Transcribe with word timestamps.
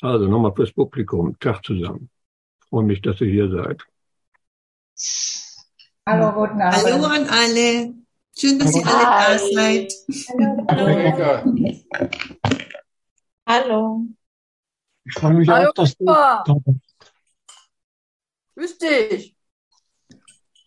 Also 0.00 0.26
nochmal 0.28 0.54
fürs 0.54 0.72
Publikum. 0.72 1.38
Tag 1.40 1.64
zusammen. 1.64 2.10
Freue 2.68 2.84
mich, 2.84 3.02
dass 3.02 3.20
ihr 3.20 3.30
hier 3.30 3.50
seid. 3.50 3.82
Hallo, 6.06 6.32
guten 6.32 6.60
Abend. 6.60 6.84
Hallo 6.84 7.04
an 7.06 7.26
alle. 7.28 7.94
Schön, 8.36 8.58
dass 8.58 8.76
ihr 8.76 8.86
alle 8.86 9.04
da 9.04 9.38
seid. 9.38 9.92
Hallo. 10.68 11.74
Hallo. 13.46 14.06
Ich 15.04 15.14
freue 15.14 15.34
mich 15.34 15.48
Hallo, 15.48 15.70
auch, 15.70 15.74
dass 15.74 15.96
du 15.96 16.04
Opa. 16.04 16.44
da 16.46 16.54
bist. 16.64 17.14
Grüß 18.54 18.78
dich. 18.78 19.36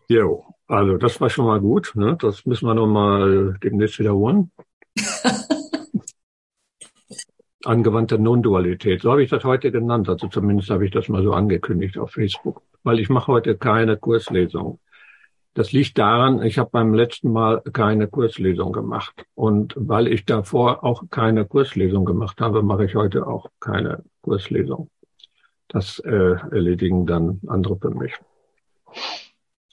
Jo, 0.08 0.56
also 0.68 0.98
das 0.98 1.22
war 1.22 1.30
schon 1.30 1.46
mal 1.46 1.62
gut. 1.62 1.94
Ne? 1.96 2.18
Das 2.20 2.46
müssen 2.46 2.66
wir 2.66 2.74
nochmal 2.74 3.58
demnächst 3.64 4.00
wiederholen. 4.00 4.52
Angewandte 7.66 8.18
Non-Dualität. 8.18 9.02
So 9.02 9.12
habe 9.12 9.24
ich 9.24 9.30
das 9.30 9.44
heute 9.44 9.72
genannt. 9.72 10.10
Also 10.10 10.28
zumindest 10.28 10.70
habe 10.70 10.86
ich 10.86 10.92
das 10.92 11.10
mal 11.10 11.24
so 11.24 11.34
angekündigt 11.34 11.98
auf 11.98 12.12
Facebook. 12.12 12.62
Weil 12.84 13.00
ich 13.00 13.10
mache 13.10 13.32
heute 13.32 13.58
keine 13.58 13.98
Kurslesung. 13.98 14.80
Das 15.54 15.74
liegt 15.74 15.98
daran, 15.98 16.42
ich 16.44 16.58
habe 16.58 16.70
beim 16.72 16.94
letzten 16.94 17.32
Mal 17.32 17.62
keine 17.74 18.08
Kurslesung 18.08 18.72
gemacht. 18.72 19.26
Und 19.36 19.74
weil 19.78 20.08
ich 20.08 20.26
davor 20.26 20.84
auch 20.84 21.04
keine 21.10 21.46
Kurslesung 21.46 22.06
gemacht 22.06 22.40
habe, 22.40 22.64
mache 22.64 22.86
ich 22.86 22.96
heute 22.96 23.28
auch 23.28 23.48
keine 23.60 24.04
Kurslesung. 24.22 24.90
Das 25.68 26.00
äh, 26.00 26.36
erledigen 26.52 27.06
dann 27.06 27.42
andere 27.48 27.78
für 27.78 27.92
mich. 27.92 28.14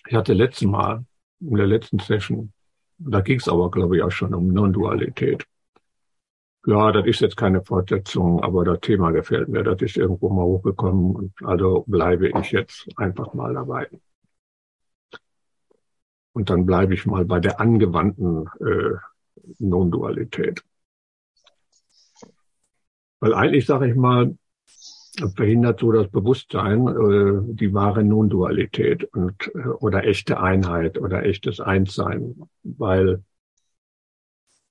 Ich 0.06 0.14
hatte 0.14 0.32
letztes 0.32 0.66
Mal, 0.66 1.04
in 1.40 1.54
der 1.54 1.66
letzten 1.66 1.98
Session, 2.00 2.52
da 2.98 3.20
ging 3.20 3.38
es 3.38 3.48
aber, 3.48 3.70
glaube 3.70 3.96
ich, 3.96 4.02
auch 4.02 4.10
schon 4.10 4.34
um 4.34 4.48
Non-Dualität. 4.48 5.46
Ja, 6.68 6.92
das 6.92 7.06
ist 7.06 7.20
jetzt 7.20 7.38
keine 7.38 7.64
Fortsetzung, 7.64 8.42
aber 8.42 8.62
das 8.62 8.80
Thema 8.80 9.10
gefällt 9.10 9.48
mir. 9.48 9.62
Das 9.62 9.80
ist 9.80 9.96
irgendwo 9.96 10.28
mal 10.28 10.44
hochgekommen 10.44 11.16
und 11.16 11.32
also 11.42 11.82
bleibe 11.86 12.28
ich 12.28 12.52
jetzt 12.52 12.86
einfach 12.98 13.32
mal 13.32 13.54
dabei. 13.54 13.88
Und 16.34 16.50
dann 16.50 16.66
bleibe 16.66 16.92
ich 16.92 17.06
mal 17.06 17.24
bei 17.24 17.40
der 17.40 17.58
angewandten 17.58 18.50
äh, 18.60 18.96
Non-Dualität. 19.58 20.62
Weil 23.20 23.32
eigentlich 23.32 23.64
sage 23.64 23.88
ich 23.88 23.96
mal, 23.96 24.36
verhindert 25.36 25.80
so 25.80 25.90
das 25.90 26.10
Bewusstsein 26.10 26.86
äh, 26.86 27.54
die 27.54 27.72
wahre 27.72 28.04
Non-Dualität 28.04 29.04
und 29.14 29.50
äh, 29.54 29.68
oder 29.68 30.04
echte 30.04 30.38
Einheit 30.38 30.98
oder 30.98 31.24
echtes 31.24 31.60
Einssein, 31.60 32.42
weil 32.62 33.24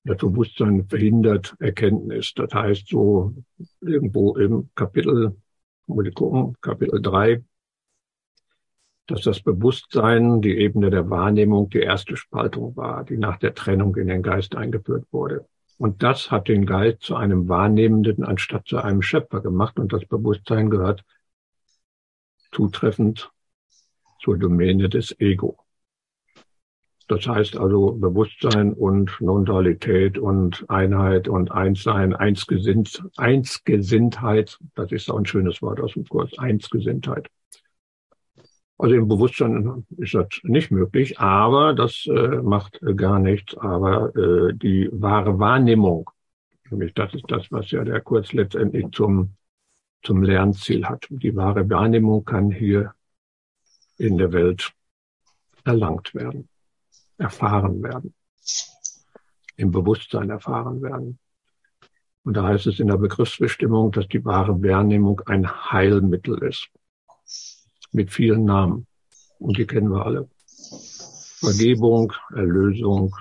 das 0.07 0.17
Bewusstsein 0.17 0.87
verhindert 0.87 1.55
Erkenntnis. 1.59 2.33
Das 2.33 2.53
heißt 2.53 2.87
so 2.87 3.35
irgendwo 3.81 4.35
im 4.37 4.69
Kapitel, 4.73 5.35
muss 5.85 6.05
ich 6.05 6.13
gucken, 6.13 6.55
Kapitel 6.61 7.01
drei, 7.01 7.43
dass 9.07 9.21
das 9.21 9.41
Bewusstsein 9.41 10.41
die 10.41 10.57
Ebene 10.57 10.89
der 10.89 11.09
Wahrnehmung 11.09 11.69
die 11.69 11.79
erste 11.79 12.17
Spaltung 12.17 12.75
war, 12.75 13.03
die 13.03 13.17
nach 13.17 13.37
der 13.37 13.53
Trennung 13.53 13.95
in 13.95 14.07
den 14.07 14.23
Geist 14.23 14.55
eingeführt 14.55 15.05
wurde. 15.11 15.45
Und 15.77 16.03
das 16.03 16.31
hat 16.31 16.47
den 16.47 16.65
Geist 16.65 17.01
zu 17.01 17.15
einem 17.15 17.47
Wahrnehmenden 17.47 18.23
anstatt 18.23 18.65
zu 18.67 18.77
einem 18.77 19.01
Schöpfer 19.01 19.41
gemacht. 19.41 19.77
Und 19.77 19.93
das 19.93 20.05
Bewusstsein 20.05 20.69
gehört 20.69 21.03
zutreffend 22.51 23.29
zur 24.21 24.37
Domäne 24.37 24.89
des 24.89 25.17
Ego. 25.19 25.66
Das 27.07 27.25
heißt 27.25 27.55
also 27.55 27.93
Bewusstsein 27.93 28.73
und 28.73 29.15
Non-Dualität 29.21 30.17
und 30.17 30.69
Einheit 30.69 31.29
und 31.29 31.51
Einssein, 31.51 32.13
Einsgesinnt, 32.13 33.01
Einsgesinntheit, 33.15 34.59
das 34.75 34.91
ist 34.91 35.09
auch 35.09 35.17
ein 35.17 35.25
schönes 35.25 35.61
Wort 35.61 35.79
aus 35.79 35.93
dem 35.93 36.05
Kurs, 36.05 36.37
Einsgesinntheit. 36.37 37.29
Also 38.77 38.95
im 38.95 39.07
Bewusstsein 39.07 39.85
ist 39.97 40.13
das 40.13 40.27
nicht 40.43 40.69
möglich, 40.69 41.19
aber 41.19 41.73
das 41.73 42.05
äh, 42.07 42.41
macht 42.43 42.79
gar 42.95 43.19
nichts. 43.19 43.57
Aber 43.57 44.15
äh, 44.15 44.53
die 44.53 44.89
wahre 44.91 45.39
Wahrnehmung, 45.39 46.09
nämlich 46.69 46.93
das 46.93 47.13
ist 47.13 47.25
das, 47.29 47.51
was 47.51 47.71
ja 47.71 47.83
der 47.83 48.01
Kurs 48.01 48.33
letztendlich 48.33 48.85
zum, 48.91 49.33
zum 50.03 50.21
Lernziel 50.21 50.85
hat. 50.85 51.07
Die 51.09 51.35
wahre 51.35 51.67
Wahrnehmung 51.69 52.23
kann 52.23 52.51
hier 52.51 52.93
in 53.97 54.17
der 54.17 54.31
Welt 54.31 54.73
erlangt 55.63 56.13
werden, 56.13 56.47
erfahren 57.17 57.81
werden, 57.83 58.13
im 59.55 59.71
Bewusstsein 59.71 60.29
erfahren 60.29 60.81
werden. 60.81 61.19
Und 62.23 62.35
da 62.35 62.43
heißt 62.43 62.67
es 62.67 62.79
in 62.79 62.87
der 62.87 62.97
Begriffsbestimmung, 62.97 63.91
dass 63.91 64.07
die 64.07 64.23
wahre 64.25 64.61
Wahrnehmung 64.61 65.21
ein 65.25 65.49
Heilmittel 65.71 66.43
ist 66.43 66.67
mit 67.91 68.11
vielen 68.11 68.45
Namen. 68.45 68.87
Und 69.39 69.57
die 69.57 69.65
kennen 69.65 69.89
wir 69.89 70.05
alle. 70.05 70.29
Vergebung, 71.39 72.13
Erlösung, 72.31 73.15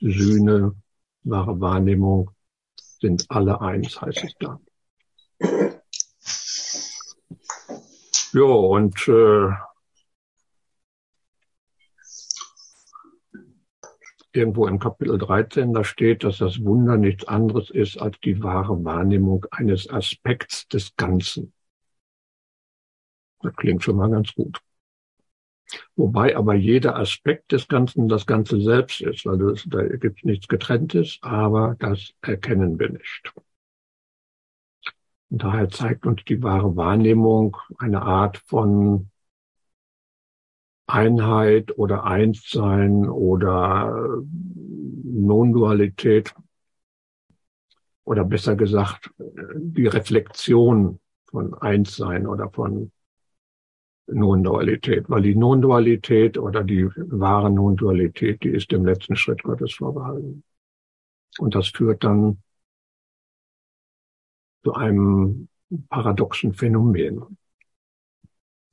Sühne, 0.00 0.74
wahre 1.22 1.60
Wahrnehmung 1.60 2.30
sind 3.00 3.26
alle 3.30 3.60
eins, 3.60 4.00
heißt 4.00 4.24
es 4.24 4.34
da. 4.38 4.60
Jo, 8.32 8.74
und 8.74 9.08
äh, 9.08 9.50
irgendwo 14.32 14.66
im 14.66 14.78
Kapitel 14.78 15.18
13, 15.18 15.72
da 15.72 15.84
steht, 15.84 16.24
dass 16.24 16.38
das 16.38 16.62
Wunder 16.62 16.96
nichts 16.96 17.26
anderes 17.26 17.70
ist 17.70 17.98
als 17.98 18.18
die 18.20 18.42
wahre 18.42 18.84
Wahrnehmung 18.84 19.46
eines 19.50 19.88
Aspekts 19.88 20.68
des 20.68 20.94
Ganzen. 20.96 21.52
Das 23.42 23.54
klingt 23.56 23.82
schon 23.82 23.96
mal 23.96 24.10
ganz 24.10 24.34
gut. 24.34 24.60
Wobei 25.96 26.36
aber 26.36 26.54
jeder 26.54 26.96
Aspekt 26.96 27.52
des 27.52 27.68
Ganzen 27.68 28.08
das 28.08 28.26
Ganze 28.26 28.60
selbst 28.60 29.00
ist, 29.00 29.24
weil 29.24 29.38
das, 29.38 29.64
da 29.68 29.82
gibt 29.84 30.18
es 30.18 30.24
nichts 30.24 30.48
Getrenntes, 30.48 31.18
aber 31.22 31.76
das 31.78 32.12
erkennen 32.22 32.78
wir 32.78 32.90
nicht. 32.90 33.32
Und 35.30 35.44
daher 35.44 35.68
zeigt 35.68 36.06
uns 36.06 36.24
die 36.24 36.42
wahre 36.42 36.76
Wahrnehmung 36.76 37.56
eine 37.78 38.02
Art 38.02 38.38
von 38.38 39.09
Einheit 40.92 41.76
oder 41.78 42.04
Einssein 42.04 43.08
oder 43.08 44.20
Non-Dualität 45.04 46.34
oder 48.04 48.24
besser 48.24 48.56
gesagt 48.56 49.10
die 49.54 49.86
Reflexion 49.86 51.00
von 51.30 51.54
Einssein 51.54 52.26
oder 52.26 52.50
von 52.50 52.90
Non-Dualität, 54.06 55.08
weil 55.08 55.22
die 55.22 55.36
Non-Dualität 55.36 56.36
oder 56.36 56.64
die 56.64 56.86
wahre 56.96 57.50
Non-Dualität, 57.50 58.42
die 58.42 58.48
ist 58.50 58.72
dem 58.72 58.84
letzten 58.84 59.16
Schritt 59.16 59.42
Gottes 59.42 59.74
vorbehalten. 59.74 60.42
Und 61.38 61.54
das 61.54 61.68
führt 61.68 62.02
dann 62.02 62.42
zu 64.64 64.74
einem 64.74 65.48
paradoxen 65.88 66.52
Phänomen. 66.52 67.38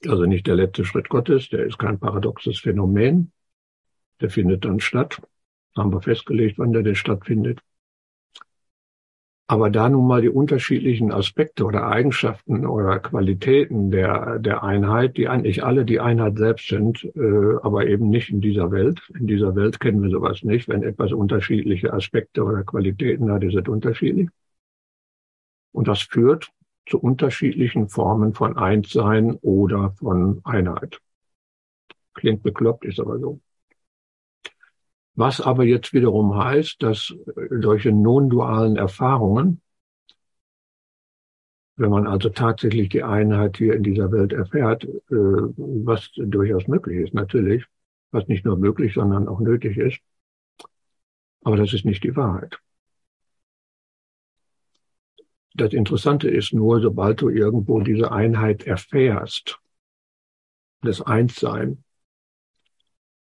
Also 0.06 0.26
nicht 0.26 0.48
der 0.48 0.56
letzte 0.56 0.86
Schritt 0.86 1.10
Gottes, 1.10 1.50
der 1.50 1.66
ist 1.66 1.80
kein 1.80 2.00
paradoxes 2.00 2.60
Phänomen, 2.60 3.32
der 4.22 4.30
findet 4.30 4.66
dann 4.66 4.80
statt. 4.80 5.22
Haben 5.76 5.92
wir 5.92 6.02
festgelegt, 6.02 6.60
wann 6.60 6.74
der 6.74 6.84
denn 6.84 6.96
stattfindet. 6.96 7.62
Aber 9.50 9.70
da 9.70 9.88
nun 9.88 10.08
mal 10.08 10.22
die 10.22 10.30
unterschiedlichen 10.30 11.12
Aspekte 11.14 11.64
oder 11.64 11.88
Eigenschaften 11.88 12.66
oder 12.66 13.00
Qualitäten 13.00 13.92
der, 13.92 14.40
der 14.40 14.62
Einheit, 14.62 15.16
die 15.16 15.30
eigentlich 15.30 15.64
alle 15.64 15.86
die 15.86 16.02
Einheit 16.02 16.38
selbst 16.38 16.68
sind, 16.68 17.06
äh, 17.16 17.56
aber 17.64 17.88
eben 17.88 18.10
nicht 18.10 18.30
in 18.30 18.42
dieser 18.42 18.72
Welt. 18.72 19.02
In 19.18 19.26
dieser 19.26 19.56
Welt 19.56 19.80
kennen 19.80 20.04
wir 20.04 20.10
sowas 20.10 20.44
nicht. 20.44 20.68
Wenn 20.68 20.84
etwas 20.84 21.14
unterschiedliche 21.14 21.94
Aspekte 21.94 22.44
oder 22.44 22.64
Qualitäten 22.64 23.32
hat, 23.32 23.42
ist 23.44 23.56
es 23.56 23.68
unterschiedlich. 23.70 24.28
Und 25.72 25.88
das 25.88 26.02
führt 26.02 26.52
zu 26.88 27.00
unterschiedlichen 27.00 27.90
Formen 27.90 28.34
von 28.34 28.58
Einssein 28.58 29.36
oder 29.36 29.92
von 29.92 30.42
Einheit. 30.44 31.00
Klingt 32.14 32.44
bekloppt, 32.44 32.86
ist 32.86 33.00
aber 33.00 33.20
so. 33.20 33.40
Was 35.16 35.42
aber 35.42 35.64
jetzt 35.64 35.94
wiederum 35.94 36.36
heißt, 36.36 36.82
dass 36.82 37.14
solche 37.50 37.92
non-dualen 37.92 38.76
Erfahrungen, 38.76 39.62
wenn 41.76 41.90
man 41.90 42.08
also 42.08 42.30
tatsächlich 42.30 42.90
die 42.90 43.04
Einheit 43.04 43.58
hier 43.58 43.74
in 43.74 43.84
dieser 43.84 44.12
Welt 44.12 44.32
erfährt, 44.34 44.84
äh, 44.84 44.90
was 45.10 46.12
durchaus 46.16 46.68
möglich 46.68 47.00
ist, 47.00 47.14
natürlich, 47.14 47.66
was 48.12 48.28
nicht 48.28 48.46
nur 48.46 48.58
möglich, 48.58 48.94
sondern 48.94 49.28
auch 49.28 49.40
nötig 49.40 49.78
ist, 49.78 50.00
aber 51.44 51.58
das 51.58 51.74
ist 51.74 51.86
nicht 51.86 52.04
die 52.04 52.16
Wahrheit. 52.16 52.60
Das 55.58 55.74
Interessante 55.74 56.30
ist 56.30 56.54
nur, 56.54 56.80
sobald 56.80 57.22
du 57.22 57.30
irgendwo 57.30 57.82
diese 57.82 58.12
Einheit 58.12 58.68
erfährst, 58.68 59.60
das 60.82 61.02
Einssein, 61.02 61.84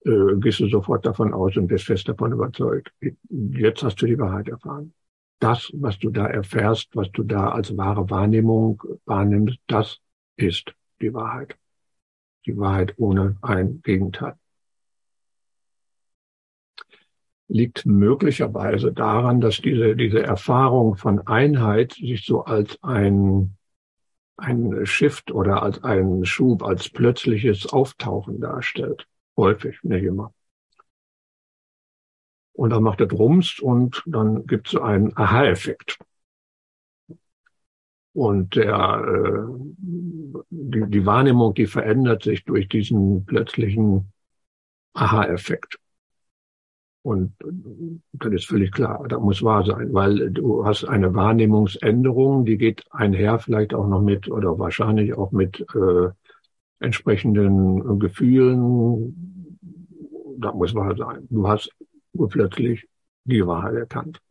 äh, 0.06 0.36
gehst 0.38 0.62
du 0.62 0.70
sofort 0.70 1.06
davon 1.06 1.34
aus 1.34 1.58
und 1.58 1.68
bist 1.68 1.86
fest 1.86 2.08
davon 2.08 2.31
überzeugt. 2.31 2.94
Jetzt 3.30 3.84
hast 3.84 4.02
du 4.02 4.06
die 4.06 4.18
Wahrheit 4.18 4.48
erfahren. 4.48 4.94
das, 5.40 5.70
was 5.74 6.00
du 6.00 6.10
da 6.10 6.25
erfährst, 6.28 6.96
was 6.96 7.12
du 7.12 7.24
da 7.24 7.50
als 7.50 7.75
wahre 7.75 8.10
Wahrnehmung 8.10 8.81
wahrnimmst, 9.06 9.60
das 9.68 10.00
ist 10.38 10.74
die 11.02 11.14
Wahrheit. 11.14 11.58
Die 12.46 12.58
Wahrheit 12.58 12.94
ohne 12.98 13.36
ein 13.42 13.81
Gegenteil. 13.84 14.36
Liegt 17.48 17.86
möglicherweise 17.86 18.94
daran, 18.94 19.42
dass 19.42 19.62
diese, 19.62 19.95
diese 19.95 20.24
Erfahrung 20.24 20.95
von 20.95 21.28
Einheit 21.28 21.94
sich 21.94 22.25
so 22.25 22.45
als 22.45 22.81
ein, 22.84 23.57
ein 24.38 24.86
Shift 24.86 25.31
oder 25.31 25.62
als 25.62 25.84
ein 25.84 26.25
Schub, 26.25 26.63
als 26.63 26.90
plötzliches 26.90 27.72
Auftauchen 27.72 28.40
darstellt. 28.40 29.07
Häufig, 29.36 29.80
nicht 29.84 30.04
immer. 30.04 30.34
Und 32.54 32.69
dann 32.69 32.84
macht 32.84 33.01
er 33.01 33.07
Drums 33.07 33.60
und 33.60 34.04
dann 34.06 34.45
gibt 34.45 34.68
es 34.68 34.80
einen 34.80 35.16
Aha-Effekt. 35.18 35.98
Und 38.13 38.56
der, 38.56 39.04
äh, 39.07 39.74
die, 40.51 40.84
die 40.88 41.06
Wahrnehmung, 41.06 41.56
die 41.56 41.66
verändert 41.66 42.22
sich 42.22 42.45
durch 42.45 42.69
diesen 42.69 43.25
plötzlichen 43.25 44.13
Aha-Effekt. 44.94 45.80
Und 47.04 47.34
das 48.14 48.32
ist 48.32 48.48
völlig 48.48 48.72
klar, 48.72 49.06
das 49.10 49.20
muss 49.20 49.44
wahr 49.44 49.66
sein, 49.66 49.94
weil 49.94 50.32
du 50.32 50.66
hast 50.66 50.86
eine 50.86 51.14
Wahrnehmungsänderung, 51.14 52.46
die 52.46 52.58
geht 52.58 52.86
einher 52.92 53.40
vielleicht 53.40 53.74
auch 53.74 53.88
noch 53.88 54.02
mit 54.02 54.32
oder 54.32 54.58
wahrscheinlich 54.58 55.14
auch 55.14 55.34
mit 55.34 55.66
äh, 55.76 56.10
entsprechenden 56.80 58.00
Gefühlen. 58.00 59.60
Das 60.38 60.54
muss 60.54 60.74
wahr 60.76 60.96
sein. 60.96 61.28
Du 61.30 61.46
hast 61.46 61.70
urplötzlich 62.14 62.88
die 63.26 63.46
Wahrheit 63.46 63.76
erkannt. 63.76 64.22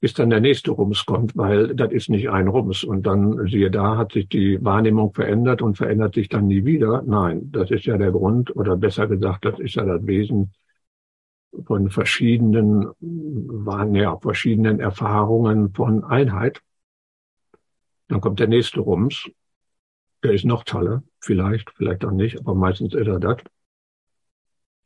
Bis 0.00 0.14
dann 0.14 0.30
der 0.30 0.40
nächste 0.40 0.70
Rums 0.70 1.04
kommt, 1.04 1.36
weil 1.36 1.74
das 1.74 1.90
ist 1.90 2.10
nicht 2.10 2.30
ein 2.30 2.46
Rums. 2.46 2.84
Und 2.84 3.08
dann, 3.08 3.48
siehe 3.48 3.72
da, 3.72 3.96
hat 3.96 4.12
sich 4.12 4.28
die 4.28 4.64
Wahrnehmung 4.64 5.12
verändert 5.12 5.62
und 5.62 5.76
verändert 5.76 6.14
sich 6.14 6.28
dann 6.28 6.46
nie 6.46 6.64
wieder. 6.64 7.02
Nein, 7.04 7.50
das 7.50 7.72
ist 7.72 7.86
ja 7.86 7.98
der 7.98 8.12
Grund, 8.12 8.54
oder 8.54 8.76
besser 8.76 9.08
gesagt, 9.08 9.44
das 9.44 9.58
ist 9.58 9.74
ja 9.74 9.84
das 9.84 10.06
Wesen 10.06 10.52
von 11.64 11.90
verschiedenen, 11.90 12.88
waren 13.00 13.94
ja 13.94 14.16
verschiedenen 14.18 14.80
Erfahrungen 14.80 15.72
von 15.72 16.04
Einheit. 16.04 16.62
Dann 18.08 18.20
kommt 18.20 18.40
der 18.40 18.48
nächste 18.48 18.80
Rums. 18.80 19.30
Der 20.22 20.32
ist 20.32 20.44
noch 20.44 20.64
toller. 20.64 21.02
Vielleicht, 21.20 21.70
vielleicht 21.70 22.04
auch 22.04 22.10
nicht, 22.10 22.38
aber 22.38 22.54
meistens 22.54 22.94
ist 22.94 23.06
er 23.06 23.20
das. 23.20 23.38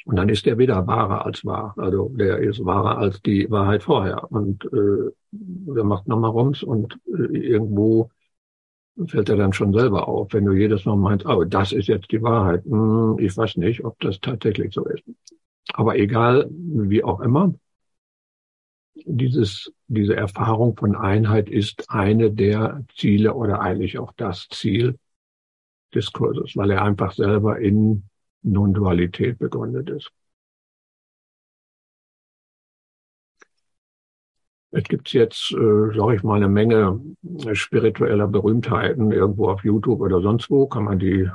Und 0.05 0.17
dann 0.17 0.29
ist 0.29 0.47
er 0.47 0.59
wieder 0.59 0.87
wahrer 0.87 1.25
als 1.25 1.45
wahr. 1.45 1.75
Also 1.77 2.09
der 2.09 2.39
ist 2.39 2.65
wahrer 2.65 2.99
als 2.99 3.23
die 3.23 3.51
Wahrheit 3.51 3.85
vorher. 3.85 4.31
Und 4.33 4.65
äh, 4.65 5.11
der 5.31 5.85
macht 5.85 6.09
nochmal 6.09 6.31
rums 6.31 6.63
und 6.63 6.99
äh, 7.07 7.37
irgendwo 7.37 8.11
fällt 9.07 9.29
er 9.29 9.37
dann 9.37 9.53
schon 9.53 9.73
selber 9.73 10.09
auf, 10.09 10.33
wenn 10.33 10.45
du 10.45 10.53
jedes 10.53 10.85
Mal 10.85 10.97
meinst, 10.97 11.25
oh, 11.25 11.45
das 11.45 11.73
ist 11.73 11.89
jetzt 11.89 12.11
die 12.11 12.23
Wahrheit. 12.23 12.65
Hm, 12.65 13.17
ich 13.19 13.37
weiß 13.37 13.57
nicht, 13.57 13.85
ob 13.85 13.99
das 14.01 14.21
tatsächlich 14.21 14.75
so 14.75 14.85
ist. 14.85 15.05
Aber 15.73 15.97
egal, 15.97 16.49
wie 16.51 17.05
auch 17.05 17.21
immer, 17.21 17.55
dieses, 18.95 19.73
diese 19.89 20.17
Erfahrung 20.17 20.77
von 20.77 20.97
Einheit 20.97 21.49
ist 21.49 21.91
eine 21.91 22.31
der 22.31 22.85
Ziele 22.97 23.35
oder 23.35 23.61
eigentlich 23.61 23.99
auch 23.99 24.13
das 24.17 24.49
Ziel 24.49 24.99
des 25.95 26.13
Kurses, 26.13 26.57
weil 26.57 26.71
er 26.71 26.83
einfach 26.83 27.13
selber 27.13 27.59
in 27.59 28.05
Non-Dualität 28.43 29.39
begründet 29.39 29.91
ist. 29.91 30.11
Es 34.71 34.85
gibt 34.85 35.13
jetzt, 35.13 35.53
äh, 35.53 35.95
sage 35.95 36.17
ich 36.17 36.23
mal, 36.23 36.37
eine 36.37 36.49
Menge 36.49 36.99
spiritueller 37.53 38.27
Berühmtheiten 38.27 39.13
irgendwo 39.13 39.49
auf 39.49 39.65
YouTube 39.65 40.01
oder 40.01 40.23
sonst 40.23 40.49
wo, 40.51 40.67
kann 40.67 40.85
man 40.85 40.99
die 40.99 41.29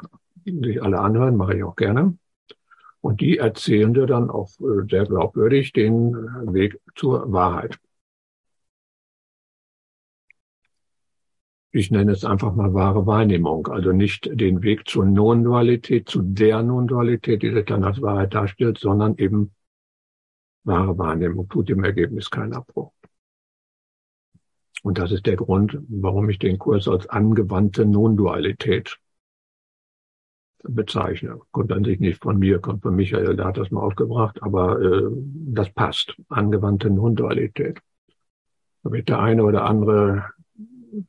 sich 0.45 0.81
alle 0.81 0.99
anhören, 0.99 1.35
mache 1.35 1.55
ich 1.57 1.63
auch 1.63 1.75
gerne. 1.75 2.17
Und 3.01 3.21
die 3.21 3.37
erzählen 3.37 3.93
dir 3.93 4.05
dann 4.05 4.29
auch 4.29 4.49
äh, 4.59 4.87
sehr 4.89 5.05
glaubwürdig 5.05 5.73
den 5.73 6.13
Weg 6.53 6.79
zur 6.95 7.31
Wahrheit. 7.31 7.79
ich 11.77 11.91
nenne 11.91 12.11
es 12.11 12.25
einfach 12.25 12.55
mal 12.55 12.73
wahre 12.73 13.05
Wahrnehmung, 13.05 13.67
also 13.67 13.91
nicht 13.91 14.29
den 14.33 14.63
Weg 14.63 14.87
zur 14.87 15.05
Non-Dualität, 15.05 16.09
zu 16.09 16.21
der 16.21 16.63
Non-Dualität, 16.63 17.43
die 17.43 17.51
sich 17.51 17.65
dann 17.65 17.83
als 17.83 18.01
Wahrheit 18.01 18.33
darstellt, 18.33 18.79
sondern 18.79 19.15
eben 19.17 19.53
wahre 20.63 20.97
Wahrnehmung, 20.97 21.47
tut 21.49 21.69
dem 21.69 21.83
Ergebnis 21.83 22.29
keinen 22.29 22.53
Abbruch. 22.53 22.91
Und 24.83 24.97
das 24.97 25.11
ist 25.11 25.25
der 25.25 25.35
Grund, 25.35 25.77
warum 25.87 26.29
ich 26.29 26.39
den 26.39 26.57
Kurs 26.57 26.87
als 26.87 27.07
angewandte 27.07 27.85
Non-Dualität 27.85 28.99
bezeichne. 30.63 31.39
Kommt 31.51 31.71
an 31.71 31.83
sich 31.83 31.99
nicht 31.99 32.21
von 32.21 32.37
mir, 32.39 32.59
kommt 32.59 32.83
von 32.83 32.95
Michael, 32.95 33.35
der 33.35 33.45
hat 33.45 33.57
das 33.57 33.71
mal 33.71 33.81
aufgebracht, 33.81 34.41
aber 34.41 34.81
äh, 34.81 35.09
das 35.11 35.69
passt. 35.71 36.15
Angewandte 36.29 36.89
Non-Dualität. 36.89 37.79
Da 38.83 38.91
wird 38.91 39.09
der 39.09 39.19
eine 39.19 39.43
oder 39.43 39.65
andere 39.65 40.25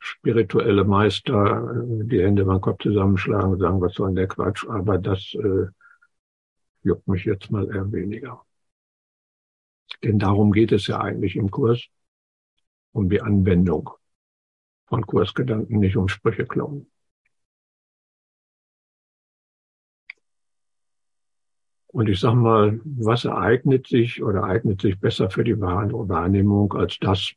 spirituelle 0.01 0.85
Meister 0.85 1.85
die 2.03 2.23
Hände 2.23 2.45
beim 2.45 2.61
Kopf 2.61 2.83
zusammenschlagen 2.83 3.53
und 3.53 3.61
sagen, 3.61 3.81
was 3.81 3.95
soll 3.95 4.09
denn 4.09 4.17
der 4.17 4.29
Quatsch? 4.29 4.67
Aber 4.69 4.99
das 4.99 5.35
äh, 5.35 5.67
juckt 6.83 7.07
mich 7.09 7.25
jetzt 7.25 7.51
mal 7.51 7.67
eher 7.73 7.91
weniger. 7.93 8.45
Denn 10.03 10.19
darum 10.19 10.53
geht 10.53 10.73
es 10.73 10.87
ja 10.87 11.01
eigentlich 11.01 11.37
im 11.37 11.51
Kurs, 11.51 11.87
um 12.93 13.09
die 13.09 13.21
Anwendung 13.21 13.91
von 14.87 15.07
Kursgedanken, 15.07 15.79
nicht 15.79 15.97
um 15.97 16.09
Sprüche 16.09 16.47
klauen. 16.47 16.91
Und 21.89 22.09
ich 22.09 22.21
sag 22.21 22.35
mal, 22.35 22.81
was 22.85 23.25
ereignet 23.25 23.87
sich 23.87 24.23
oder 24.23 24.45
eignet 24.45 24.83
sich 24.83 25.01
besser 25.01 25.31
für 25.31 25.43
die 25.43 25.59
Wahrnehmung 25.59 26.73
als 26.75 26.99
das, 26.99 27.33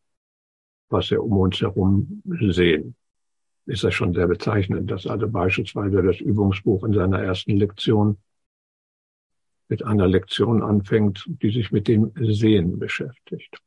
was 0.90 1.10
wir 1.10 1.24
um 1.24 1.38
uns 1.38 1.62
herum 1.62 2.22
sehen. 2.26 2.96
Ist 3.66 3.84
das 3.84 3.94
schon 3.94 4.14
sehr 4.14 4.28
bezeichnend, 4.28 4.92
dass 4.92 5.08
also 5.08 5.30
beispielsweise 5.30 6.02
das 6.04 6.20
Übungsbuch 6.20 6.84
in 6.84 6.94
seiner 6.94 7.20
ersten 7.20 7.56
Lektion 7.56 8.18
mit 9.70 9.86
einer 9.86 10.08
Lektion 10.08 10.62
anfängt, 10.62 11.26
die 11.28 11.50
sich 11.50 11.72
mit 11.72 11.88
dem 11.88 12.12
Sehen 12.20 12.78
beschäftigt. 12.78 13.62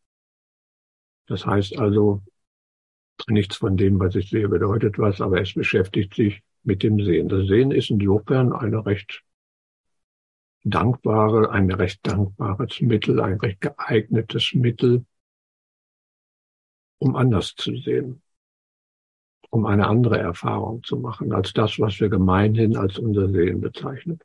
Das 1.26 1.46
heißt 1.46 1.78
also, 1.78 2.22
nichts 3.26 3.56
von 3.56 3.78
dem, 3.78 3.98
was 3.98 4.14
ich 4.14 4.28
sehe, 4.28 4.48
bedeutet 4.48 4.98
was, 4.98 5.22
aber 5.22 5.40
es 5.40 5.54
beschäftigt 5.54 6.14
sich 6.14 6.42
mit 6.62 6.82
dem 6.82 7.02
Sehen. 7.02 7.28
Das 7.30 7.46
Sehen 7.46 7.70
ist 7.70 7.88
insofern 7.88 8.52
eine 8.52 8.84
recht 8.84 9.22
dankbare, 10.64 11.50
ein 11.50 11.70
recht 11.70 12.00
dankbares 12.06 12.80
Mittel, 12.80 13.20
ein 13.20 13.38
recht 13.38 13.60
geeignetes 13.60 14.52
Mittel, 14.54 15.04
um 16.98 17.16
anders 17.16 17.54
zu 17.54 17.76
sehen, 17.76 18.22
um 19.50 19.66
eine 19.66 19.86
andere 19.86 20.18
Erfahrung 20.18 20.82
zu 20.82 20.96
machen 20.96 21.32
als 21.32 21.52
das, 21.52 21.78
was 21.78 22.00
wir 22.00 22.08
gemeinhin 22.08 22.76
als 22.76 22.98
unser 22.98 23.28
Sehen 23.28 23.60
bezeichnen. 23.60 24.18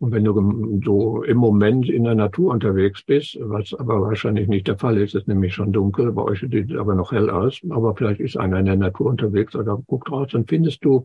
Und 0.00 0.12
wenn 0.12 0.22
du 0.22 0.80
so 0.84 1.24
im 1.24 1.38
Moment 1.38 1.90
in 1.90 2.04
der 2.04 2.14
Natur 2.14 2.52
unterwegs 2.52 3.02
bist, 3.02 3.36
was 3.40 3.74
aber 3.74 4.00
wahrscheinlich 4.00 4.46
nicht 4.46 4.68
der 4.68 4.78
Fall 4.78 4.96
ist, 4.96 5.16
ist 5.16 5.26
nämlich 5.26 5.54
schon 5.54 5.72
dunkel, 5.72 6.12
bei 6.12 6.22
euch 6.22 6.38
sieht 6.40 6.70
es 6.70 6.76
aber 6.76 6.94
noch 6.94 7.10
hell 7.10 7.28
aus, 7.28 7.60
aber 7.68 7.96
vielleicht 7.96 8.20
ist 8.20 8.36
einer 8.36 8.60
in 8.60 8.66
der 8.66 8.76
Natur 8.76 9.06
unterwegs 9.06 9.56
oder 9.56 9.76
guckt 9.88 10.12
raus, 10.12 10.28
dann 10.30 10.46
findest 10.46 10.84
du 10.84 11.04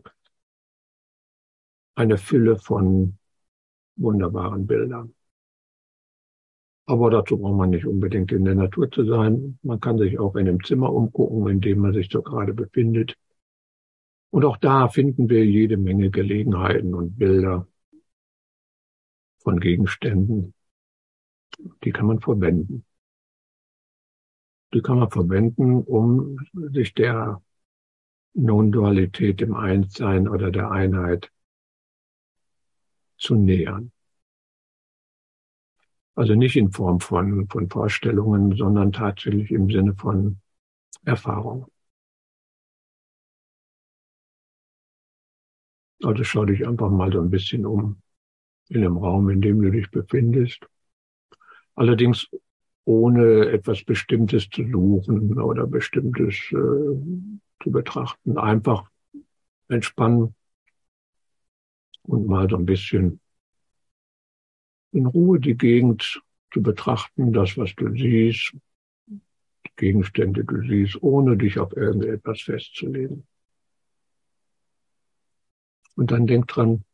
eine 1.94 2.18
Fülle 2.18 2.58
von 2.58 3.18
wunderbaren 3.96 4.66
Bildern. 4.66 5.14
Aber 6.86 7.10
dazu 7.10 7.38
braucht 7.38 7.56
man 7.56 7.70
nicht 7.70 7.86
unbedingt 7.86 8.30
in 8.32 8.44
der 8.44 8.54
Natur 8.54 8.90
zu 8.90 9.04
sein. 9.04 9.58
Man 9.62 9.80
kann 9.80 9.98
sich 9.98 10.18
auch 10.18 10.34
in 10.36 10.48
einem 10.48 10.62
Zimmer 10.62 10.92
umgucken, 10.92 11.48
in 11.48 11.60
dem 11.60 11.78
man 11.78 11.94
sich 11.94 12.10
so 12.10 12.22
gerade 12.22 12.52
befindet. 12.52 13.16
Und 14.30 14.44
auch 14.44 14.58
da 14.58 14.88
finden 14.88 15.30
wir 15.30 15.44
jede 15.46 15.76
Menge 15.76 16.10
Gelegenheiten 16.10 16.94
und 16.94 17.16
Bilder 17.16 17.66
von 19.38 19.60
Gegenständen. 19.60 20.54
Die 21.84 21.92
kann 21.92 22.06
man 22.06 22.20
verwenden. 22.20 22.84
Die 24.74 24.82
kann 24.82 24.98
man 24.98 25.10
verwenden, 25.10 25.82
um 25.82 26.38
sich 26.52 26.94
der 26.94 27.40
Non-Dualität 28.34 29.40
im 29.40 29.54
Einssein 29.54 30.28
oder 30.28 30.50
der 30.50 30.70
Einheit 30.72 31.30
zu 33.16 33.34
nähern. 33.34 33.92
Also 36.14 36.34
nicht 36.34 36.56
in 36.56 36.70
Form 36.70 37.00
von, 37.00 37.48
von 37.48 37.68
Vorstellungen, 37.68 38.56
sondern 38.56 38.92
tatsächlich 38.92 39.50
im 39.50 39.68
Sinne 39.68 39.94
von 39.94 40.38
Erfahrung. 41.04 41.66
Also 46.02 46.22
schau 46.22 46.44
dich 46.44 46.66
einfach 46.66 46.90
mal 46.90 47.12
so 47.12 47.20
ein 47.20 47.30
bisschen 47.30 47.66
um 47.66 48.00
in 48.68 48.82
dem 48.82 48.96
Raum, 48.96 49.28
in 49.30 49.40
dem 49.40 49.60
du 49.62 49.70
dich 49.70 49.90
befindest. 49.90 50.66
Allerdings 51.74 52.28
ohne 52.84 53.48
etwas 53.48 53.82
Bestimmtes 53.84 54.48
zu 54.50 54.68
suchen 54.70 55.40
oder 55.40 55.66
Bestimmtes 55.66 56.34
äh, 56.52 56.54
zu 57.62 57.70
betrachten. 57.70 58.38
Einfach 58.38 58.88
entspannen 59.68 60.34
und 62.04 62.26
mal 62.26 62.48
so 62.48 62.56
ein 62.56 62.66
bisschen 62.66 63.20
in 64.92 65.06
Ruhe 65.06 65.40
die 65.40 65.56
Gegend 65.56 66.22
zu 66.52 66.62
betrachten, 66.62 67.32
das, 67.32 67.56
was 67.58 67.74
du 67.74 67.90
siehst, 67.90 68.54
Gegenstände 69.76 70.44
du 70.44 70.60
siehst, 70.62 71.02
ohne 71.02 71.36
dich 71.36 71.58
auf 71.58 71.76
irgendetwas 71.76 72.42
festzulegen. 72.42 73.26
Und 75.96 76.10
dann 76.10 76.26
denk 76.26 76.46
dran, 76.48 76.84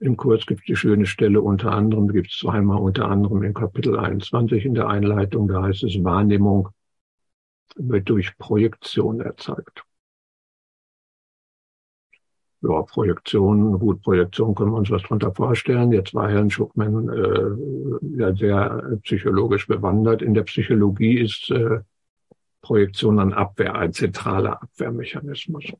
im 0.00 0.16
Kurs 0.16 0.46
gibt 0.46 0.60
es 0.60 0.66
die 0.66 0.76
schöne 0.76 1.06
Stelle 1.06 1.42
unter 1.42 1.72
anderem, 1.72 2.08
gibt 2.08 2.30
es 2.30 2.38
zweimal 2.38 2.80
unter 2.80 3.08
anderem 3.08 3.42
in 3.42 3.54
Kapitel 3.54 3.98
21 3.98 4.64
in 4.64 4.74
der 4.74 4.88
Einleitung, 4.88 5.46
da 5.46 5.62
heißt 5.62 5.84
es 5.84 6.02
Wahrnehmung 6.02 6.70
wird 7.76 8.08
durch 8.08 8.36
Projektion 8.38 9.20
erzeugt. 9.20 9.84
Ja, 12.62 12.82
Projektion, 12.82 13.78
gut, 13.78 14.02
Projektion 14.02 14.54
können 14.54 14.72
wir 14.72 14.78
uns 14.78 14.90
was 14.90 15.02
drunter 15.02 15.34
vorstellen. 15.34 15.92
Jetzt 15.92 16.14
war 16.14 16.30
Herrn 16.30 16.50
Schuckmann 16.50 17.08
äh, 17.08 18.18
ja 18.20 18.34
sehr 18.34 18.98
psychologisch 19.02 19.66
bewandert. 19.66 20.20
In 20.20 20.34
der 20.34 20.42
Psychologie 20.42 21.18
ist 21.18 21.50
äh, 21.50 21.80
Projektion 22.60 23.18
an 23.18 23.32
Abwehr 23.32 23.76
ein 23.76 23.94
zentraler 23.94 24.62
Abwehrmechanismus 24.62 25.72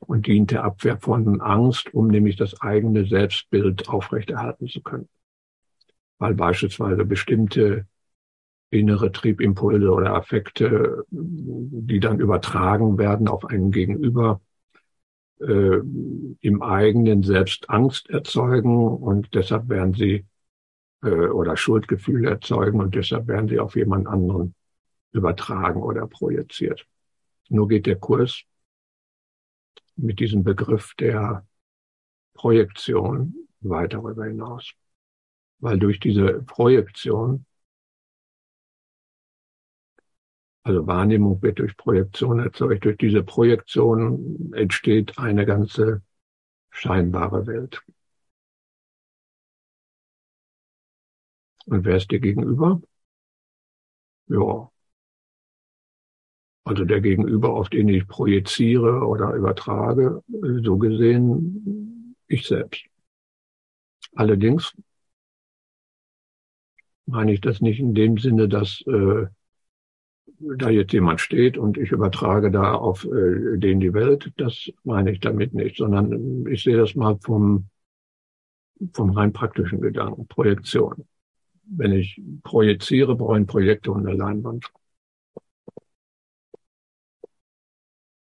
und 0.00 0.26
dient 0.26 0.52
der 0.52 0.64
Abwehr 0.64 0.96
von 0.96 1.42
Angst, 1.42 1.92
um 1.92 2.08
nämlich 2.08 2.36
das 2.36 2.58
eigene 2.62 3.04
Selbstbild 3.04 3.90
aufrechterhalten 3.90 4.68
zu 4.68 4.80
können. 4.80 5.10
Weil 6.18 6.34
beispielsweise 6.34 7.04
bestimmte 7.04 7.86
innere 8.70 9.12
Triebimpulse 9.12 9.90
oder 9.90 10.14
Affekte, 10.14 11.04
die 11.10 12.00
dann 12.00 12.20
übertragen 12.20 12.96
werden 12.96 13.28
auf 13.28 13.44
einen 13.44 13.70
Gegenüber, 13.70 14.40
äh, 15.42 15.80
im 16.40 16.62
eigenen 16.62 17.22
Selbst 17.22 17.68
Angst 17.70 18.10
erzeugen 18.10 18.86
und 18.86 19.34
deshalb 19.34 19.68
werden 19.68 19.94
sie 19.94 20.26
äh, 21.02 21.08
oder 21.08 21.56
Schuldgefühle 21.56 22.30
erzeugen 22.30 22.80
und 22.80 22.94
deshalb 22.94 23.26
werden 23.26 23.48
sie 23.48 23.58
auf 23.58 23.76
jemand 23.76 24.06
anderen 24.06 24.54
übertragen 25.12 25.82
oder 25.82 26.06
projiziert. 26.06 26.86
Nur 27.48 27.68
geht 27.68 27.86
der 27.86 27.96
Kurs 27.96 28.44
mit 29.96 30.20
diesem 30.20 30.42
Begriff 30.42 30.94
der 30.94 31.46
Projektion 32.34 33.34
weiter 33.60 33.98
darüber 33.98 34.24
hinaus. 34.24 34.72
Weil 35.58 35.78
durch 35.78 36.00
diese 36.00 36.42
Projektion 36.42 37.44
Also 40.64 40.86
Wahrnehmung 40.86 41.42
wird 41.42 41.58
durch 41.58 41.76
Projektion 41.76 42.38
erzeugt. 42.38 42.84
Durch 42.84 42.96
diese 42.96 43.22
Projektion 43.22 44.52
entsteht 44.54 45.18
eine 45.18 45.44
ganze 45.44 46.02
scheinbare 46.70 47.46
Welt. 47.46 47.82
Und 51.66 51.84
wer 51.84 51.96
ist 51.96 52.10
dir 52.10 52.20
gegenüber? 52.20 52.80
Ja. 54.26 54.70
Also 56.64 56.84
der 56.84 57.00
Gegenüber, 57.00 57.50
auf 57.54 57.68
den 57.70 57.88
ich 57.88 58.06
projiziere 58.06 59.06
oder 59.06 59.32
übertrage, 59.34 60.22
so 60.62 60.78
gesehen 60.78 62.16
ich 62.28 62.46
selbst. 62.46 62.84
Allerdings 64.14 64.72
meine 67.06 67.32
ich 67.32 67.40
das 67.40 67.60
nicht 67.60 67.80
in 67.80 67.94
dem 67.94 68.18
Sinne, 68.18 68.48
dass 68.48 68.80
äh, 68.86 69.26
da 70.56 70.70
jetzt 70.70 70.92
jemand 70.92 71.20
steht 71.20 71.56
und 71.56 71.78
ich 71.78 71.92
übertrage 71.92 72.50
da 72.50 72.74
auf 72.74 73.04
äh, 73.04 73.58
den 73.58 73.80
die 73.80 73.94
Welt, 73.94 74.32
das 74.36 74.70
meine 74.84 75.12
ich 75.12 75.20
damit 75.20 75.54
nicht, 75.54 75.76
sondern 75.76 76.46
ich 76.46 76.62
sehe 76.62 76.76
das 76.76 76.94
mal 76.94 77.18
vom, 77.22 77.68
vom 78.92 79.10
rein 79.10 79.32
praktischen 79.32 79.80
Gedanken, 79.80 80.26
Projektion. 80.26 81.06
Wenn 81.64 81.92
ich 81.92 82.20
projiziere, 82.42 83.14
brauche 83.16 83.40
ich 83.40 83.46
Projekte 83.46 83.92
und 83.92 84.06
eine 84.06 84.16
Leinwand. 84.16 84.70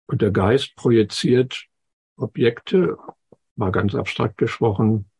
Und 0.06 0.22
der 0.22 0.30
Geist 0.30 0.74
projiziert 0.76 1.66
Objekte, 2.16 2.96
mal 3.56 3.70
ganz 3.70 3.94
abstrakt 3.94 4.38
gesprochen, 4.38 5.10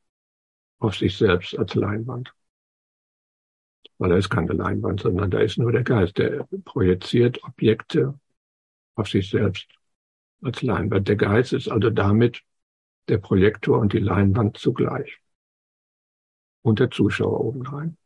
auf 0.79 0.97
sich 0.97 1.17
selbst 1.17 1.59
als 1.59 1.75
Leinwand 1.75 2.33
weil 3.99 4.11
da 4.11 4.17
ist 4.17 4.31
keine 4.31 4.53
Leinwand, 4.53 5.01
sondern 5.01 5.31
da 5.31 5.41
ist 5.41 5.59
nur 5.59 5.73
der 5.73 5.85
Geist, 5.85 6.19
der 6.19 6.47
projiziert 6.65 7.43
Objekte 7.45 8.19
auf 8.95 9.09
sich 9.09 9.29
selbst 9.31 9.69
als 10.43 10.63
Leinwand. 10.63 11.09
Der 11.09 11.17
Geist 11.17 11.53
ist 11.53 11.69
also 11.69 11.91
damit 11.91 12.43
der 13.09 13.19
Projektor 13.19 13.79
und 13.79 13.93
die 13.93 13.99
Leinwand 13.99 14.57
zugleich. 14.57 15.21
Und 16.63 16.81
der 16.81 16.91
Zuschauer 16.91 17.41
obendrein. 17.41 17.97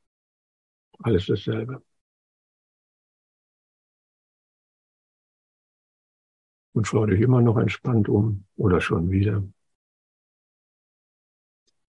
Alles 1.01 1.27
dasselbe. 1.27 1.83
Und 6.73 6.87
schau 6.87 7.05
dich 7.07 7.21
immer 7.21 7.43
noch 7.43 7.59
entspannt 7.59 8.09
um 8.09 8.45
oder 8.57 8.81
schon 8.81 9.11
wieder. 9.11 9.43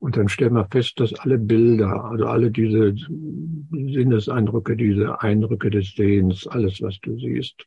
Und 0.04 0.18
dann 0.18 0.28
stellen 0.28 0.56
wir 0.56 0.68
fest, 0.70 1.00
dass 1.00 1.14
alle 1.14 1.38
Bilder, 1.38 2.04
also 2.04 2.26
alle 2.26 2.52
diese 2.52 2.94
Sinneseindrücke, 2.94 4.76
diese 4.76 5.22
Eindrücke 5.22 5.70
des 5.70 5.96
Sehens, 5.96 6.46
alles, 6.46 6.82
was 6.82 7.00
du 7.00 7.18
siehst, 7.18 7.66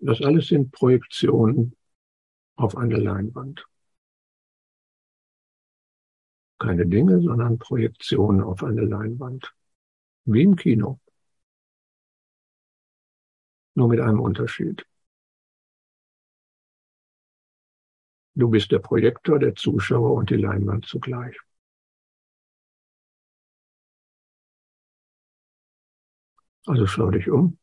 das 0.00 0.20
alles 0.20 0.48
sind 0.48 0.70
Projektionen 0.70 1.74
auf 2.56 2.76
eine 2.76 2.98
Leinwand. 2.98 3.64
Keine 6.58 6.84
Dinge, 6.86 7.22
sondern 7.22 7.56
Projektionen 7.56 8.42
auf 8.42 8.62
eine 8.64 8.82
Leinwand. 8.82 9.50
Wie 10.26 10.42
im 10.42 10.56
Kino. 10.56 11.00
Nur 13.74 13.88
mit 13.88 14.00
einem 14.00 14.20
Unterschied. 14.20 14.84
Du 18.36 18.48
bist 18.50 18.70
der 18.70 18.78
Projektor, 18.78 19.40
der 19.40 19.56
Zuschauer 19.56 20.14
und 20.14 20.30
die 20.30 20.36
Leinwand 20.36 20.86
zugleich. 20.86 21.36
Also 26.66 26.86
schau 26.86 27.10
dich 27.10 27.28
um 27.28 27.58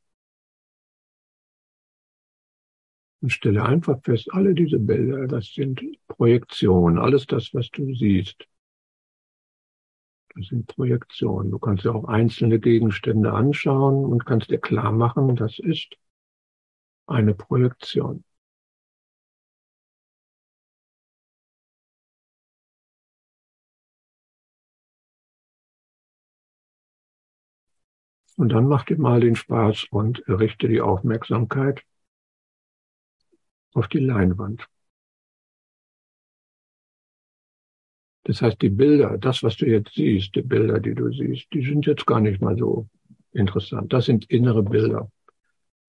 und 3.21 3.31
stelle 3.31 3.63
einfach 3.65 3.99
fest, 4.03 4.27
alle 4.33 4.53
diese 4.53 4.77
Bilder, 4.79 5.25
das 5.27 5.51
sind 5.53 5.81
Projektionen, 6.07 6.99
alles 6.99 7.25
das, 7.25 7.51
was 7.53 7.69
du 7.71 7.93
siehst. 7.95 8.45
Das 10.35 10.45
sind 10.49 10.67
Projektionen. 10.67 11.49
Du 11.49 11.57
kannst 11.57 11.85
dir 11.85 11.95
auch 11.95 12.03
einzelne 12.05 12.59
Gegenstände 12.59 13.33
anschauen 13.33 14.05
und 14.05 14.27
kannst 14.27 14.51
dir 14.51 14.59
klar 14.59 14.91
machen, 14.91 15.35
das 15.35 15.57
ist 15.57 15.95
eine 17.07 17.33
Projektion. 17.33 18.25
Und 28.35 28.49
dann 28.49 28.67
mach 28.67 28.83
dir 28.85 28.97
mal 28.97 29.19
den 29.19 29.35
Spaß 29.35 29.87
und 29.91 30.23
richte 30.27 30.67
die 30.67 30.81
Aufmerksamkeit 30.81 31.83
auf 33.73 33.87
die 33.87 33.99
Leinwand. 33.99 34.67
Das 38.25 38.41
heißt, 38.41 38.61
die 38.61 38.69
Bilder, 38.69 39.17
das, 39.17 39.43
was 39.43 39.57
du 39.57 39.65
jetzt 39.65 39.95
siehst, 39.95 40.35
die 40.35 40.41
Bilder, 40.41 40.79
die 40.79 40.95
du 40.95 41.11
siehst, 41.11 41.47
die 41.53 41.63
sind 41.63 41.85
jetzt 41.85 42.05
gar 42.05 42.21
nicht 42.21 42.41
mal 42.41 42.57
so 42.57 42.87
interessant. 43.33 43.91
Das 43.91 44.05
sind 44.05 44.29
innere 44.29 44.63
Bilder, 44.63 45.11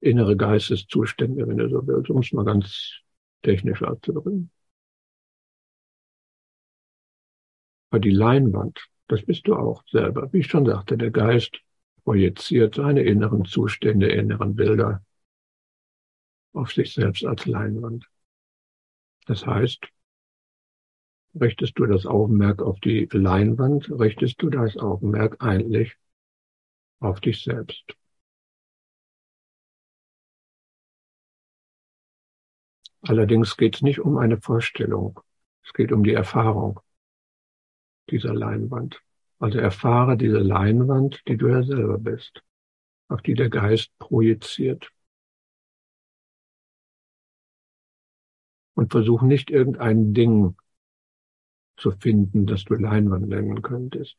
innere 0.01 0.37
Geisteszustände, 0.37 1.47
wenn 1.47 1.59
du 1.59 1.69
so 1.69 1.87
willst, 1.87 2.11
um 2.11 2.19
es 2.19 2.33
mal 2.33 2.45
ganz 2.45 3.01
technisch 3.43 3.83
auszudrücken. 3.83 4.51
Aber 7.91 8.01
die 8.01 8.11
Leinwand, 8.11 8.89
das 9.07 9.25
bist 9.25 9.47
du 9.47 9.55
auch 9.55 9.85
selber. 9.87 10.33
Wie 10.33 10.41
ich 10.41 10.49
schon 10.49 10.67
sagte, 10.67 10.99
der 10.99 11.13
Geist 11.13 11.61
projiziert 12.05 12.75
seine 12.75 13.03
inneren 13.03 13.45
Zustände, 13.45 14.09
inneren 14.09 14.55
Bilder 14.55 15.03
auf 16.53 16.73
sich 16.73 16.95
selbst 16.95 17.25
als 17.25 17.47
Leinwand. 17.47 18.09
Das 19.27 19.45
heißt, 19.47 19.89
richtest 21.41 21.79
du 21.79 21.87
das 21.87 22.07
Augenmerk 22.07 22.63
auf 22.63 22.79
die 22.81 23.09
Leinwand, 23.11 23.91
richtest 23.91 24.41
du 24.43 24.51
das 24.51 24.77
Augenmerk 24.77 25.43
eigentlich 25.43 25.97
auf 27.01 27.21
dich 27.21 27.43
selbst. 27.43 27.97
Allerdings 33.03 33.57
geht 33.57 33.77
es 33.77 33.83
nicht 33.83 34.01
um 34.01 34.17
eine 34.19 34.41
Vorstellung, 34.41 35.21
es 35.63 35.73
geht 35.73 35.93
um 35.93 36.05
die 36.05 36.15
Erfahrung. 36.15 36.81
dieser 38.11 38.33
Leinwand. 38.35 39.03
Also 39.39 39.59
erfahre 39.59 40.17
diese 40.17 40.39
Leinwand, 40.39 41.23
die 41.29 41.37
du 41.37 41.49
ja 41.49 41.63
selber 41.63 41.99
bist, 41.99 42.43
auf 43.09 43.23
die 43.23 43.35
der 43.35 43.51
Geist 43.51 43.91
projiziert. 43.99 44.91
Und 48.75 48.91
versuch 48.91 49.23
nicht 49.23 49.51
irgendein 49.51 50.15
Ding 50.15 50.57
zu 51.77 51.93
finden, 51.93 52.47
das 52.47 52.65
du 52.65 52.75
Leinwand 52.75 53.29
nennen 53.29 53.63
könntest. 53.63 54.17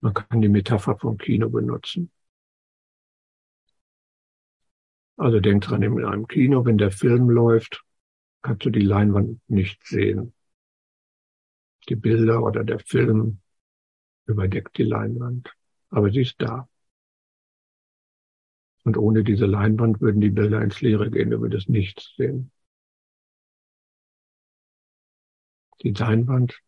Man 0.00 0.12
kann 0.14 0.42
die 0.42 0.48
Metapher 0.48 0.98
vom 0.98 1.16
Kino 1.16 1.48
benutzen. 1.48 2.10
Also 5.16 5.40
denk 5.40 5.62
dran, 5.64 5.82
in 5.82 6.04
einem 6.04 6.28
Kino, 6.28 6.64
wenn 6.64 6.78
der 6.78 6.90
Film 6.90 7.30
läuft, 7.30 7.82
kannst 8.44 8.66
du 8.66 8.70
die 8.70 8.80
Leinwand 8.80 9.40
nicht 9.48 9.84
sehen. 9.86 10.34
Die 11.88 11.96
Bilder 11.96 12.42
oder 12.42 12.62
der 12.62 12.78
Film 12.78 13.40
überdeckt 14.26 14.76
die 14.76 14.84
Leinwand, 14.84 15.50
aber 15.88 16.10
sie 16.10 16.20
ist 16.20 16.36
da. 16.38 16.68
Und 18.84 18.98
ohne 18.98 19.24
diese 19.24 19.46
Leinwand 19.46 20.02
würden 20.02 20.20
die 20.20 20.28
Bilder 20.28 20.60
ins 20.60 20.82
Leere 20.82 21.10
gehen, 21.10 21.30
du 21.30 21.40
würdest 21.40 21.70
nichts 21.70 22.14
sehen. 22.18 22.50
Die 25.82 25.92
Leinwand 25.92 26.60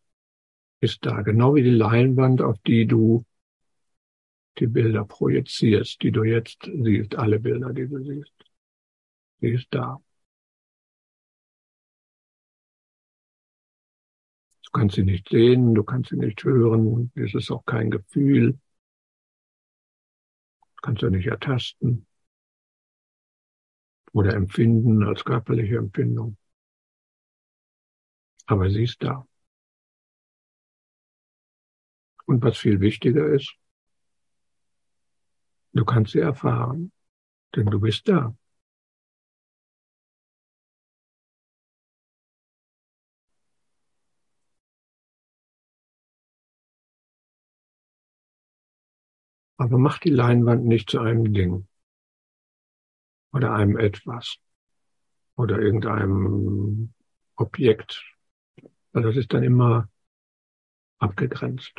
ist 0.79 1.05
da, 1.05 1.21
genau 1.21 1.53
wie 1.53 1.63
die 1.63 1.69
Leinwand, 1.69 2.41
auf 2.41 2.57
die 2.65 2.87
du 2.87 3.23
die 4.57 4.67
Bilder 4.67 5.05
projizierst, 5.05 6.01
die 6.01 6.11
du 6.11 6.23
jetzt 6.23 6.63
siehst, 6.63 7.15
alle 7.15 7.39
Bilder, 7.39 7.71
die 7.71 7.87
du 7.87 8.03
siehst. 8.03 8.33
Sie 9.41 9.49
ist 9.49 9.67
da. 9.69 10.01
Du 14.67 14.71
kannst 14.79 14.95
sie 14.95 15.03
nicht 15.03 15.29
sehen, 15.29 15.73
du 15.75 15.83
kannst 15.83 16.09
sie 16.09 16.17
nicht 16.17 16.43
hören, 16.43 17.09
es 17.15 17.33
ist 17.33 17.51
auch 17.51 17.65
kein 17.65 17.89
Gefühl. 17.89 18.51
Du 20.61 20.81
kannst 20.81 21.01
sie 21.01 21.09
nicht 21.09 21.27
ertasten 21.27 22.05
oder 24.11 24.33
empfinden 24.33 25.03
als 25.03 25.23
körperliche 25.23 25.77
Empfindung. 25.77 26.35
Aber 28.45 28.69
sie 28.69 28.83
ist 28.83 29.01
da. 29.01 29.25
Und 32.25 32.43
was 32.43 32.57
viel 32.57 32.81
wichtiger 32.81 33.25
ist, 33.27 33.55
du 35.71 35.85
kannst 35.85 36.11
sie 36.11 36.19
erfahren, 36.19 36.91
denn 37.55 37.67
du 37.67 37.79
bist 37.79 38.09
da. 38.09 38.35
Aber 49.57 49.77
mach 49.77 49.99
die 49.99 50.09
Leinwand 50.09 50.65
nicht 50.65 50.89
zu 50.89 50.99
einem 50.99 51.33
Ding 51.33 51.67
oder 53.31 53.53
einem 53.53 53.77
etwas 53.77 54.37
oder 55.35 55.59
irgendeinem 55.59 56.93
Objekt. 57.35 58.03
Weil 58.91 59.03
das 59.03 59.15
ist 59.15 59.33
dann 59.33 59.43
immer 59.43 59.89
abgegrenzt. 60.99 61.73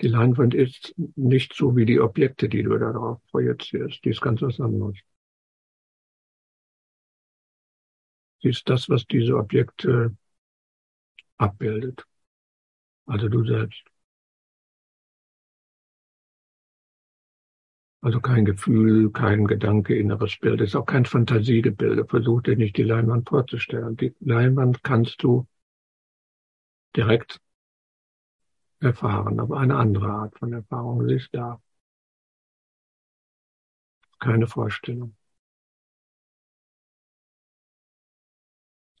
Die 0.00 0.08
Leinwand 0.08 0.54
ist 0.54 0.94
nicht 1.16 1.54
so 1.54 1.74
wie 1.74 1.86
die 1.86 2.00
Objekte, 2.00 2.48
die 2.48 2.62
du 2.62 2.76
darauf 2.78 3.20
projizierst. 3.30 4.04
Die 4.04 4.10
ist 4.10 4.20
ganz 4.20 4.42
was 4.42 4.60
anderes. 4.60 4.98
Sie 8.42 8.48
ist 8.48 8.68
das, 8.68 8.88
was 8.88 9.06
diese 9.06 9.36
Objekte 9.36 10.14
abbildet. 11.38 12.04
Also 13.06 13.28
du 13.28 13.44
selbst. 13.44 13.82
Also 18.06 18.20
kein 18.20 18.44
Gefühl, 18.44 19.10
kein 19.10 19.48
Gedanke, 19.48 19.96
inneres 19.98 20.36
Bild. 20.38 20.60
Es 20.60 20.68
ist 20.68 20.76
auch 20.76 20.86
kein 20.86 21.06
Fantasiegebilde. 21.06 22.04
Versuch 22.06 22.40
dir 22.40 22.56
nicht 22.56 22.76
die 22.76 22.84
Leinwand 22.84 23.28
vorzustellen. 23.28 23.96
Die 23.96 24.14
Leinwand 24.20 24.84
kannst 24.84 25.24
du 25.24 25.48
direkt 26.94 27.40
erfahren, 28.78 29.40
aber 29.40 29.58
eine 29.58 29.76
andere 29.76 30.06
Art 30.06 30.38
von 30.38 30.52
Erfahrung. 30.52 31.08
Ist 31.08 31.30
da. 31.32 31.60
Keine 34.20 34.46
Vorstellung. 34.46 35.16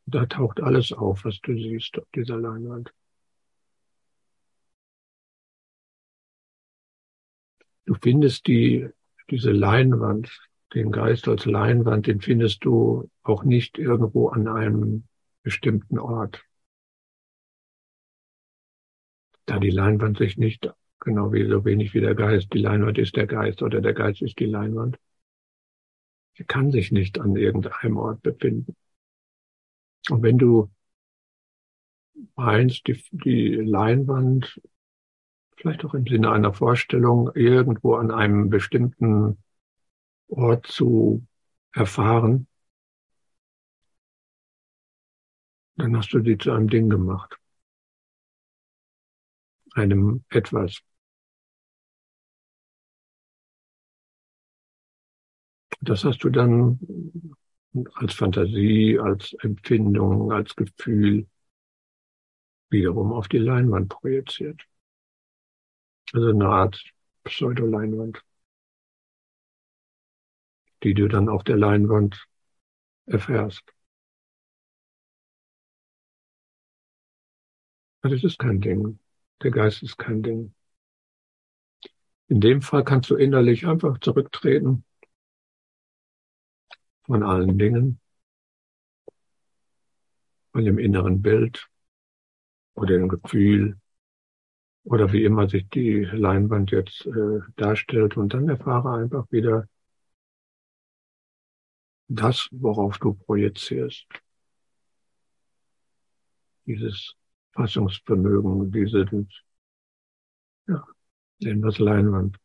Da 0.06 0.26
taucht 0.26 0.60
alles 0.60 0.92
auf, 0.92 1.24
was 1.24 1.40
du 1.42 1.54
siehst 1.54 1.96
auf 1.96 2.08
dieser 2.12 2.38
Leinwand. 2.38 2.92
Du 7.86 7.94
findest 7.94 8.46
die, 8.46 8.88
diese 9.30 9.52
Leinwand, 9.52 10.30
den 10.74 10.92
Geist 10.92 11.26
als 11.28 11.46
Leinwand, 11.46 12.06
den 12.06 12.20
findest 12.20 12.64
du 12.64 13.08
auch 13.22 13.44
nicht 13.44 13.78
irgendwo 13.78 14.28
an 14.28 14.48
einem 14.48 15.04
bestimmten 15.42 15.98
Ort 15.98 16.44
da 19.46 19.60
die 19.60 19.70
Leinwand 19.70 20.18
sich 20.18 20.36
nicht, 20.36 20.68
genau 21.00 21.32
wie 21.32 21.48
so 21.48 21.64
wenig 21.64 21.94
wie 21.94 22.00
der 22.00 22.14
Geist, 22.14 22.52
die 22.52 22.58
Leinwand 22.58 22.98
ist 22.98 23.16
der 23.16 23.26
Geist 23.26 23.62
oder 23.62 23.80
der 23.80 23.94
Geist 23.94 24.20
ist 24.20 24.38
die 24.38 24.46
Leinwand. 24.46 24.98
Sie 26.36 26.44
kann 26.44 26.70
sich 26.70 26.92
nicht 26.92 27.18
an 27.18 27.36
irgendeinem 27.36 27.96
Ort 27.96 28.22
befinden. 28.22 28.76
Und 30.10 30.22
wenn 30.22 30.36
du 30.36 30.70
meinst, 32.34 32.86
die, 32.86 33.02
die 33.12 33.54
Leinwand, 33.54 34.60
vielleicht 35.56 35.84
auch 35.84 35.94
im 35.94 36.06
Sinne 36.06 36.30
einer 36.32 36.52
Vorstellung, 36.52 37.30
irgendwo 37.34 37.94
an 37.96 38.10
einem 38.10 38.50
bestimmten 38.50 39.38
Ort 40.28 40.66
zu 40.66 41.26
erfahren, 41.72 42.46
dann 45.76 45.96
hast 45.96 46.12
du 46.12 46.22
sie 46.22 46.38
zu 46.38 46.52
einem 46.52 46.68
Ding 46.68 46.88
gemacht 46.90 47.38
einem 49.76 50.24
etwas. 50.30 50.82
Das 55.80 56.04
hast 56.04 56.24
du 56.24 56.30
dann 56.30 56.80
als 57.94 58.14
Fantasie, 58.14 58.98
als 58.98 59.34
Empfindung, 59.40 60.32
als 60.32 60.56
Gefühl 60.56 61.26
wiederum 62.70 63.12
auf 63.12 63.28
die 63.28 63.38
Leinwand 63.38 63.90
projiziert. 63.90 64.66
Also 66.12 66.30
eine 66.30 66.48
Art 66.48 66.82
Pseudoleinwand, 67.22 68.20
die 70.82 70.94
du 70.94 71.06
dann 71.06 71.28
auf 71.28 71.44
der 71.44 71.58
Leinwand 71.58 72.26
erfährst. 73.06 73.64
Also 78.00 78.16
es 78.16 78.24
ist 78.24 78.38
kein 78.38 78.62
Ding. 78.62 78.98
Der 79.42 79.50
Geist 79.50 79.82
ist 79.82 79.98
kein 79.98 80.22
Ding. 80.22 80.54
In 82.28 82.40
dem 82.40 82.62
Fall 82.62 82.84
kannst 82.84 83.10
du 83.10 83.16
innerlich 83.16 83.66
einfach 83.66 83.98
zurücktreten 83.98 84.84
von 87.06 87.22
allen 87.22 87.58
Dingen, 87.58 88.00
von 90.52 90.64
dem 90.64 90.78
inneren 90.78 91.22
Bild 91.22 91.68
oder 92.74 92.96
dem 92.96 93.08
Gefühl 93.08 93.76
oder 94.86 95.12
wie 95.12 95.24
immer 95.24 95.48
sich 95.48 95.68
die 95.68 96.04
Leinwand 96.04 96.70
jetzt 96.70 97.06
äh, 97.06 97.40
darstellt 97.56 98.16
und 98.16 98.32
dann 98.32 98.48
erfahre 98.48 98.94
einfach 98.94 99.26
wieder 99.32 99.68
das, 102.06 102.48
worauf 102.52 102.98
du 102.98 103.14
projizierst. 103.14 104.06
Dieses 106.66 107.16
Fassungsvermögen, 107.52 108.70
diese, 108.70 109.06
ja, 110.68 110.86
nennen 111.40 111.64
wir 111.64 111.84
Leinwand. 111.84 112.36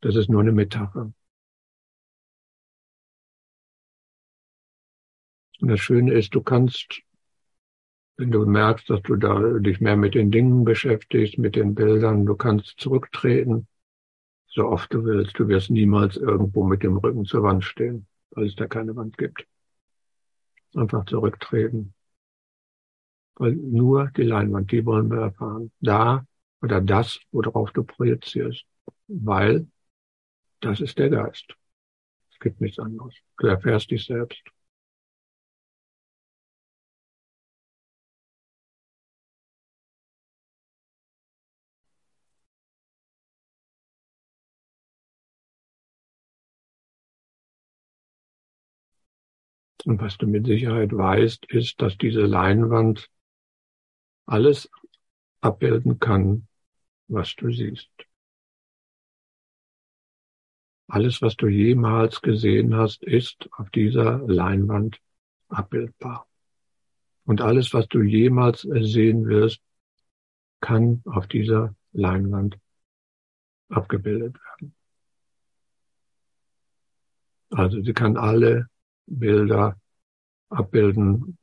Das 0.00 0.14
ist 0.14 0.28
nur 0.28 0.42
eine 0.42 0.52
Metapher. 0.52 1.12
Und 5.60 5.68
das 5.68 5.80
Schöne 5.80 6.12
ist, 6.12 6.36
du 6.36 6.40
kannst, 6.40 7.02
wenn 8.16 8.30
du 8.30 8.46
merkst, 8.46 8.88
dass 8.90 9.02
du 9.02 9.16
da 9.16 9.40
dich 9.58 9.80
mehr 9.80 9.96
mit 9.96 10.14
den 10.14 10.30
Dingen 10.30 10.64
beschäftigst, 10.64 11.38
mit 11.38 11.56
den 11.56 11.74
Bildern, 11.74 12.26
du 12.26 12.36
kannst 12.36 12.78
zurücktreten, 12.78 13.66
so 14.46 14.68
oft 14.68 14.92
du 14.92 15.04
willst. 15.04 15.38
Du 15.38 15.48
wirst 15.48 15.70
niemals 15.70 16.16
irgendwo 16.16 16.64
mit 16.64 16.82
dem 16.82 16.96
Rücken 16.96 17.24
zur 17.24 17.42
Wand 17.42 17.64
stehen, 17.64 18.06
weil 18.30 18.46
es 18.46 18.54
da 18.54 18.66
keine 18.66 18.94
Wand 18.94 19.18
gibt. 19.18 19.46
Einfach 20.74 21.04
zurücktreten 21.06 21.94
weil 23.36 23.52
nur 23.52 24.10
die 24.16 24.22
Leinwand, 24.22 24.70
die 24.70 24.84
wollen 24.84 25.10
wir 25.10 25.20
erfahren. 25.20 25.72
Da 25.80 26.26
oder 26.62 26.80
das, 26.80 27.20
worauf 27.32 27.72
du 27.72 27.84
projizierst. 27.84 28.64
Weil 29.08 29.66
das 30.60 30.80
ist 30.80 30.98
der 30.98 31.10
Geist. 31.10 31.54
Es 32.32 32.38
gibt 32.38 32.60
nichts 32.60 32.78
anderes. 32.78 33.14
Du 33.38 33.46
erfährst 33.46 33.90
dich 33.90 34.04
selbst. 34.04 34.42
Und 49.84 50.00
was 50.00 50.16
du 50.16 50.26
mit 50.26 50.46
Sicherheit 50.46 50.92
weißt, 50.92 51.46
ist, 51.46 51.80
dass 51.82 51.96
diese 51.98 52.22
Leinwand 52.22 53.10
alles 54.26 54.70
abbilden 55.40 55.98
kann, 55.98 56.48
was 57.08 57.34
du 57.36 57.50
siehst. 57.50 57.90
Alles, 60.88 61.20
was 61.22 61.36
du 61.36 61.48
jemals 61.48 62.22
gesehen 62.22 62.74
hast, 62.76 63.02
ist 63.02 63.48
auf 63.52 63.70
dieser 63.70 64.18
Leinwand 64.26 65.00
abbildbar. 65.48 66.26
Und 67.24 67.40
alles, 67.40 67.72
was 67.72 67.88
du 67.88 68.02
jemals 68.02 68.62
sehen 68.62 69.26
wirst, 69.26 69.60
kann 70.60 71.02
auf 71.04 71.26
dieser 71.26 71.74
Leinwand 71.92 72.58
abgebildet 73.68 74.36
werden. 74.36 74.74
Also 77.50 77.82
sie 77.82 77.92
kann 77.92 78.16
alle 78.16 78.68
Bilder 79.06 79.76
abbilden, 80.50 81.38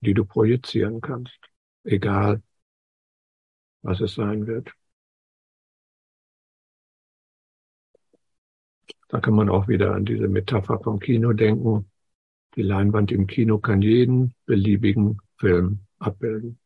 die 0.00 0.12
du 0.14 0.24
projizieren 0.26 1.00
kannst, 1.00 1.38
egal 1.84 2.42
was 3.82 4.00
es 4.00 4.14
sein 4.14 4.46
wird. 4.46 4.72
Da 9.08 9.20
kann 9.20 9.34
man 9.34 9.50
auch 9.50 9.68
wieder 9.68 9.94
an 9.94 10.06
diese 10.06 10.26
Metapher 10.26 10.80
vom 10.80 11.00
Kino 11.00 11.34
denken. 11.34 11.90
Die 12.56 12.62
Leinwand 12.62 13.12
im 13.12 13.26
Kino 13.26 13.58
kann 13.58 13.82
jeden 13.82 14.34
beliebigen 14.46 15.18
Film 15.38 15.80
abbilden. 15.98 16.58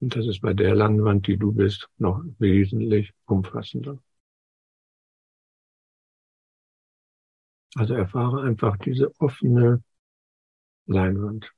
Und 0.00 0.16
das 0.16 0.26
ist 0.26 0.40
bei 0.40 0.54
der 0.54 0.74
Leinwand, 0.74 1.28
die 1.28 1.36
du 1.36 1.52
bist, 1.52 1.88
noch 1.98 2.20
wesentlich 2.40 3.12
umfassender. 3.26 3.98
Also 7.78 7.94
erfahre 7.94 8.42
einfach 8.42 8.76
diese 8.76 9.12
offene 9.20 9.84
Leinwand. 10.86 11.52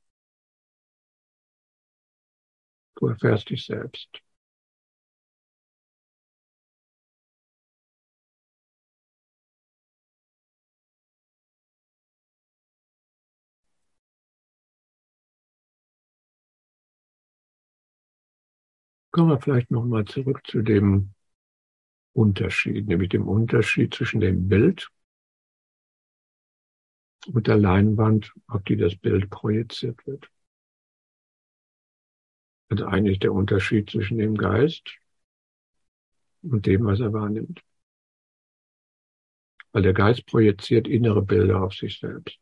Du 2.97 3.07
erfährst 3.09 3.51
dich 3.51 3.65
selbst. 3.65 4.21
Kommen 19.13 19.31
wir 19.31 19.41
vielleicht 19.41 19.71
nochmal 19.71 20.05
zurück 20.05 20.43
zu 20.47 20.63
dem 20.63 21.15
Unterschied, 22.13 22.87
nämlich 22.87 23.09
dem 23.09 23.27
Unterschied 23.27 23.95
zwischen 23.95 24.21
dem 24.21 24.49
Bild 24.49 24.91
und 27.33 27.47
der 27.47 27.57
Leinwand, 27.57 28.33
auf 28.49 28.63
die 28.65 28.77
das 28.77 28.97
Bild 28.97 29.31
projiziert 29.31 30.05
wird. 30.07 30.29
Also 32.69 32.87
eigentlich 32.87 33.19
der 33.19 33.33
Unterschied 33.33 33.91
zwischen 33.91 34.19
dem 34.19 34.37
Geist 34.37 34.97
und 36.43 36.67
dem, 36.67 36.85
was 36.87 37.01
er 37.01 37.13
wahrnimmt. 37.13 37.63
Weil 39.73 39.83
der 39.83 39.93
Geist 39.93 40.27
projiziert 40.27 40.89
innere 40.89 41.23
Bilder 41.23 41.63
auf 41.63 41.75
sich 41.75 41.99
selbst. 41.99 42.39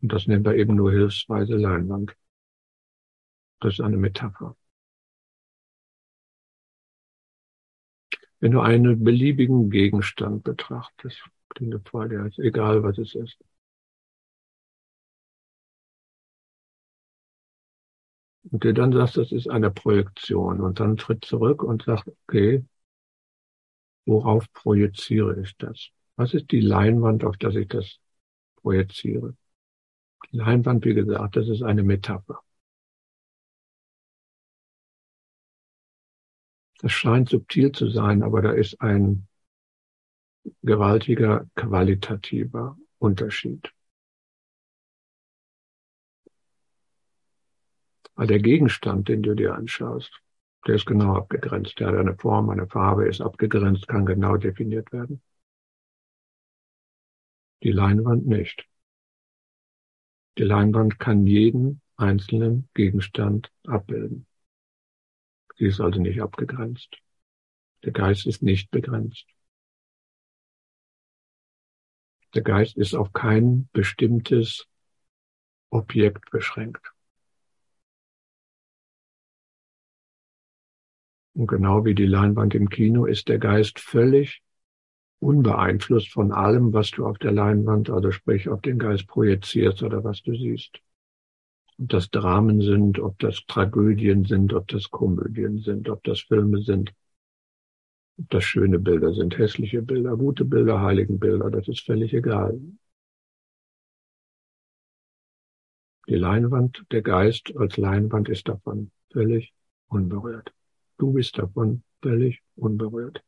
Und 0.00 0.12
das 0.12 0.26
nennt 0.26 0.46
er 0.46 0.56
eben 0.56 0.76
nur 0.76 0.90
hilfsweise 0.90 1.56
Leinwand. 1.56 2.14
Das 3.60 3.74
ist 3.74 3.80
eine 3.80 3.96
Metapher. 3.96 4.56
Wenn 8.40 8.52
du 8.52 8.60
einen 8.60 9.04
beliebigen 9.04 9.70
Gegenstand 9.70 10.44
betrachtest, 10.44 11.22
den 11.58 11.78
vor 11.84 12.08
dir 12.08 12.24
ist, 12.24 12.38
egal 12.38 12.82
was 12.82 12.96
es 12.96 13.14
ist, 13.14 13.38
und 18.50 18.64
dir 18.64 18.74
dann 18.74 18.92
sagst, 18.92 19.16
das 19.16 19.32
ist 19.32 19.48
eine 19.48 19.70
Projektion 19.70 20.60
und 20.60 20.80
dann 20.80 20.96
tritt 20.96 21.24
zurück 21.24 21.62
und 21.62 21.84
sagt, 21.84 22.08
okay, 22.26 22.64
worauf 24.06 24.52
projiziere 24.52 25.40
ich 25.40 25.56
das? 25.56 25.90
Was 26.16 26.34
ist 26.34 26.50
die 26.50 26.60
Leinwand, 26.60 27.24
auf 27.24 27.36
der 27.36 27.54
ich 27.54 27.68
das 27.68 27.98
projiziere? 28.56 29.36
Die 30.32 30.36
Leinwand, 30.36 30.84
wie 30.84 30.94
gesagt, 30.94 31.36
das 31.36 31.48
ist 31.48 31.62
eine 31.62 31.82
Metapher. 31.82 32.40
Das 36.80 36.92
scheint 36.92 37.28
subtil 37.28 37.72
zu 37.72 37.88
sein, 37.90 38.22
aber 38.22 38.42
da 38.42 38.52
ist 38.52 38.80
ein 38.80 39.28
gewaltiger 40.62 41.46
qualitativer 41.54 42.76
Unterschied. 42.98 43.70
Weil 48.20 48.26
der 48.26 48.38
Gegenstand, 48.38 49.08
den 49.08 49.22
du 49.22 49.34
dir 49.34 49.54
anschaust, 49.54 50.20
der 50.66 50.74
ist 50.74 50.84
genau 50.84 51.16
abgegrenzt. 51.16 51.80
Der 51.80 51.86
hat 51.86 51.94
eine 51.94 52.14
Form, 52.14 52.50
eine 52.50 52.66
Farbe, 52.66 53.08
ist 53.08 53.22
abgegrenzt, 53.22 53.88
kann 53.88 54.04
genau 54.04 54.36
definiert 54.36 54.92
werden. 54.92 55.22
Die 57.62 57.72
Leinwand 57.72 58.26
nicht. 58.26 58.68
Die 60.36 60.42
Leinwand 60.42 60.98
kann 60.98 61.26
jeden 61.26 61.80
einzelnen 61.96 62.68
Gegenstand 62.74 63.50
abbilden. 63.66 64.26
Sie 65.56 65.64
ist 65.64 65.80
also 65.80 65.98
nicht 65.98 66.20
abgegrenzt. 66.20 66.98
Der 67.84 67.92
Geist 67.92 68.26
ist 68.26 68.42
nicht 68.42 68.70
begrenzt. 68.70 69.24
Der 72.34 72.42
Geist 72.42 72.76
ist 72.76 72.92
auf 72.92 73.14
kein 73.14 73.70
bestimmtes 73.72 74.68
Objekt 75.70 76.30
beschränkt. 76.30 76.92
Und 81.34 81.46
genau 81.46 81.84
wie 81.84 81.94
die 81.94 82.06
Leinwand 82.06 82.54
im 82.54 82.68
Kino 82.68 83.06
ist 83.06 83.28
der 83.28 83.38
Geist 83.38 83.78
völlig 83.78 84.42
unbeeinflusst 85.20 86.12
von 86.12 86.32
allem, 86.32 86.72
was 86.72 86.90
du 86.90 87.06
auf 87.06 87.18
der 87.18 87.32
Leinwand, 87.32 87.90
also 87.90 88.10
sprich 88.10 88.48
auf 88.48 88.62
den 88.62 88.78
Geist 88.78 89.06
projizierst 89.06 89.82
oder 89.82 90.02
was 90.02 90.22
du 90.22 90.34
siehst 90.34 90.80
ob 91.80 91.88
das 91.88 92.10
Dramen 92.10 92.60
sind, 92.60 92.98
ob 92.98 93.18
das 93.18 93.46
Tragödien 93.46 94.24
sind, 94.24 94.52
ob 94.52 94.68
das 94.68 94.90
Komödien 94.90 95.58
sind, 95.60 95.88
ob 95.88 96.04
das 96.04 96.20
Filme 96.20 96.62
sind, 96.62 96.92
ob 98.18 98.28
das 98.28 98.44
schöne 98.44 98.78
Bilder 98.78 99.14
sind, 99.14 99.38
hässliche 99.38 99.80
Bilder, 99.80 100.16
gute 100.16 100.44
Bilder, 100.44 100.82
heiligen 100.82 101.18
Bilder, 101.18 101.50
das 101.50 101.68
ist 101.68 101.80
völlig 101.86 102.12
egal. 102.12 102.60
Die 106.06 106.16
Leinwand, 106.16 106.84
der 106.90 107.02
Geist 107.02 107.56
als 107.56 107.76
Leinwand 107.78 108.28
ist 108.28 108.48
davon 108.48 108.90
völlig 109.10 109.54
unberührt. 109.88 110.52
Du 111.00 111.12
bist 111.12 111.36
davon 111.36 111.82
völlig 112.00 112.42
unberührt. 112.54 113.24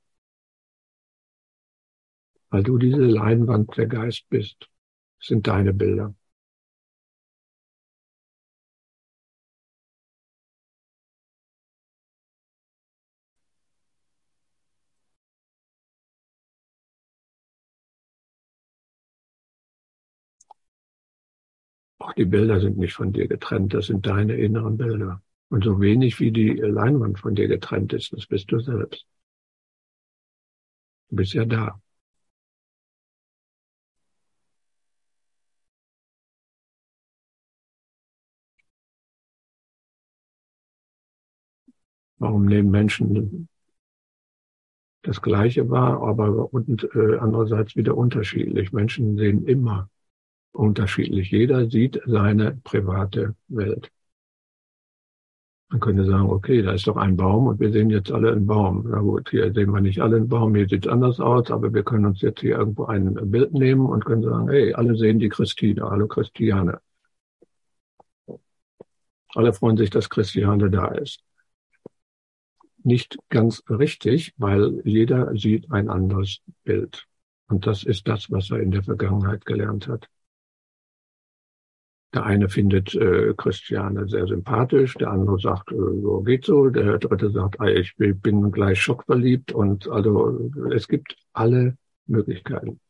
Weil 2.50 2.62
du 2.62 2.78
diese 2.78 3.02
Leinwand 3.04 3.76
der 3.76 3.88
Geist 3.88 4.28
bist, 4.28 4.70
sind 5.18 5.48
deine 5.48 5.72
Bilder. 5.74 6.14
Auch 22.00 22.12
die 22.12 22.26
Bilder 22.26 22.60
sind 22.60 22.76
nicht 22.76 22.92
von 22.92 23.14
dir 23.14 23.28
getrennt, 23.28 23.72
das 23.72 23.86
sind 23.86 24.06
deine 24.06 24.34
inneren 24.36 24.76
Bilder. 24.76 25.22
Und 25.52 25.64
so 25.64 25.82
wenig 25.82 26.18
wie 26.18 26.32
die 26.32 26.48
Leinwand 26.48 27.18
von 27.18 27.34
dir 27.34 27.46
getrennt 27.46 27.92
ist, 27.92 28.10
das 28.14 28.26
bist 28.26 28.50
du 28.50 28.58
selbst. 28.60 29.06
Du 31.10 31.16
bist 31.16 31.34
ja 31.34 31.44
da. 31.44 31.78
Warum 42.16 42.46
nehmen 42.46 42.70
Menschen 42.70 43.46
das 45.02 45.20
Gleiche 45.20 45.68
wahr, 45.68 46.00
aber 46.02 46.50
und, 46.54 46.88
äh, 46.94 47.18
andererseits 47.18 47.76
wieder 47.76 47.94
unterschiedlich? 47.94 48.72
Menschen 48.72 49.18
sehen 49.18 49.44
immer 49.44 49.90
unterschiedlich. 50.52 51.30
Jeder 51.30 51.68
sieht 51.68 52.00
seine 52.06 52.52
private 52.64 53.36
Welt. 53.48 53.92
Man 55.72 55.80
könnte 55.80 56.04
sagen, 56.04 56.28
okay, 56.28 56.60
da 56.60 56.72
ist 56.72 56.86
doch 56.86 56.96
ein 56.96 57.16
Baum 57.16 57.46
und 57.46 57.58
wir 57.58 57.72
sehen 57.72 57.88
jetzt 57.88 58.12
alle 58.12 58.32
einen 58.32 58.46
Baum. 58.46 58.86
Na 58.90 58.98
gut, 59.00 59.30
hier 59.30 59.50
sehen 59.54 59.72
wir 59.72 59.80
nicht 59.80 60.00
alle 60.02 60.16
einen 60.16 60.28
Baum, 60.28 60.54
hier 60.54 60.68
sieht 60.68 60.84
es 60.84 60.92
anders 60.92 61.18
aus, 61.18 61.50
aber 61.50 61.72
wir 61.72 61.82
können 61.82 62.04
uns 62.04 62.20
jetzt 62.20 62.40
hier 62.40 62.58
irgendwo 62.58 62.84
ein 62.84 63.14
Bild 63.30 63.54
nehmen 63.54 63.86
und 63.86 64.04
können 64.04 64.22
sagen, 64.22 64.50
hey, 64.50 64.74
alle 64.74 64.96
sehen 64.96 65.18
die 65.18 65.30
Christine, 65.30 65.88
hallo 65.88 66.06
Christiane. 66.08 66.78
Alle 69.34 69.54
freuen 69.54 69.78
sich, 69.78 69.88
dass 69.88 70.10
Christiane 70.10 70.68
da 70.68 70.88
ist. 70.88 71.24
Nicht 72.84 73.16
ganz 73.30 73.62
richtig, 73.70 74.34
weil 74.36 74.82
jeder 74.84 75.34
sieht 75.34 75.72
ein 75.72 75.88
anderes 75.88 76.40
Bild. 76.64 77.06
Und 77.48 77.66
das 77.66 77.82
ist 77.84 78.06
das, 78.08 78.30
was 78.30 78.50
er 78.50 78.60
in 78.60 78.72
der 78.72 78.82
Vergangenheit 78.82 79.46
gelernt 79.46 79.88
hat. 79.88 80.06
Der 82.14 82.24
eine 82.24 82.48
findet 82.50 82.94
äh, 82.94 83.32
Christiane 83.34 84.06
sehr 84.06 84.26
sympathisch, 84.26 84.94
der 84.94 85.10
andere 85.10 85.38
sagt, 85.38 85.72
äh, 85.72 85.76
so 85.76 86.22
geht 86.22 86.44
so, 86.44 86.68
der 86.68 86.98
dritte 86.98 87.30
sagt, 87.30 87.58
ah, 87.60 87.68
ich 87.68 87.96
bin 87.96 88.52
gleich 88.52 88.82
schockverliebt 88.82 89.52
und 89.52 89.88
also 89.88 90.50
es 90.74 90.88
gibt 90.88 91.16
alle 91.32 91.78
Möglichkeiten. 92.06 92.80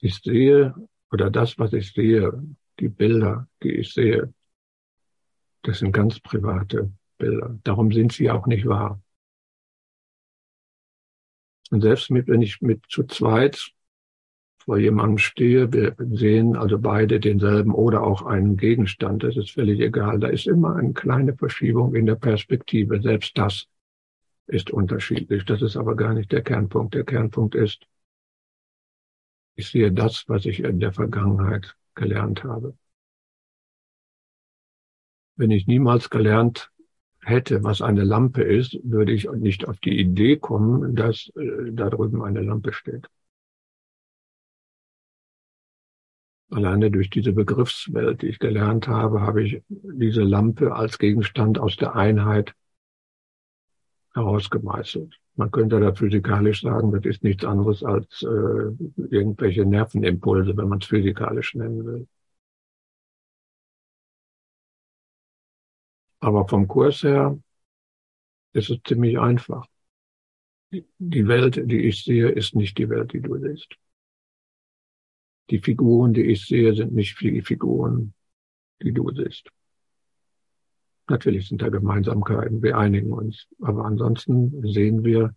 Ich 0.00 0.16
sehe, 0.16 0.74
oder 1.12 1.30
das, 1.30 1.58
was 1.58 1.72
ich 1.74 1.92
sehe, 1.92 2.32
die 2.80 2.88
Bilder, 2.88 3.48
die 3.62 3.72
ich 3.72 3.92
sehe, 3.92 4.32
das 5.62 5.78
sind 5.78 5.92
ganz 5.92 6.20
private 6.20 6.90
Bilder. 7.18 7.58
Darum 7.64 7.92
sind 7.92 8.12
sie 8.12 8.30
auch 8.30 8.46
nicht 8.46 8.66
wahr. 8.66 9.00
Und 11.70 11.82
selbst 11.82 12.10
mit, 12.10 12.28
wenn 12.28 12.42
ich 12.42 12.60
mit 12.62 12.84
zu 12.88 13.04
zweit 13.04 13.72
vor 14.64 14.78
jemandem 14.78 15.18
stehe, 15.18 15.72
wir 15.72 15.94
sehen 15.98 16.56
also 16.56 16.78
beide 16.78 17.20
denselben 17.20 17.74
oder 17.74 18.02
auch 18.02 18.22
einen 18.22 18.56
Gegenstand, 18.56 19.22
das 19.22 19.36
ist 19.36 19.50
völlig 19.50 19.80
egal. 19.80 20.18
Da 20.20 20.28
ist 20.28 20.46
immer 20.46 20.76
eine 20.76 20.92
kleine 20.92 21.36
Verschiebung 21.36 21.94
in 21.94 22.06
der 22.06 22.14
Perspektive. 22.16 23.00
Selbst 23.02 23.36
das 23.36 23.66
ist 24.46 24.70
unterschiedlich. 24.70 25.44
Das 25.44 25.62
ist 25.62 25.76
aber 25.76 25.96
gar 25.96 26.14
nicht 26.14 26.32
der 26.32 26.42
Kernpunkt. 26.42 26.94
Der 26.94 27.04
Kernpunkt 27.04 27.54
ist, 27.54 27.86
ich 29.54 29.68
sehe 29.68 29.92
das, 29.92 30.28
was 30.28 30.46
ich 30.46 30.60
in 30.60 30.80
der 30.80 30.92
Vergangenheit 30.92 31.76
gelernt 31.94 32.44
habe. 32.44 32.74
Wenn 35.36 35.50
ich 35.50 35.66
niemals 35.66 36.10
gelernt 36.10 36.70
hätte, 37.20 37.62
was 37.62 37.82
eine 37.82 38.04
Lampe 38.04 38.42
ist, 38.42 38.78
würde 38.82 39.12
ich 39.12 39.30
nicht 39.30 39.66
auf 39.68 39.78
die 39.78 39.98
Idee 39.98 40.36
kommen, 40.36 40.94
dass 40.94 41.30
äh, 41.36 41.72
da 41.72 41.88
drüben 41.90 42.22
eine 42.22 42.42
Lampe 42.42 42.72
steht. 42.72 43.08
Alleine 46.52 46.90
durch 46.90 47.08
diese 47.08 47.32
Begriffswelt, 47.32 48.20
die 48.20 48.26
ich 48.26 48.38
gelernt 48.38 48.86
habe, 48.86 49.22
habe 49.22 49.42
ich 49.42 49.62
diese 49.68 50.22
Lampe 50.22 50.74
als 50.74 50.98
Gegenstand 50.98 51.58
aus 51.58 51.76
der 51.76 51.96
Einheit 51.96 52.54
herausgemeißelt. 54.12 55.18
Man 55.36 55.50
könnte 55.50 55.80
da 55.80 55.94
physikalisch 55.94 56.60
sagen, 56.60 56.92
das 56.92 57.06
ist 57.06 57.24
nichts 57.24 57.46
anderes 57.46 57.82
als 57.82 58.22
äh, 58.22 58.26
irgendwelche 59.10 59.64
Nervenimpulse, 59.64 60.54
wenn 60.54 60.68
man 60.68 60.80
es 60.80 60.86
physikalisch 60.86 61.54
nennen 61.54 61.86
will. 61.86 62.06
Aber 66.20 66.46
vom 66.46 66.68
Kurs 66.68 67.02
her 67.02 67.38
ist 68.52 68.68
es 68.68 68.78
ziemlich 68.86 69.18
einfach. 69.18 69.66
Die 70.70 71.28
Welt, 71.28 71.62
die 71.64 71.86
ich 71.88 72.04
sehe, 72.04 72.28
ist 72.28 72.54
nicht 72.54 72.76
die 72.76 72.90
Welt, 72.90 73.14
die 73.14 73.20
du 73.20 73.38
siehst. 73.38 73.74
Die 75.52 75.58
Figuren, 75.58 76.14
die 76.14 76.22
ich 76.22 76.46
sehe, 76.46 76.74
sind 76.74 76.94
nicht 76.94 77.20
die 77.20 77.42
Figuren, 77.42 78.14
die 78.82 78.90
du 78.90 79.10
siehst. 79.10 79.50
Natürlich 81.08 81.48
sind 81.48 81.60
da 81.60 81.68
Gemeinsamkeiten, 81.68 82.62
wir 82.62 82.78
einigen 82.78 83.12
uns. 83.12 83.48
Aber 83.60 83.84
ansonsten 83.84 84.66
sehen 84.72 85.04
wir 85.04 85.36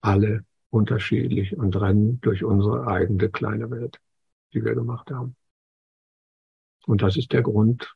alle 0.00 0.44
unterschiedlich 0.70 1.56
und 1.56 1.80
rennen 1.80 2.20
durch 2.22 2.42
unsere 2.42 2.88
eigene 2.88 3.28
kleine 3.28 3.70
Welt, 3.70 4.00
die 4.52 4.64
wir 4.64 4.74
gemacht 4.74 5.12
haben. 5.12 5.36
Und 6.88 7.02
das 7.02 7.16
ist 7.16 7.32
der 7.32 7.42
Grund, 7.42 7.94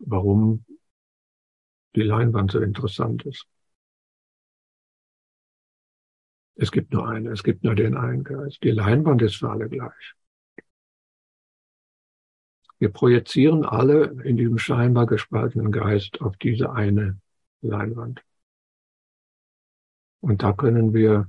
warum 0.00 0.66
die 1.96 2.02
Leinwand 2.02 2.50
so 2.50 2.60
interessant 2.60 3.24
ist. 3.24 3.46
Es 6.54 6.70
gibt 6.70 6.92
nur 6.92 7.08
eine, 7.08 7.30
es 7.30 7.42
gibt 7.42 7.64
nur 7.64 7.74
den 7.74 7.96
einen 7.96 8.24
Geist. 8.24 8.62
Die 8.62 8.70
Leinwand 8.70 9.22
ist 9.22 9.36
für 9.36 9.50
alle 9.50 9.68
gleich. 9.68 10.14
Wir 12.78 12.90
projizieren 12.90 13.64
alle 13.64 14.06
in 14.24 14.36
diesem 14.36 14.58
scheinbar 14.58 15.06
gespaltenen 15.06 15.70
Geist 15.70 16.20
auf 16.20 16.36
diese 16.36 16.72
eine 16.72 17.20
Leinwand. 17.60 18.22
Und 20.20 20.42
da 20.42 20.52
können 20.52 20.92
wir 20.92 21.26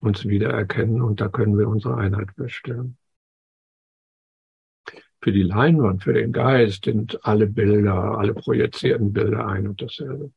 uns 0.00 0.26
wiedererkennen 0.26 1.00
und 1.02 1.20
da 1.20 1.28
können 1.28 1.58
wir 1.58 1.68
unsere 1.68 1.96
Einheit 1.96 2.32
feststellen. 2.32 2.96
Für 5.20 5.32
die 5.32 5.42
Leinwand, 5.42 6.02
für 6.02 6.14
den 6.14 6.32
Geist 6.32 6.86
sind 6.86 7.24
alle 7.24 7.46
Bilder, 7.46 8.18
alle 8.18 8.34
projizierten 8.34 9.12
Bilder 9.12 9.46
ein 9.46 9.68
und 9.68 9.80
dasselbe. 9.80 10.32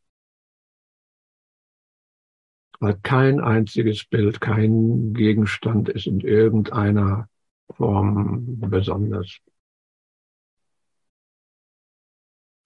Weil 2.80 2.96
kein 3.02 3.40
einziges 3.40 4.06
Bild, 4.06 4.42
kein 4.42 5.14
Gegenstand 5.14 5.90
ist 5.90 6.08
in 6.08 6.20
irgendeiner 6.20 7.30
Form 7.70 8.60
besonders. 8.60 9.40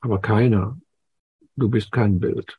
Aber 0.02 0.20
keiner. 0.20 0.80
Du 1.56 1.70
bist 1.70 1.92
kein 1.92 2.20
Bild. 2.20 2.58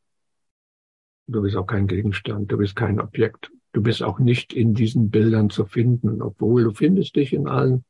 Du 1.26 1.42
bist 1.42 1.56
auch 1.56 1.66
kein 1.66 1.86
Gegenstand. 1.86 2.52
Du 2.52 2.58
bist 2.58 2.76
kein 2.76 3.00
Objekt. 3.00 3.50
Du 3.72 3.82
bist 3.82 4.02
auch 4.02 4.18
nicht 4.18 4.52
in 4.52 4.74
diesen 4.74 5.10
Bildern 5.10 5.48
zu 5.48 5.64
finden, 5.64 6.22
obwohl 6.22 6.64
du 6.64 6.72
findest 6.72 7.16
dich 7.16 7.32
in 7.32 7.46
allen 7.46 7.84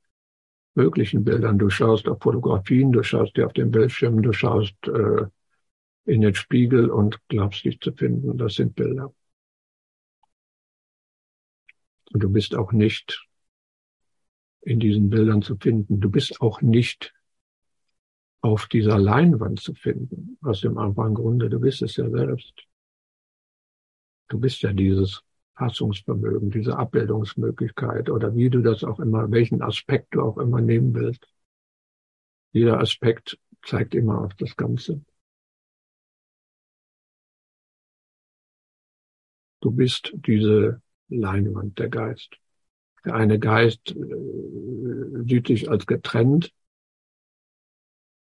möglichen 0.74 1.24
Bildern. 1.24 1.58
Du 1.58 1.70
schaust 1.70 2.06
auf 2.08 2.22
Fotografien, 2.22 2.92
du 2.92 3.02
schaust 3.02 3.36
dir 3.36 3.46
auf 3.46 3.52
den 3.54 3.70
Bildschirm, 3.70 4.22
du 4.22 4.32
schaust 4.32 4.76
äh, 4.86 5.26
in 6.04 6.20
den 6.20 6.34
Spiegel 6.34 6.90
und 6.90 7.18
glaubst 7.28 7.64
dich 7.64 7.80
zu 7.80 7.92
finden. 7.92 8.36
Das 8.36 8.54
sind 8.54 8.74
Bilder. 8.74 9.12
Und 12.12 12.22
du 12.22 12.28
bist 12.30 12.54
auch 12.54 12.72
nicht 12.72 13.26
in 14.62 14.80
diesen 14.80 15.08
Bildern 15.10 15.42
zu 15.42 15.56
finden. 15.56 16.00
Du 16.00 16.10
bist 16.10 16.40
auch 16.40 16.60
nicht 16.60 17.14
auf 18.42 18.66
dieser 18.66 18.98
Leinwand 18.98 19.60
zu 19.60 19.74
finden, 19.74 20.38
aus 20.42 20.60
dem 20.60 20.78
Anfang 20.78 21.14
Grunde, 21.14 21.50
du 21.50 21.60
bist 21.60 21.82
es 21.82 21.96
ja 21.96 22.08
selbst. 22.08 22.54
Du 24.28 24.38
bist 24.38 24.62
ja 24.62 24.72
dieses 24.72 25.22
Fassungsvermögen, 25.56 26.50
diese 26.50 26.78
Abbildungsmöglichkeit 26.78 28.08
oder 28.08 28.34
wie 28.34 28.48
du 28.48 28.62
das 28.62 28.82
auch 28.82 28.98
immer, 28.98 29.30
welchen 29.30 29.60
Aspekt 29.60 30.14
du 30.14 30.22
auch 30.22 30.38
immer 30.38 30.60
nehmen 30.60 30.94
willst. 30.94 31.26
Jeder 32.52 32.80
Aspekt 32.80 33.38
zeigt 33.62 33.94
immer 33.94 34.22
auf 34.22 34.34
das 34.34 34.56
Ganze. 34.56 35.04
Du 39.60 39.70
bist 39.70 40.12
diese 40.14 40.80
Leinwand, 41.10 41.78
der 41.78 41.88
Geist. 41.88 42.36
Der 43.04 43.14
eine 43.14 43.38
Geist 43.38 43.90
äh, 43.92 45.24
sieht 45.26 45.46
sich 45.46 45.70
als 45.70 45.86
getrennt 45.86 46.52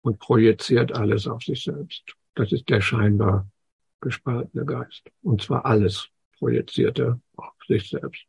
und 0.02 0.20
projiziert 0.20 0.92
alles 0.92 1.28
auf 1.28 1.44
sich 1.44 1.64
selbst. 1.64 2.16
Das 2.36 2.52
ist 2.52 2.70
der 2.70 2.82
scheinbar 2.82 3.48
gespaltene 4.02 4.66
Geist. 4.66 5.10
Und 5.22 5.42
zwar 5.42 5.66
alles 5.66 6.10
projiziert 6.38 7.00
er 7.00 7.20
auf 7.38 7.54
sich 7.68 7.90
selbst. 7.90 8.26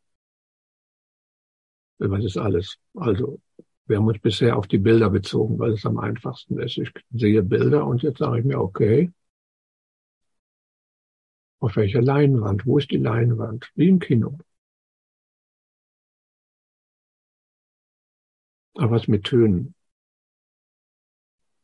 Was 1.99 2.23
ist 2.23 2.37
alles? 2.37 2.77
Also, 2.95 3.41
wir 3.87 3.97
haben 3.97 4.07
uns 4.07 4.19
bisher 4.19 4.57
auf 4.57 4.67
die 4.67 4.77
Bilder 4.77 5.09
bezogen, 5.09 5.57
weil 5.59 5.71
es 5.71 5.85
am 5.85 5.97
einfachsten 5.97 6.59
ist. 6.59 6.77
Ich 6.77 6.91
sehe 7.11 7.41
Bilder 7.41 7.85
und 7.85 8.03
jetzt 8.03 8.19
sage 8.19 8.39
ich 8.39 8.45
mir, 8.45 8.59
okay, 8.59 9.11
auf 11.59 11.75
welcher 11.75 12.01
Leinwand? 12.01 12.65
Wo 12.65 12.77
ist 12.77 12.91
die 12.91 12.97
Leinwand? 12.97 13.71
Wie 13.75 13.89
im 13.89 13.99
Kino. 13.99 14.37
Aber 18.75 18.91
was 18.91 19.07
mit 19.07 19.23
Tönen? 19.25 19.73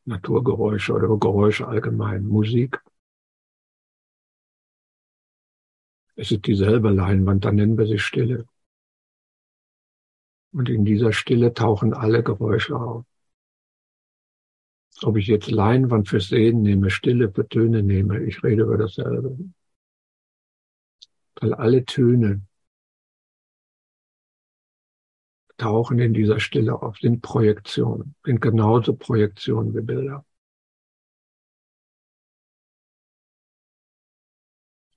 Naturgeräusche 0.06 0.94
oder 0.94 1.08
Geräusche 1.18 1.68
allgemein, 1.68 2.24
Musik. 2.26 2.82
Es 6.16 6.32
ist 6.32 6.46
dieselbe 6.46 6.90
Leinwand, 6.90 7.46
dann 7.46 7.56
nennen 7.56 7.78
wir 7.78 7.86
sie 7.86 8.00
Stille. 8.00 8.46
Und 10.52 10.70
in 10.70 10.86
dieser 10.86 11.14
Stille 11.14 11.54
tauchen 11.54 11.94
alle 11.94 12.24
Geräusche 12.24 12.76
auf. 12.76 13.06
Ob 15.02 15.18
ich 15.18 15.28
jetzt 15.28 15.50
Leinwand 15.50 16.08
für 16.08 16.20
Sehen 16.20 16.62
nehme, 16.62 16.90
Stille 16.90 17.32
für 17.32 17.48
Töne 17.48 17.84
nehme, 17.84 18.24
ich 18.24 18.44
rede 18.44 18.64
über 18.64 18.78
dasselbe. 18.78 19.38
Weil 21.40 21.54
alle 21.54 21.86
Töne 21.86 22.42
tauchen 25.58 26.00
in 26.00 26.14
dieser 26.14 26.40
Stille 26.40 26.82
auf, 26.82 26.98
sind 27.00 27.22
Projektionen, 27.22 28.16
sind 28.24 28.42
genauso 28.42 28.96
Projektionen 28.96 29.74
wie 29.76 29.82
Bilder. 29.82 30.26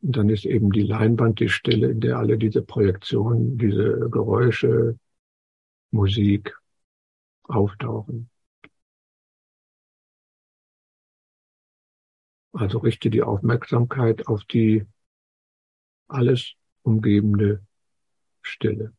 Und 0.02 0.16
dann 0.16 0.28
ist 0.30 0.44
eben 0.44 0.70
die 0.70 0.82
Leinwand 0.82 1.40
die 1.40 1.48
Stille, 1.48 1.90
in 1.90 2.00
der 2.00 2.18
alle 2.18 2.38
diese 2.38 2.62
Projektionen, 2.62 3.58
diese 3.58 4.08
Geräusche, 4.10 4.98
Musik 5.90 6.56
auftauchen. 7.44 8.30
Also 12.52 12.78
richte 12.78 13.10
die 13.10 13.22
Aufmerksamkeit 13.22 14.26
auf 14.28 14.44
die 14.44 14.86
alles 16.08 16.54
umgebende 16.82 17.62
Stille. 18.42 18.92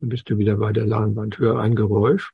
Dann 0.00 0.08
bist 0.08 0.28
du 0.28 0.38
wieder 0.38 0.56
bei 0.56 0.72
der 0.72 0.86
Leinwand. 0.86 1.38
Hör 1.38 1.60
ein 1.60 1.74
Geräusch, 1.74 2.32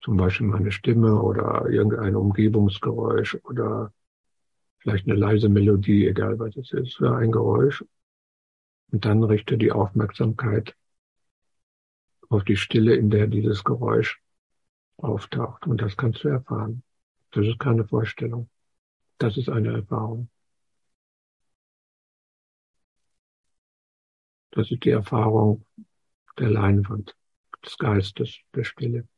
zum 0.00 0.16
Beispiel 0.16 0.46
meine 0.46 0.70
Stimme 0.70 1.20
oder 1.20 1.68
irgendein 1.68 2.14
Umgebungsgeräusch 2.14 3.36
oder 3.44 3.92
vielleicht 4.78 5.06
eine 5.08 5.18
leise 5.18 5.48
Melodie, 5.48 6.06
egal 6.06 6.38
was 6.38 6.56
es 6.56 6.72
ist. 6.72 7.00
Hör 7.00 7.16
ein 7.16 7.32
Geräusch 7.32 7.84
und 8.90 9.04
dann 9.04 9.22
richte 9.24 9.58
die 9.58 9.72
Aufmerksamkeit 9.72 10.76
auf 12.28 12.44
die 12.44 12.56
Stille, 12.56 12.94
in 12.94 13.10
der 13.10 13.26
dieses 13.26 13.64
Geräusch 13.64 14.20
auftaucht. 14.96 15.66
Und 15.66 15.80
das 15.80 15.96
kannst 15.96 16.24
du 16.24 16.28
erfahren. 16.28 16.82
Das 17.32 17.46
ist 17.46 17.58
keine 17.58 17.86
Vorstellung. 17.86 18.48
Das 19.18 19.36
ist 19.36 19.48
eine 19.48 19.72
Erfahrung. 19.72 20.28
Das 24.50 24.70
ist 24.70 24.84
die 24.84 24.90
Erfahrung 24.90 25.64
der 26.38 26.50
Leinwand, 26.50 27.16
des 27.64 27.76
Geistes, 27.78 28.38
der 28.54 28.64
Stille. 28.64 29.08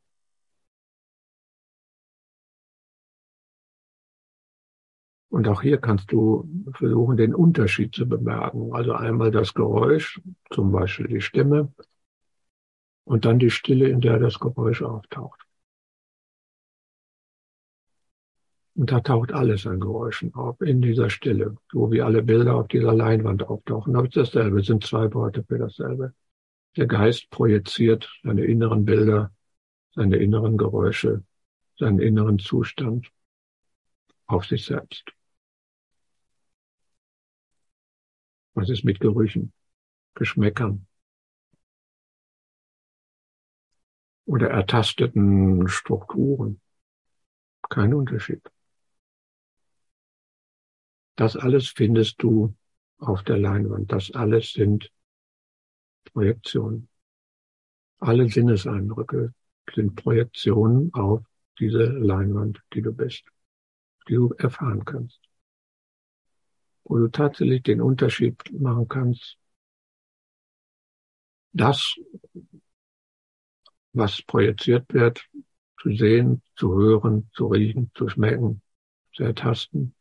Und 5.29 5.47
auch 5.47 5.61
hier 5.61 5.79
kannst 5.79 6.11
du 6.11 6.47
versuchen, 6.73 7.15
den 7.15 7.33
Unterschied 7.33 7.95
zu 7.95 8.07
bemerken. 8.07 8.73
Also 8.73 8.93
einmal 8.93 9.31
das 9.31 9.53
Geräusch, 9.53 10.19
zum 10.49 10.71
Beispiel 10.71 11.07
die 11.07 11.21
Stimme, 11.21 11.73
und 13.05 13.25
dann 13.25 13.39
die 13.39 13.49
Stille, 13.49 13.87
in 13.87 14.01
der 14.01 14.19
das 14.19 14.39
Geräusch 14.39 14.81
auftaucht. 14.81 15.39
Und 18.75 18.91
da 18.91 19.01
taucht 19.01 19.33
alles 19.33 19.67
an 19.67 19.79
Geräuschen 19.79 20.33
auf, 20.33 20.61
in 20.61 20.81
dieser 20.81 21.09
Stille, 21.09 21.57
so 21.71 21.91
wie 21.91 22.01
alle 22.01 22.23
Bilder 22.23 22.55
auf 22.55 22.67
dieser 22.67 22.93
Leinwand 22.93 23.43
auftauchen. 23.43 23.95
Aber 23.95 24.07
es 24.07 24.15
ist 24.15 24.33
dasselbe, 24.33 24.61
es 24.61 24.67
sind 24.67 24.85
zwei 24.85 25.13
Worte 25.13 25.43
für 25.43 25.57
dasselbe. 25.57 26.13
Der 26.77 26.87
Geist 26.87 27.29
projiziert 27.29 28.09
seine 28.23 28.45
inneren 28.45 28.85
Bilder, 28.85 29.33
seine 29.93 30.17
inneren 30.17 30.57
Geräusche, 30.57 31.23
seinen 31.77 31.99
inneren 31.99 32.39
Zustand 32.39 33.11
auf 34.25 34.45
sich 34.45 34.65
selbst. 34.65 35.11
Was 38.53 38.69
ist 38.69 38.85
mit 38.85 39.01
Gerüchen, 39.01 39.51
Geschmäckern 40.13 40.87
oder 44.25 44.49
ertasteten 44.49 45.67
Strukturen? 45.67 46.61
Kein 47.69 47.93
Unterschied. 47.93 48.41
Das 51.15 51.35
alles 51.35 51.69
findest 51.69 52.21
du 52.21 52.55
auf 52.97 53.23
der 53.23 53.37
Leinwand. 53.37 53.91
Das 53.91 54.11
alles 54.11 54.53
sind 54.53 54.91
Projektionen. 56.05 56.87
Alle 57.99 58.27
Sinneseindrücke 58.27 59.33
sind 59.73 59.95
Projektionen 59.95 60.93
auf 60.93 61.23
diese 61.59 61.83
Leinwand, 61.83 62.61
die 62.73 62.81
du 62.81 62.91
bist, 62.91 63.23
die 64.07 64.15
du 64.15 64.29
erfahren 64.37 64.83
kannst. 64.85 65.19
Wo 66.83 66.97
du 66.97 67.07
tatsächlich 67.09 67.63
den 67.63 67.81
Unterschied 67.81 68.37
machen 68.59 68.87
kannst, 68.87 69.37
das, 71.53 71.95
was 73.93 74.21
projiziert 74.23 74.91
wird, 74.93 75.29
zu 75.81 75.95
sehen, 75.95 76.41
zu 76.55 76.73
hören, 76.73 77.29
zu 77.33 77.47
riechen, 77.47 77.91
zu 77.93 78.07
schmecken, 78.07 78.61
zu 79.13 79.23
ertasten, 79.23 79.93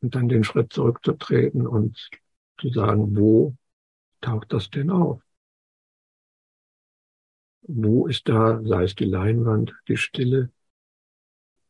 und 0.00 0.14
dann 0.14 0.28
den 0.28 0.44
Schritt 0.44 0.72
zurückzutreten 0.72 1.66
und 1.66 2.10
zu 2.60 2.70
sagen, 2.70 3.16
wo 3.16 3.56
taucht 4.20 4.52
das 4.52 4.70
denn 4.70 4.90
auf? 4.90 5.22
Wo 7.62 8.08
ist 8.08 8.28
da, 8.28 8.60
sei 8.64 8.82
es 8.84 8.96
die 8.96 9.04
Leinwand, 9.04 9.74
die 9.86 9.96
Stille, 9.96 10.50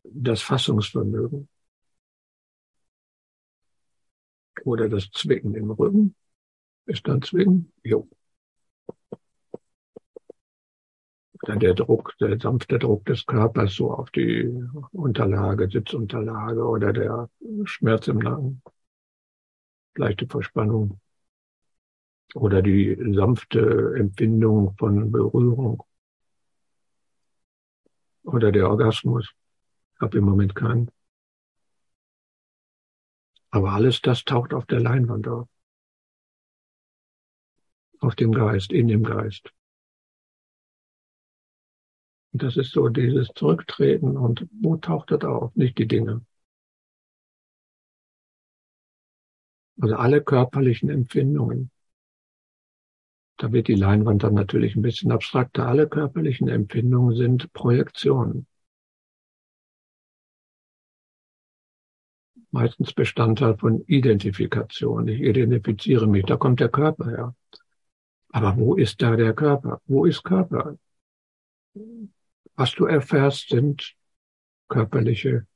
das 0.04 0.42
Fassungsvermögen 0.42 1.48
oder 4.64 4.88
das 4.88 5.10
Zwicken 5.10 5.54
im 5.54 5.70
Rücken? 5.70 6.14
Ist 6.86 7.08
dann 7.08 7.22
Zwicken? 7.22 7.72
Jo. 7.84 8.08
Dann 11.42 11.60
der 11.60 11.74
Druck, 11.74 12.14
der 12.20 12.38
sanfte 12.38 12.78
Druck 12.78 13.04
des 13.06 13.26
Körpers 13.26 13.74
so 13.74 13.92
auf 13.92 14.10
die 14.10 14.52
Unterlage, 14.92 15.68
Sitzunterlage 15.70 16.64
oder 16.64 16.92
der 16.92 17.30
Schmerz 17.64 18.08
im 18.08 18.18
Nacken, 18.18 18.62
leichte 19.94 20.26
Verspannung 20.26 21.00
oder 22.34 22.62
die 22.62 22.96
sanfte 23.14 23.94
Empfindung 23.96 24.74
von 24.76 25.10
Berührung 25.10 25.82
oder 28.22 28.52
der 28.52 28.68
Orgasmus. 28.68 29.30
Ich 29.94 30.00
habe 30.00 30.18
im 30.18 30.24
Moment 30.24 30.54
keinen. 30.54 30.90
Aber 33.50 33.72
alles 33.72 34.02
das 34.02 34.24
taucht 34.24 34.52
auf 34.52 34.66
der 34.66 34.80
Leinwand 34.80 35.26
auf. 35.26 35.48
Auf 38.00 38.14
dem 38.14 38.32
Geist, 38.32 38.72
in 38.72 38.86
dem 38.88 39.02
Geist. 39.02 39.52
Das 42.38 42.56
ist 42.56 42.72
so 42.72 42.88
dieses 42.88 43.28
Zurücktreten 43.34 44.16
und 44.16 44.46
wo 44.52 44.76
taucht 44.76 45.10
das 45.10 45.22
auf? 45.22 45.54
Nicht 45.56 45.76
die 45.78 45.88
Dinge. 45.88 46.24
Also 49.80 49.96
alle 49.96 50.22
körperlichen 50.22 50.88
Empfindungen. 50.88 51.70
Da 53.38 53.52
wird 53.52 53.68
die 53.68 53.74
Leinwand 53.74 54.24
dann 54.24 54.34
natürlich 54.34 54.74
ein 54.74 54.82
bisschen 54.82 55.12
abstrakter. 55.12 55.66
Alle 55.66 55.88
körperlichen 55.88 56.48
Empfindungen 56.48 57.16
sind 57.16 57.52
Projektionen. 57.52 58.46
Meistens 62.50 62.92
Bestandteil 62.92 63.56
von 63.56 63.82
Identifikation. 63.86 65.06
Ich 65.06 65.20
identifiziere 65.20 66.06
mich, 66.06 66.24
da 66.24 66.36
kommt 66.36 66.60
der 66.60 66.70
Körper 66.70 67.06
her. 67.10 67.34
Aber 68.30 68.56
wo 68.56 68.74
ist 68.74 69.00
da 69.02 69.16
der 69.16 69.34
Körper? 69.34 69.80
Wo 69.86 70.04
ist 70.04 70.22
Körper? 70.24 70.76
Was 72.58 72.74
du 72.74 72.86
erfährst, 72.86 73.50
sind 73.50 73.94
körperliche 74.68 75.46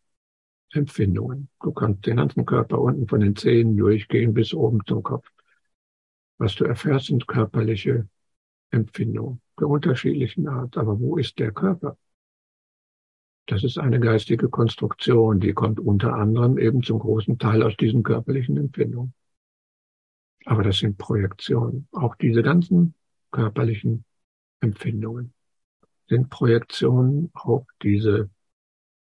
Empfindungen. 0.71 1.49
Du 1.61 1.73
kannst 1.73 2.07
den 2.07 2.19
ganzen 2.19 2.47
Körper 2.47 2.79
unten 2.79 3.09
von 3.09 3.19
den 3.19 3.35
Zehen 3.35 3.77
durchgehen 3.77 4.35
bis 4.35 4.55
oben 4.55 4.79
zum 4.87 5.03
Kopf. 5.03 5.29
Was 6.38 6.55
du 6.55 6.65
erfährst, 6.65 7.07
sind 7.07 7.27
körperliche 7.27 8.09
Empfindungen 8.71 9.41
der 9.59 9.67
unterschiedlichen 9.67 10.47
Art. 10.47 10.77
Aber 10.77 11.01
wo 11.01 11.17
ist 11.17 11.41
der 11.41 11.51
Körper? 11.51 11.99
Das 13.47 13.65
ist 13.65 13.79
eine 13.79 13.99
geistige 13.99 14.49
Konstruktion, 14.49 15.41
die 15.41 15.55
kommt 15.55 15.81
unter 15.81 16.15
anderem 16.15 16.57
eben 16.57 16.85
zum 16.85 17.01
großen 17.01 17.37
Teil 17.37 17.65
aus 17.65 17.77
diesen 17.77 18.05
körperlichen 18.05 18.57
Empfindungen. 18.57 19.12
Aber 20.45 20.62
das 20.62 20.79
sind 20.79 20.99
Projektionen. 20.99 21.88
Auch 21.91 22.15
diese 22.15 22.45
ganzen 22.45 22.95
körperlichen 23.33 24.05
Empfindungen 24.61 25.35
sind 26.12 26.29
Projektionen 26.29 27.31
auf 27.33 27.66
diese 27.83 28.29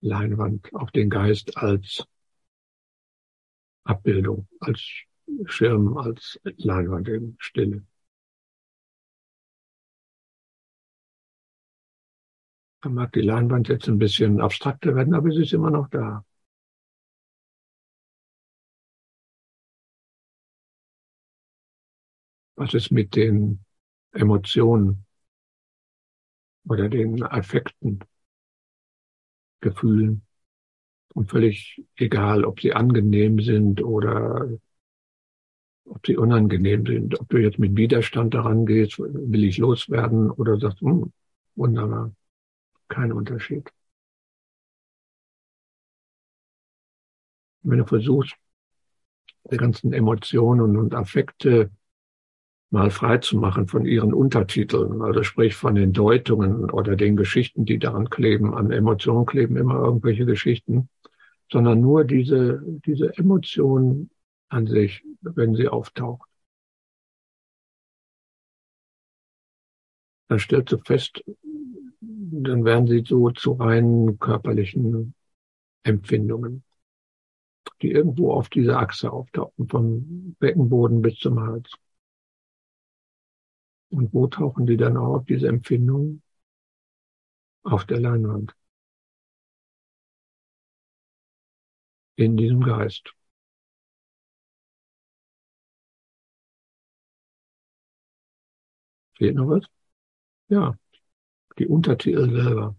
Leinwand, 0.01 0.73
auf 0.73 0.91
den 0.91 1.09
Geist 1.09 1.57
als 1.57 2.05
Abbildung, 3.85 4.47
als 4.59 4.81
Schirm, 5.45 5.97
als 5.97 6.37
Leinwand 6.43 7.07
in 7.07 7.35
Stille. 7.39 7.83
Da 12.81 12.89
mag 12.89 13.11
die 13.13 13.21
Leinwand 13.21 13.67
jetzt 13.69 13.87
ein 13.87 13.99
bisschen 13.99 14.41
abstrakter 14.41 14.95
werden, 14.95 15.13
aber 15.13 15.31
sie 15.31 15.43
ist 15.43 15.53
immer 15.53 15.69
noch 15.71 15.89
da. 15.89 16.25
Was 22.55 22.73
ist 22.73 22.91
mit 22.91 23.15
den 23.15 23.63
Emotionen? 24.11 25.06
Oder 26.67 26.89
den 26.89 27.23
Affekten, 27.23 27.99
Gefühlen. 29.61 30.23
Und 31.13 31.29
völlig 31.31 31.83
egal, 31.97 32.45
ob 32.45 32.61
sie 32.61 32.73
angenehm 32.73 33.39
sind 33.41 33.83
oder 33.83 34.49
ob 35.85 36.05
sie 36.05 36.17
unangenehm 36.17 36.85
sind. 36.85 37.19
Ob 37.19 37.29
du 37.29 37.37
jetzt 37.37 37.59
mit 37.59 37.75
Widerstand 37.75 38.33
daran 38.33 38.65
gehst, 38.65 38.99
will 38.99 39.43
ich 39.43 39.57
loswerden 39.57 40.29
oder 40.31 40.59
sagst, 40.59 40.81
hm, 40.81 41.11
wunderbar, 41.55 42.13
kein 42.89 43.11
Unterschied. 43.13 43.69
Wenn 47.61 47.77
du 47.77 47.85
versuchst, 47.85 48.35
die 49.51 49.57
ganzen 49.57 49.93
Emotionen 49.93 50.77
und 50.77 50.93
Affekte 50.93 51.71
mal 52.69 52.91
frei 52.91 53.17
zu 53.19 53.37
machen 53.37 53.67
von 53.67 53.85
ihren 53.85 54.13
Untertiteln, 54.13 55.01
also 55.01 55.23
sprich 55.23 55.55
von 55.55 55.75
den 55.75 55.93
Deutungen 55.93 56.69
oder 56.69 56.95
den 56.95 57.15
Geschichten, 57.15 57.65
die 57.65 57.79
daran 57.79 58.09
kleben. 58.09 58.53
An 58.53 58.71
Emotionen 58.71 59.25
kleben 59.25 59.57
immer 59.57 59.75
irgendwelche 59.75 60.25
Geschichten. 60.25 60.89
sondern 61.51 61.81
nur 61.81 62.05
diese, 62.05 62.61
diese 62.85 63.17
Emotion 63.17 64.09
an 64.49 64.67
sich, 64.67 65.03
wenn 65.21 65.55
sie 65.55 65.67
auftaucht. 65.69 66.29
Dann 70.29 70.39
stellt 70.39 70.69
sie 70.69 70.77
fest, 70.79 71.21
dann 72.01 72.65
werden 72.65 72.87
sie 72.87 73.03
so 73.05 73.31
zu 73.31 73.53
reinen 73.53 74.19
körperlichen 74.19 75.13
Empfindungen, 75.83 76.63
die 77.81 77.91
irgendwo 77.91 78.33
auf 78.33 78.49
dieser 78.49 78.79
Achse 78.79 79.11
auftauchen, 79.11 79.67
vom 79.69 80.35
Beckenboden 80.39 81.01
bis 81.01 81.17
zum 81.19 81.39
Hals. 81.39 81.71
Und 83.89 84.13
wo 84.13 84.27
tauchen 84.27 84.65
die 84.65 84.77
dann 84.77 84.97
auf, 84.97 85.25
diese 85.25 85.47
Empfindungen? 85.47 86.21
Auf 87.63 87.85
der 87.85 87.99
Leinwand. 87.99 88.55
In 92.15 92.35
diesem 92.37 92.61
Geist. 92.61 93.13
Fehlt 99.17 99.35
noch 99.35 99.47
was? 99.47 99.65
Ja, 100.49 100.77
die 101.59 101.67
Untertitel 101.67 102.29
selber. 102.31 102.75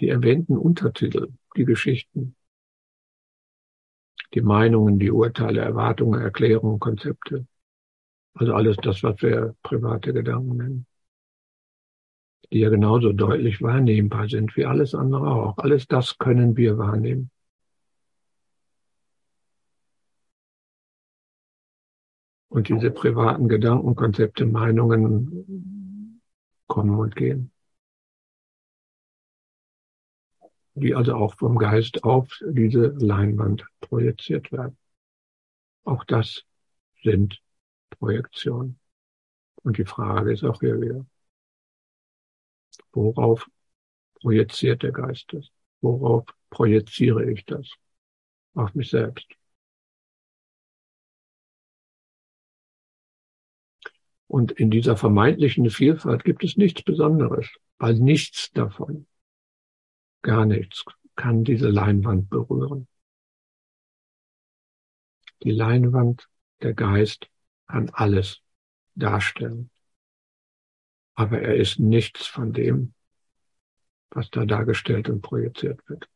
Die 0.00 0.08
erwähnten 0.08 0.56
Untertitel, 0.56 1.32
die 1.56 1.64
Geschichten, 1.64 2.36
die 4.34 4.40
Meinungen, 4.40 4.98
die 4.98 5.10
Urteile, 5.10 5.60
Erwartungen, 5.60 6.20
Erklärungen, 6.20 6.80
Konzepte. 6.80 7.46
Also 8.34 8.52
alles 8.54 8.76
das, 8.82 9.02
was 9.02 9.22
wir 9.22 9.54
private 9.62 10.12
Gedanken 10.12 10.56
nennen. 10.56 10.86
Die 12.52 12.58
ja 12.58 12.68
genauso 12.68 13.12
deutlich 13.12 13.62
wahrnehmbar 13.62 14.28
sind 14.28 14.56
wie 14.56 14.64
alles 14.64 14.94
andere 14.94 15.28
auch. 15.28 15.58
Alles 15.58 15.86
das 15.86 16.18
können 16.18 16.56
wir 16.56 16.76
wahrnehmen. 16.78 17.30
Und 22.48 22.68
diese 22.68 22.90
privaten 22.90 23.48
Gedanken, 23.48 23.96
Konzepte, 23.96 24.46
Meinungen 24.46 26.20
kommen 26.66 26.98
und 26.98 27.16
gehen. 27.16 27.50
Die 30.74 30.94
also 30.94 31.14
auch 31.14 31.36
vom 31.36 31.58
Geist 31.58 32.04
auf 32.04 32.40
diese 32.48 32.94
Leinwand 32.98 33.64
projiziert 33.80 34.52
werden. 34.52 34.76
Auch 35.84 36.04
das 36.04 36.44
sind 37.02 37.43
Projektionen. 37.98 38.78
Und 39.62 39.78
die 39.78 39.84
Frage 39.84 40.32
ist 40.32 40.44
auch 40.44 40.60
hier 40.60 40.80
wieder, 40.80 41.06
worauf 42.92 43.48
projiziert 44.20 44.82
der 44.82 44.92
Geist 44.92 45.32
das? 45.32 45.48
Worauf 45.80 46.24
projiziere 46.50 47.30
ich 47.30 47.44
das? 47.44 47.68
Auf 48.54 48.74
mich 48.74 48.90
selbst. 48.90 49.26
Und 54.26 54.52
in 54.52 54.70
dieser 54.70 54.96
vermeintlichen 54.96 55.70
Vielfalt 55.70 56.24
gibt 56.24 56.42
es 56.44 56.56
nichts 56.56 56.82
Besonderes, 56.82 57.48
weil 57.78 57.94
nichts 57.94 58.50
davon, 58.52 59.06
gar 60.22 60.44
nichts, 60.46 60.84
kann 61.14 61.44
diese 61.44 61.68
Leinwand 61.68 62.30
berühren. 62.30 62.88
Die 65.42 65.52
Leinwand, 65.52 66.28
der 66.62 66.74
Geist 66.74 67.28
kann 67.66 67.90
alles 67.90 68.40
darstellen. 68.94 69.70
Aber 71.14 71.40
er 71.40 71.56
ist 71.56 71.78
nichts 71.78 72.26
von 72.26 72.52
dem, 72.52 72.94
was 74.10 74.30
da 74.30 74.44
dargestellt 74.44 75.08
und 75.08 75.22
projiziert 75.22 75.80
wird. 75.88 76.08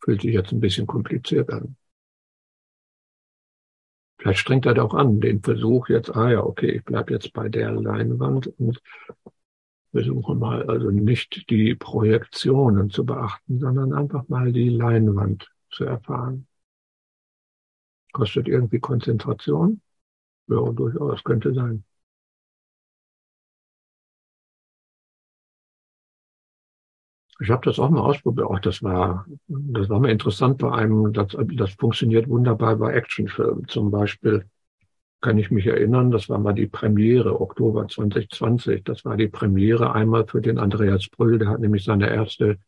Fühlt 0.00 0.20
sich 0.20 0.34
jetzt 0.34 0.52
ein 0.52 0.60
bisschen 0.60 0.86
kompliziert 0.86 1.50
an. 1.50 1.76
Vielleicht 4.18 4.40
strengt 4.40 4.66
er 4.66 4.74
doch 4.74 4.94
an, 4.94 5.20
den 5.20 5.42
Versuch 5.42 5.88
jetzt, 5.88 6.14
ah 6.14 6.30
ja, 6.30 6.42
okay, 6.42 6.76
ich 6.76 6.84
bleib 6.84 7.10
jetzt 7.10 7.32
bei 7.32 7.48
der 7.48 7.72
Leinwand 7.72 8.46
und 8.58 8.80
versuche 9.94 10.34
mal 10.34 10.68
also 10.68 10.90
nicht 10.90 11.48
die 11.50 11.74
Projektionen 11.74 12.90
zu 12.90 13.06
beachten, 13.06 13.60
sondern 13.60 13.94
einfach 13.94 14.28
mal 14.28 14.52
die 14.52 14.68
Leinwand 14.68 15.50
zu 15.70 15.84
erfahren. 15.84 16.46
Kostet 18.14 18.48
irgendwie 18.48 18.80
Konzentration? 18.80 19.82
Ja, 20.48 20.60
durchaus 20.72 21.24
könnte 21.24 21.54
sein. 21.54 21.84
Ich 27.40 27.50
habe 27.50 27.64
das 27.64 27.78
auch 27.78 27.90
mal 27.90 28.00
ausprobiert. 28.00 28.46
Auch 28.46 28.58
das 28.60 28.82
war, 28.82 29.26
das 29.48 29.88
war 29.88 30.00
mal 30.00 30.10
interessant 30.10 30.58
bei 30.58 30.72
einem, 30.72 31.12
das, 31.12 31.28
das 31.56 31.72
funktioniert 31.74 32.28
wunderbar 32.28 32.76
bei 32.76 32.92
Actionfilmen. 32.94 33.66
Zum 33.68 33.90
Beispiel 33.90 34.46
kann 35.24 35.38
ich 35.38 35.50
mich 35.50 35.66
erinnern, 35.66 36.10
das 36.10 36.28
war 36.28 36.38
mal 36.38 36.52
die 36.52 36.66
Premiere, 36.66 37.40
Oktober 37.40 37.88
2020. 37.88 38.84
Das 38.84 39.06
war 39.06 39.16
die 39.16 39.28
Premiere 39.28 39.94
einmal 39.94 40.26
für 40.26 40.42
den 40.42 40.58
Andreas 40.58 41.08
Brüll. 41.08 41.38
Der 41.38 41.48
hat 41.48 41.60
nämlich 41.60 41.82
seine 41.82 42.10
erste 42.10 42.58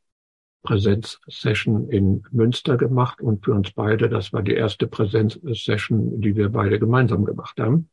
Präsenzsession 0.63 1.91
in 1.91 2.23
Münster 2.31 2.79
gemacht 2.79 3.21
und 3.21 3.45
für 3.45 3.53
uns 3.53 3.73
beide, 3.73 4.09
das 4.09 4.33
war 4.33 4.43
die 4.43 4.55
erste 4.55 4.87
Präsenzsession, 4.87 6.23
die 6.23 6.35
wir 6.35 6.49
beide 6.49 6.79
gemeinsam 6.79 7.27
gemacht 7.27 7.61
haben. 7.61 7.91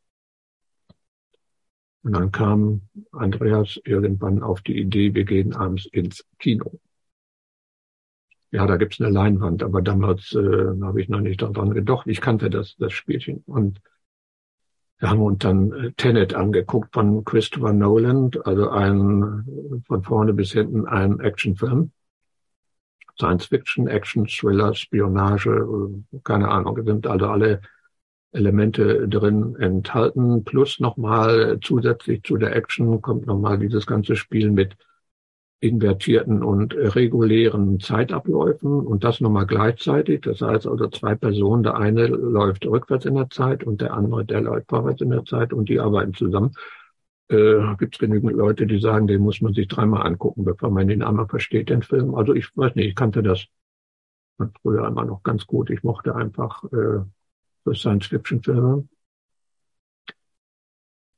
Und 2.02 2.16
dann 2.16 2.32
kam 2.32 2.88
Andreas 3.12 3.78
irgendwann 3.84 4.42
auf 4.42 4.62
die 4.62 4.78
Idee, 4.80 5.14
wir 5.14 5.24
gehen 5.24 5.54
abends 5.54 5.84
ins 5.84 6.24
Kino. 6.38 6.80
Ja, 8.50 8.66
da 8.66 8.76
gibt's 8.78 8.98
eine 8.98 9.10
Leinwand, 9.10 9.62
aber 9.62 9.82
damals 9.82 10.32
äh, 10.32 10.80
habe 10.80 11.02
ich 11.02 11.10
noch 11.10 11.20
nicht 11.20 11.42
daran 11.42 11.74
gedacht. 11.74 12.06
Ich 12.06 12.22
kannte 12.22 12.48
das, 12.48 12.76
das 12.78 12.94
Spielchen. 12.94 13.42
Und 13.46 13.82
wir 15.04 15.10
haben 15.10 15.20
uns 15.20 15.40
dann 15.40 15.70
äh, 15.72 15.92
Tenet 15.98 16.32
angeguckt 16.32 16.94
von 16.94 17.26
Christopher 17.26 17.74
Nolan, 17.74 18.30
also 18.44 18.70
ein 18.70 19.82
von 19.86 20.02
vorne 20.02 20.32
bis 20.32 20.52
hinten 20.52 20.86
ein 20.86 21.20
Actionfilm. 21.20 21.90
Science 23.20 23.44
Fiction, 23.44 23.86
Action, 23.86 24.26
Thriller, 24.26 24.72
Spionage, 24.72 25.50
äh, 25.50 26.18
keine 26.24 26.48
Ahnung, 26.48 26.82
sind 26.86 27.06
also 27.06 27.26
alle 27.26 27.60
Elemente 28.32 29.06
drin 29.06 29.56
enthalten. 29.56 30.42
Plus 30.42 30.80
nochmal 30.80 31.58
zusätzlich 31.60 32.22
zu 32.22 32.38
der 32.38 32.56
Action 32.56 33.02
kommt 33.02 33.26
nochmal 33.26 33.58
dieses 33.58 33.86
ganze 33.86 34.16
Spiel 34.16 34.50
mit 34.50 34.74
invertierten 35.64 36.42
und 36.42 36.74
regulären 36.74 37.80
Zeitabläufen 37.80 38.70
und 38.70 39.02
das 39.02 39.20
nochmal 39.20 39.46
gleichzeitig. 39.46 40.20
Das 40.20 40.42
heißt 40.42 40.66
also 40.66 40.88
zwei 40.88 41.14
Personen, 41.14 41.62
der 41.62 41.76
eine 41.76 42.06
läuft 42.06 42.66
rückwärts 42.66 43.06
in 43.06 43.14
der 43.14 43.30
Zeit 43.30 43.64
und 43.64 43.80
der 43.80 43.94
andere, 43.94 44.24
der 44.26 44.42
läuft 44.42 44.68
vorwärts 44.68 45.00
in 45.00 45.10
der 45.10 45.24
Zeit 45.24 45.52
und 45.52 45.68
die 45.68 45.80
arbeiten 45.80 46.12
zusammen. 46.12 46.52
Äh, 47.28 47.76
Gibt 47.78 47.94
es 47.94 47.98
genügend 47.98 48.32
Leute, 48.32 48.66
die 48.66 48.78
sagen, 48.78 49.06
den 49.06 49.22
muss 49.22 49.40
man 49.40 49.54
sich 49.54 49.66
dreimal 49.66 50.06
angucken, 50.06 50.44
bevor 50.44 50.70
man 50.70 50.86
den 50.86 51.02
einmal 51.02 51.28
versteht, 51.28 51.70
den 51.70 51.82
Film. 51.82 52.14
Also 52.14 52.34
ich 52.34 52.54
weiß 52.54 52.74
nicht, 52.74 52.88
ich 52.88 52.94
kannte 52.94 53.22
das 53.22 53.46
früher 54.60 54.86
immer 54.86 55.06
noch 55.06 55.22
ganz 55.22 55.46
gut. 55.46 55.70
Ich 55.70 55.82
mochte 55.82 56.14
einfach 56.14 56.62
äh, 56.64 57.74
Science-Fiction-Filme. 57.74 58.86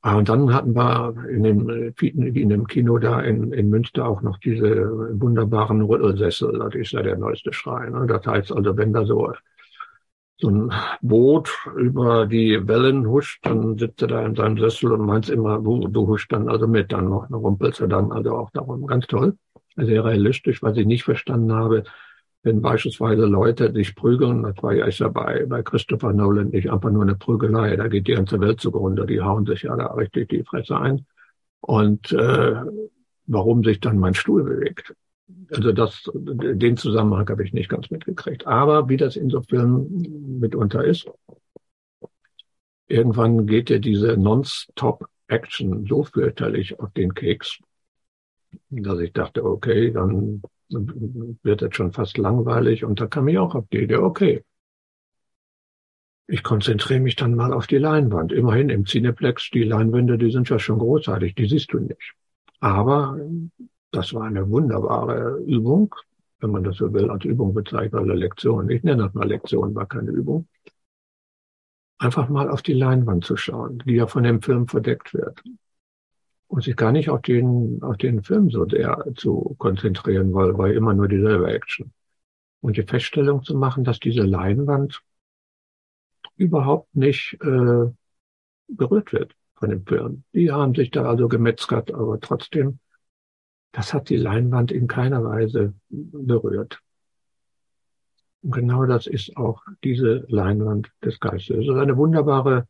Ah, 0.06 0.18
und 0.18 0.28
dann 0.28 0.54
hatten 0.54 0.72
wir 0.76 1.16
in 1.28 1.42
dem, 1.42 1.68
in 1.98 2.48
dem 2.48 2.68
Kino 2.68 2.96
da 2.98 3.22
in, 3.22 3.52
in 3.52 3.68
Münster 3.70 4.06
auch 4.06 4.22
noch 4.22 4.38
diese 4.38 4.88
wunderbaren 5.20 5.82
Rüttelsessel. 5.82 6.60
Das 6.60 6.76
ist 6.76 6.92
ja 6.92 7.02
der 7.02 7.16
neueste 7.18 7.52
Schrei. 7.52 7.90
Ne? 7.90 8.06
Das 8.06 8.24
heißt 8.24 8.52
also, 8.52 8.76
wenn 8.76 8.92
da 8.92 9.04
so, 9.04 9.32
so 10.36 10.48
ein 10.48 10.72
Boot 11.02 11.50
über 11.76 12.26
die 12.26 12.68
Wellen 12.68 13.08
huscht, 13.08 13.44
dann 13.44 13.76
sitzt 13.78 14.00
er 14.02 14.06
da 14.06 14.24
in 14.24 14.36
seinem 14.36 14.58
Sessel 14.58 14.92
und 14.92 15.04
meint 15.04 15.28
immer, 15.28 15.58
du, 15.58 15.88
du 15.88 16.06
huscht 16.06 16.32
dann 16.32 16.48
also 16.48 16.68
mit, 16.68 16.92
dann 16.92 17.08
rumpelst 17.08 17.80
du 17.80 17.88
dann 17.88 18.12
also 18.12 18.36
auch 18.36 18.50
darum. 18.50 18.86
Ganz 18.86 19.08
toll. 19.08 19.36
Sehr 19.74 20.04
realistisch, 20.04 20.62
was 20.62 20.76
ich 20.76 20.86
nicht 20.86 21.02
verstanden 21.02 21.52
habe 21.52 21.82
wenn 22.46 22.62
beispielsweise 22.62 23.26
Leute 23.26 23.72
sich 23.72 23.96
prügeln, 23.96 24.44
das 24.44 24.62
war 24.62 24.72
ja, 24.72 24.86
ist 24.86 25.00
ja 25.00 25.08
bei, 25.08 25.44
bei 25.46 25.64
Christopher 25.64 26.12
Nolan 26.12 26.50
nicht 26.50 26.70
einfach 26.70 26.92
nur 26.92 27.02
eine 27.02 27.16
Prügelei, 27.16 27.74
da 27.74 27.88
geht 27.88 28.06
die 28.06 28.14
ganze 28.14 28.38
Welt 28.38 28.60
zugrunde, 28.60 29.04
die 29.04 29.20
hauen 29.20 29.44
sich 29.44 29.62
ja 29.62 29.74
da 29.74 29.86
richtig 29.94 30.28
die 30.28 30.44
Fresse 30.44 30.78
ein. 30.78 31.06
Und 31.60 32.12
äh, 32.12 32.54
warum 33.26 33.64
sich 33.64 33.80
dann 33.80 33.98
mein 33.98 34.14
Stuhl 34.14 34.44
bewegt. 34.44 34.94
Also 35.50 35.72
das, 35.72 36.08
den 36.14 36.76
Zusammenhang 36.76 37.28
habe 37.28 37.42
ich 37.42 37.52
nicht 37.52 37.68
ganz 37.68 37.90
mitgekriegt. 37.90 38.46
Aber 38.46 38.88
wie 38.88 38.96
das 38.96 39.16
in 39.16 39.28
so 39.28 39.42
Filmen 39.42 40.38
mitunter 40.38 40.84
ist, 40.84 41.10
irgendwann 42.86 43.48
geht 43.48 43.70
dir 43.70 43.80
diese 43.80 44.16
Non-Stop-Action 44.16 45.84
so 45.88 46.04
fürchterlich 46.04 46.78
auf 46.78 46.92
den 46.92 47.12
Keks, 47.12 47.58
dass 48.70 49.00
ich 49.00 49.12
dachte, 49.12 49.44
okay, 49.44 49.90
dann 49.90 50.42
wird 50.68 51.62
jetzt 51.62 51.76
schon 51.76 51.92
fast 51.92 52.18
langweilig 52.18 52.84
und 52.84 53.00
da 53.00 53.06
kam 53.06 53.28
ich 53.28 53.38
auch 53.38 53.54
auf 53.54 53.66
die 53.72 53.82
Idee, 53.82 53.96
okay, 53.96 54.44
ich 56.28 56.42
konzentriere 56.42 57.00
mich 57.00 57.14
dann 57.16 57.34
mal 57.34 57.52
auf 57.52 57.66
die 57.66 57.78
Leinwand. 57.78 58.32
Immerhin 58.32 58.68
im 58.68 58.84
Cineplex, 58.84 59.50
die 59.50 59.62
Leinwände, 59.62 60.18
die 60.18 60.32
sind 60.32 60.48
ja 60.48 60.58
schon 60.58 60.78
großartig, 60.78 61.34
die 61.34 61.48
siehst 61.48 61.72
du 61.72 61.78
nicht. 61.78 62.14
Aber 62.58 63.18
das 63.92 64.12
war 64.12 64.24
eine 64.24 64.48
wunderbare 64.50 65.38
Übung, 65.46 65.94
wenn 66.40 66.50
man 66.50 66.64
das 66.64 66.76
so 66.76 66.92
will, 66.92 67.10
als 67.10 67.24
Übung 67.24 67.54
bezeichnet 67.54 68.02
oder 68.02 68.14
Lektion. 68.14 68.68
Ich 68.70 68.82
nenne 68.82 69.04
das 69.04 69.14
mal 69.14 69.28
Lektion, 69.28 69.74
war 69.74 69.86
keine 69.86 70.10
Übung. 70.10 70.48
Einfach 71.98 72.28
mal 72.28 72.50
auf 72.50 72.62
die 72.62 72.74
Leinwand 72.74 73.24
zu 73.24 73.36
schauen, 73.36 73.82
die 73.86 73.94
ja 73.94 74.06
von 74.06 74.24
dem 74.24 74.42
Film 74.42 74.66
verdeckt 74.66 75.14
wird. 75.14 75.42
Und 76.48 76.62
sich 76.62 76.76
gar 76.76 76.92
nicht 76.92 77.10
auf 77.10 77.22
den, 77.22 77.82
auf 77.82 77.96
den 77.96 78.22
Film 78.22 78.50
so 78.50 78.68
sehr 78.68 79.04
zu 79.16 79.56
konzentrieren, 79.58 80.32
weil, 80.32 80.56
weil 80.56 80.74
immer 80.74 80.94
nur 80.94 81.08
dieselbe 81.08 81.52
Action. 81.52 81.92
Und 82.60 82.76
die 82.76 82.84
Feststellung 82.84 83.42
zu 83.42 83.56
machen, 83.56 83.84
dass 83.84 83.98
diese 83.98 84.22
Leinwand 84.22 85.02
überhaupt 86.36 86.94
nicht 86.94 87.36
äh, 87.42 87.90
berührt 88.68 89.12
wird 89.12 89.34
von 89.56 89.70
dem 89.70 89.86
Film. 89.86 90.24
Die 90.34 90.50
haben 90.50 90.74
sich 90.74 90.90
da 90.90 91.04
also 91.04 91.28
gemetzgert, 91.28 91.92
aber 91.92 92.20
trotzdem, 92.20 92.78
das 93.72 93.92
hat 93.94 94.08
die 94.08 94.16
Leinwand 94.16 94.70
in 94.70 94.86
keiner 94.86 95.24
Weise 95.24 95.74
berührt. 95.88 96.80
Und 98.42 98.52
genau 98.52 98.84
das 98.86 99.06
ist 99.06 99.36
auch 99.36 99.62
diese 99.82 100.24
Leinwand 100.28 100.92
des 101.04 101.18
Geistes. 101.18 101.56
Es 101.56 101.64
ist 101.64 101.74
eine 101.74 101.96
wunderbare 101.96 102.68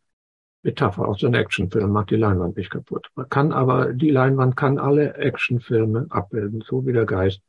Metapher. 0.66 1.08
Auch 1.08 1.18
so 1.18 1.28
ein 1.28 1.34
Actionfilm 1.34 1.90
macht 1.92 2.10
die 2.10 2.16
Leinwand 2.16 2.56
nicht 2.56 2.70
kaputt. 2.70 3.08
Man 3.14 3.28
kann 3.28 3.52
aber, 3.52 3.92
die 3.92 4.10
Leinwand 4.10 4.56
kann 4.56 4.78
alle 4.78 5.14
Actionfilme 5.14 6.06
abbilden, 6.10 6.62
so 6.66 6.84
wie 6.84 6.92
der 6.92 7.06
Geist 7.06 7.40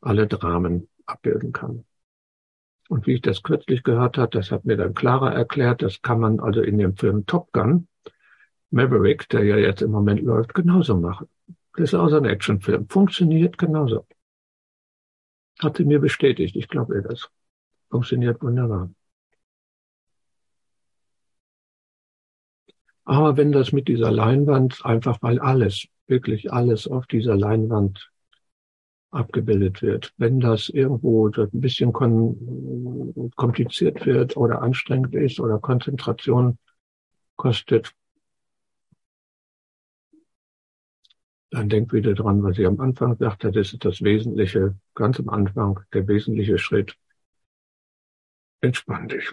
alle 0.00 0.26
Dramen 0.26 0.88
abbilden 1.06 1.52
kann. 1.52 1.84
Und 2.88 3.06
wie 3.06 3.14
ich 3.14 3.22
das 3.22 3.42
kürzlich 3.42 3.82
gehört 3.82 4.16
habe, 4.16 4.30
das 4.30 4.50
hat 4.50 4.64
mir 4.64 4.76
dann 4.76 4.94
Clara 4.94 5.32
erklärt, 5.32 5.82
das 5.82 6.02
kann 6.02 6.20
man 6.20 6.40
also 6.40 6.62
in 6.62 6.78
dem 6.78 6.96
Film 6.96 7.26
Top 7.26 7.52
Gun, 7.52 7.88
Maverick, 8.70 9.28
der 9.28 9.44
ja 9.44 9.56
jetzt 9.56 9.82
im 9.82 9.90
Moment 9.90 10.22
läuft, 10.22 10.54
genauso 10.54 10.96
machen. 10.96 11.28
Das 11.74 11.90
ist 11.90 11.94
auch 11.94 12.08
so 12.08 12.16
ein 12.16 12.24
Actionfilm. 12.24 12.88
Funktioniert 12.88 13.58
genauso. 13.58 14.06
Hat 15.60 15.76
sie 15.76 15.84
mir 15.84 15.98
bestätigt. 15.98 16.56
Ich 16.56 16.68
glaube 16.68 16.94
ihr 16.94 17.02
das. 17.02 17.28
Funktioniert 17.90 18.40
wunderbar. 18.40 18.90
Aber 23.04 23.36
wenn 23.36 23.52
das 23.52 23.72
mit 23.72 23.88
dieser 23.88 24.10
Leinwand 24.10 24.84
einfach, 24.84 25.18
weil 25.22 25.38
alles, 25.38 25.86
wirklich 26.06 26.52
alles 26.52 26.86
auf 26.86 27.06
dieser 27.06 27.36
Leinwand 27.36 28.10
abgebildet 29.10 29.82
wird. 29.82 30.14
Wenn 30.18 30.40
das 30.40 30.68
irgendwo 30.68 31.28
ein 31.28 31.48
bisschen 31.52 31.92
kompliziert 31.92 34.06
wird 34.06 34.36
oder 34.36 34.62
anstrengend 34.62 35.14
ist 35.14 35.40
oder 35.40 35.58
Konzentration 35.58 36.58
kostet, 37.36 37.92
dann 41.50 41.68
denkt 41.68 41.92
wieder 41.92 42.14
dran, 42.14 42.42
was 42.44 42.58
ich 42.58 42.66
am 42.66 42.78
Anfang 42.78 43.16
sagte, 43.18 43.50
das 43.50 43.72
ist 43.72 43.84
das 43.84 44.02
Wesentliche, 44.02 44.76
ganz 44.94 45.18
am 45.18 45.28
Anfang, 45.28 45.80
der 45.92 46.06
wesentliche 46.06 46.58
Schritt. 46.58 46.96
Entspann 48.60 49.08
dich. 49.08 49.32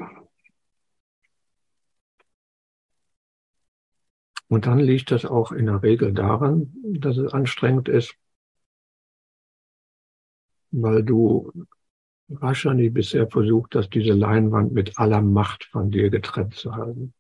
Und 4.49 4.65
dann 4.65 4.79
liegt 4.79 5.11
das 5.11 5.25
auch 5.25 5.51
in 5.51 5.65
der 5.65 5.83
Regel 5.83 6.13
daran, 6.13 6.73
dass 6.83 7.17
es 7.17 7.33
anstrengend 7.33 7.89
ist, 7.89 8.15
weil 10.71 11.03
du 11.03 11.51
wahrscheinlich 12.27 12.93
bisher 12.93 13.29
versucht 13.29 13.75
hast, 13.75 13.89
diese 13.89 14.13
Leinwand 14.13 14.73
mit 14.73 14.97
aller 14.97 15.21
Macht 15.21 15.65
von 15.65 15.91
dir 15.91 16.09
getrennt 16.09 16.55
zu 16.55 16.75
halten. 16.75 17.13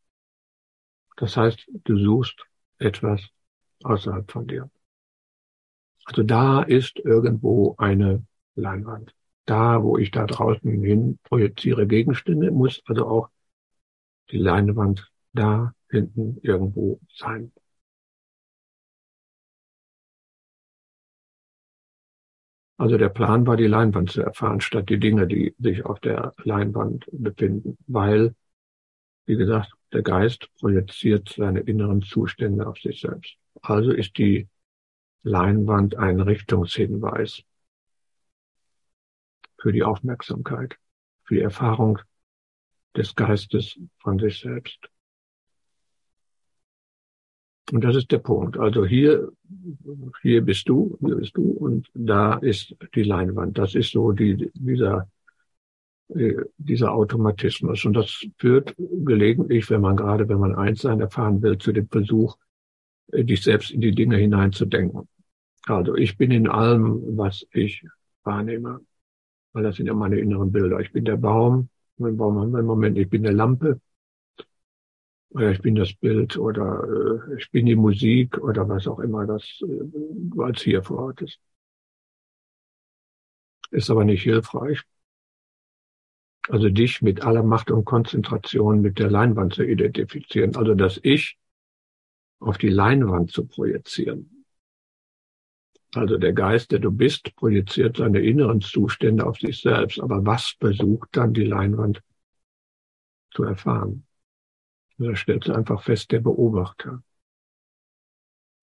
Das 1.17 1.35
heißt, 1.35 1.67
du 1.83 1.97
suchst 1.97 2.45
etwas 2.77 3.21
außerhalb 3.83 4.31
von 4.31 4.47
dir. 4.47 4.69
Also 6.05 6.23
da 6.23 6.61
ist 6.61 6.99
irgendwo 6.99 7.75
eine 7.77 8.25
Leinwand. 8.55 9.13
Da, 9.45 9.81
wo 9.83 9.97
ich 9.97 10.11
da 10.11 10.25
draußen 10.25 10.69
hin 10.81 11.19
projiziere 11.23 11.87
Gegenstände, 11.87 12.51
muss 12.51 12.81
also 12.85 13.07
auch 13.07 13.29
die 14.31 14.37
Leinwand 14.37 15.09
da 15.33 15.73
hinten 15.89 16.39
irgendwo 16.41 16.99
sein. 17.15 17.51
Also 22.77 22.97
der 22.97 23.09
Plan 23.09 23.47
war, 23.47 23.57
die 23.57 23.65
Leinwand 23.65 24.11
zu 24.11 24.21
erfahren, 24.21 24.61
statt 24.61 24.89
die 24.89 24.99
Dinge, 24.99 25.25
die 25.25 25.55
sich 25.57 25.83
auf 25.83 25.99
der 25.99 26.33
Leinwand 26.43 27.05
befinden, 27.11 27.77
weil, 27.87 28.35
wie 29.25 29.35
gesagt, 29.35 29.71
der 29.93 30.03
Geist 30.03 30.47
projiziert 30.59 31.29
seine 31.29 31.61
inneren 31.61 32.03
Zustände 32.03 32.67
auf 32.67 32.77
sich 32.77 33.01
selbst. 33.01 33.35
Also 33.61 33.91
ist 33.91 34.17
die 34.17 34.47
Leinwand 35.23 35.95
ein 35.95 36.21
Richtungshinweis 36.21 37.41
für 39.59 39.71
die 39.71 39.83
Aufmerksamkeit, 39.83 40.77
für 41.23 41.35
die 41.35 41.41
Erfahrung 41.41 41.99
des 42.95 43.15
Geistes 43.15 43.79
von 43.97 44.19
sich 44.19 44.39
selbst. 44.39 44.89
Und 47.71 47.83
das 47.83 47.95
ist 47.95 48.11
der 48.11 48.19
Punkt. 48.19 48.57
Also 48.57 48.85
hier, 48.85 49.29
hier 50.21 50.41
bist 50.41 50.69
du, 50.69 50.97
hier 51.01 51.15
bist 51.15 51.35
du 51.35 51.51
und 51.51 51.87
da 51.93 52.35
ist 52.35 52.75
die 52.95 53.03
Leinwand. 53.03 53.57
Das 53.57 53.75
ist 53.75 53.91
so 53.91 54.13
die, 54.13 54.49
dieser, 54.53 55.09
äh, 56.09 56.35
dieser 56.57 56.93
Automatismus. 56.93 57.83
Und 57.83 57.93
das 57.93 58.25
führt 58.37 58.73
gelegentlich, 58.77 59.69
wenn 59.69 59.81
man 59.81 59.97
gerade, 59.97 60.29
wenn 60.29 60.39
man 60.39 60.55
eins 60.55 60.81
sein 60.81 61.01
erfahren 61.01 61.41
will, 61.41 61.57
zu 61.57 61.73
dem 61.73 61.89
Versuch, 61.89 62.37
äh, 63.11 63.25
dich 63.25 63.43
selbst 63.43 63.71
in 63.71 63.81
die 63.81 63.93
Dinge 63.93 64.15
hineinzudenken. 64.15 65.07
Also 65.65 65.95
ich 65.95 66.17
bin 66.17 66.31
in 66.31 66.47
allem, 66.47 67.17
was 67.17 67.45
ich 67.51 67.83
wahrnehme. 68.23 68.79
Weil 69.51 69.63
das 69.63 69.75
sind 69.75 69.87
ja 69.87 69.93
meine 69.93 70.19
inneren 70.19 70.51
Bilder. 70.51 70.79
Ich 70.79 70.91
bin 70.91 71.03
der 71.03 71.17
Baum, 71.17 71.69
mein 71.97 72.15
Baum 72.15 72.39
haben 72.39 72.51
wir 72.51 72.59
im 72.59 72.65
Moment, 72.65 72.97
ich 72.97 73.09
bin 73.09 73.23
der 73.23 73.33
Lampe, 73.33 73.81
oder 75.29 75.51
ich 75.51 75.61
bin 75.61 75.75
das 75.75 75.93
Bild 75.93 76.37
oder 76.37 76.83
äh, 77.29 77.37
ich 77.37 77.51
bin 77.51 77.65
die 77.65 77.75
Musik 77.75 78.37
oder 78.37 78.67
was 78.67 78.87
auch 78.87 78.99
immer 78.99 79.25
das 79.25 79.43
äh, 79.61 80.41
als 80.41 80.61
hier 80.61 80.83
vor 80.83 80.99
Ort 80.99 81.21
ist. 81.21 81.39
Ist 83.71 83.89
aber 83.89 84.05
nicht 84.05 84.23
hilfreich. 84.23 84.81
Also 86.49 86.69
dich 86.69 87.01
mit 87.01 87.23
aller 87.23 87.43
Macht 87.43 87.71
und 87.71 87.83
Konzentration 87.85 88.81
mit 88.81 88.99
der 88.99 89.11
Leinwand 89.11 89.53
zu 89.53 89.63
identifizieren. 89.63 90.55
Also 90.55 90.75
das 90.75 90.99
Ich 91.03 91.37
auf 92.39 92.57
die 92.57 92.69
Leinwand 92.69 93.31
zu 93.31 93.45
projizieren. 93.45 94.45
Also 95.93 96.17
der 96.17 96.33
Geist, 96.33 96.71
der 96.71 96.79
du 96.79 96.91
bist, 96.91 97.35
projiziert 97.35 97.97
seine 97.97 98.19
inneren 98.19 98.61
Zustände 98.61 99.25
auf 99.25 99.37
sich 99.39 99.61
selbst. 99.61 99.99
Aber 99.99 100.25
was 100.25 100.55
versucht 100.59 101.09
dann 101.11 101.33
die 101.33 101.45
Leinwand 101.45 102.01
zu 103.31 103.43
erfahren? 103.43 104.06
Da 104.99 105.15
stellt 105.15 105.49
einfach 105.49 105.81
fest, 105.83 106.11
der 106.11 106.19
Beobachter 106.19 107.01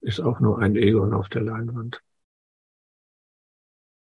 ist 0.00 0.20
auch 0.20 0.38
nur 0.38 0.58
ein 0.58 0.76
Egon 0.76 1.14
auf 1.14 1.28
der 1.28 1.42
Leinwand. 1.42 2.00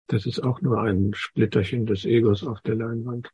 Das 0.07 0.25
ist 0.27 0.41
auch 0.41 0.63
nur 0.63 0.81
ein 0.81 1.13
Splitterchen 1.15 1.85
des 1.85 2.05
Egos 2.05 2.47
auf 2.47 2.61
der 2.63 2.77
Leinwand. 2.77 3.31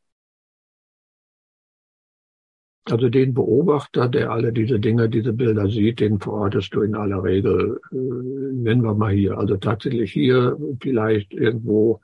Also 2.87 3.09
den 3.09 3.33
Beobachter, 3.33 4.09
der 4.09 4.31
alle 4.31 4.53
diese 4.53 4.79
Dinge, 4.79 5.09
diese 5.09 5.33
Bilder 5.33 5.69
sieht, 5.69 6.01
den 6.01 6.21
verortest 6.21 6.75
du 6.75 6.83
in 6.83 6.95
aller 6.95 7.23
Regel, 7.23 7.81
äh, 7.93 7.97
nennen 7.97 8.83
wir 8.83 8.95
mal 8.95 9.13
hier, 9.13 9.39
also 9.39 9.57
tatsächlich 9.57 10.13
hier 10.13 10.59
vielleicht 10.81 11.33
irgendwo 11.33 12.01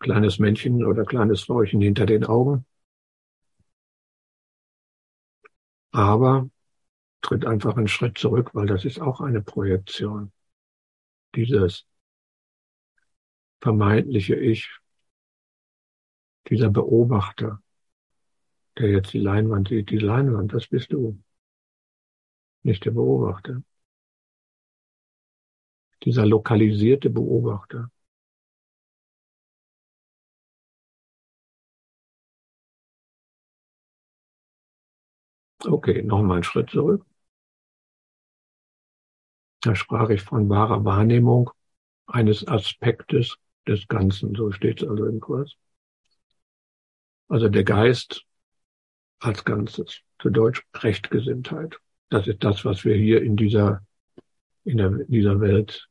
kleines 0.00 0.38
Männchen 0.40 0.84
oder 0.84 1.04
kleines 1.04 1.44
Frauchen 1.44 1.80
hinter 1.80 2.06
den 2.06 2.24
Augen. 2.24 2.64
Aber 5.96 6.50
tritt 7.22 7.46
einfach 7.46 7.78
einen 7.78 7.88
Schritt 7.88 8.18
zurück, 8.18 8.50
weil 8.54 8.66
das 8.66 8.84
ist 8.84 9.00
auch 9.00 9.22
eine 9.22 9.40
Projektion. 9.40 10.30
Dieses 11.34 11.86
vermeintliche 13.62 14.34
Ich, 14.34 14.68
dieser 16.50 16.68
Beobachter, 16.68 17.62
der 18.76 18.90
jetzt 18.90 19.14
die 19.14 19.20
Leinwand 19.20 19.68
sieht, 19.68 19.88
die 19.88 19.96
Leinwand, 19.96 20.52
das 20.52 20.66
bist 20.66 20.92
du, 20.92 21.18
nicht 22.62 22.84
der 22.84 22.90
Beobachter. 22.90 23.62
Dieser 26.04 26.26
lokalisierte 26.26 27.08
Beobachter. 27.08 27.90
Okay, 35.66 36.02
nochmal 36.02 36.36
einen 36.36 36.44
Schritt 36.44 36.70
zurück. 36.70 37.04
Da 39.60 39.74
sprach 39.74 40.10
ich 40.10 40.22
von 40.22 40.48
wahrer 40.48 40.84
Wahrnehmung 40.84 41.50
eines 42.06 42.46
Aspektes 42.46 43.36
des 43.66 43.88
Ganzen. 43.88 44.34
So 44.34 44.52
steht 44.52 44.82
es 44.82 44.88
also 44.88 45.06
im 45.06 45.18
Kurs. 45.18 45.56
Also 47.28 47.48
der 47.48 47.64
Geist 47.64 48.24
als 49.18 49.44
Ganzes. 49.44 50.02
Zu 50.20 50.30
Deutsch 50.30 50.64
Rechtgesinntheit. 50.74 51.76
Das 52.08 52.26
ist 52.26 52.44
das, 52.44 52.64
was 52.64 52.84
wir 52.84 52.94
hier 52.94 53.22
in 53.22 53.36
dieser, 53.36 53.84
in, 54.64 54.78
der, 54.78 54.90
dieser 55.08 55.40
Welt 55.40 55.88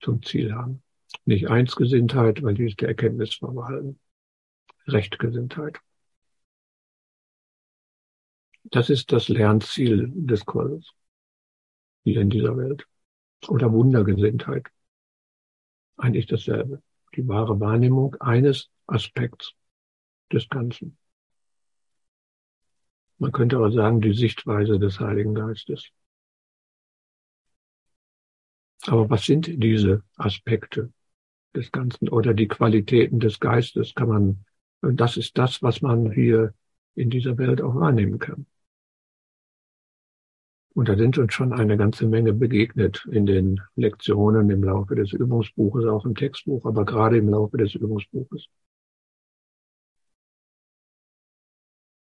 zum 0.00 0.22
Ziel 0.22 0.52
haben. 0.52 0.82
Nicht 1.24 1.48
Einsgesinntheit, 1.48 2.42
weil 2.42 2.54
die 2.54 2.66
ist 2.66 2.80
der 2.80 2.88
Erkenntnis 2.88 3.36
verwalten. 3.36 3.98
Rechtgesinntheit. 4.86 5.78
Das 8.64 8.90
ist 8.90 9.12
das 9.12 9.28
Lernziel 9.28 10.10
des 10.14 10.44
Kurses 10.44 10.90
hier 12.04 12.20
in 12.20 12.30
dieser 12.30 12.56
Welt. 12.56 12.86
Oder 13.48 13.72
Wundergesinntheit. 13.72 14.68
Eigentlich 15.96 16.26
dasselbe. 16.26 16.82
Die 17.14 17.26
wahre 17.28 17.60
Wahrnehmung 17.60 18.16
eines 18.20 18.70
Aspekts 18.86 19.52
des 20.32 20.48
Ganzen. 20.48 20.96
Man 23.18 23.32
könnte 23.32 23.58
auch 23.58 23.70
sagen, 23.70 24.00
die 24.00 24.14
Sichtweise 24.14 24.78
des 24.78 24.98
Heiligen 24.98 25.34
Geistes. 25.34 25.90
Aber 28.86 29.08
was 29.08 29.24
sind 29.24 29.62
diese 29.62 30.02
Aspekte 30.16 30.92
des 31.54 31.70
Ganzen 31.70 32.08
oder 32.08 32.34
die 32.34 32.48
Qualitäten 32.48 33.20
des 33.20 33.40
Geistes? 33.40 33.94
Kann 33.94 34.08
man, 34.08 34.44
das 34.80 35.16
ist 35.16 35.38
das, 35.38 35.62
was 35.62 35.80
man 35.80 36.10
hier 36.12 36.54
in 36.94 37.08
dieser 37.08 37.38
Welt 37.38 37.62
auch 37.62 37.74
wahrnehmen 37.74 38.18
kann. 38.18 38.46
Und 40.74 40.88
da 40.88 40.96
sind 40.96 41.18
uns 41.18 41.32
schon 41.32 41.52
eine 41.52 41.76
ganze 41.76 42.06
Menge 42.06 42.32
begegnet 42.32 43.06
in 43.10 43.26
den 43.26 43.60
Lektionen 43.76 44.50
im 44.50 44.64
Laufe 44.64 44.96
des 44.96 45.12
Übungsbuches, 45.12 45.86
auch 45.86 46.04
im 46.04 46.16
Textbuch, 46.16 46.64
aber 46.66 46.84
gerade 46.84 47.16
im 47.16 47.28
Laufe 47.28 47.56
des 47.56 47.74
Übungsbuches. 47.76 48.48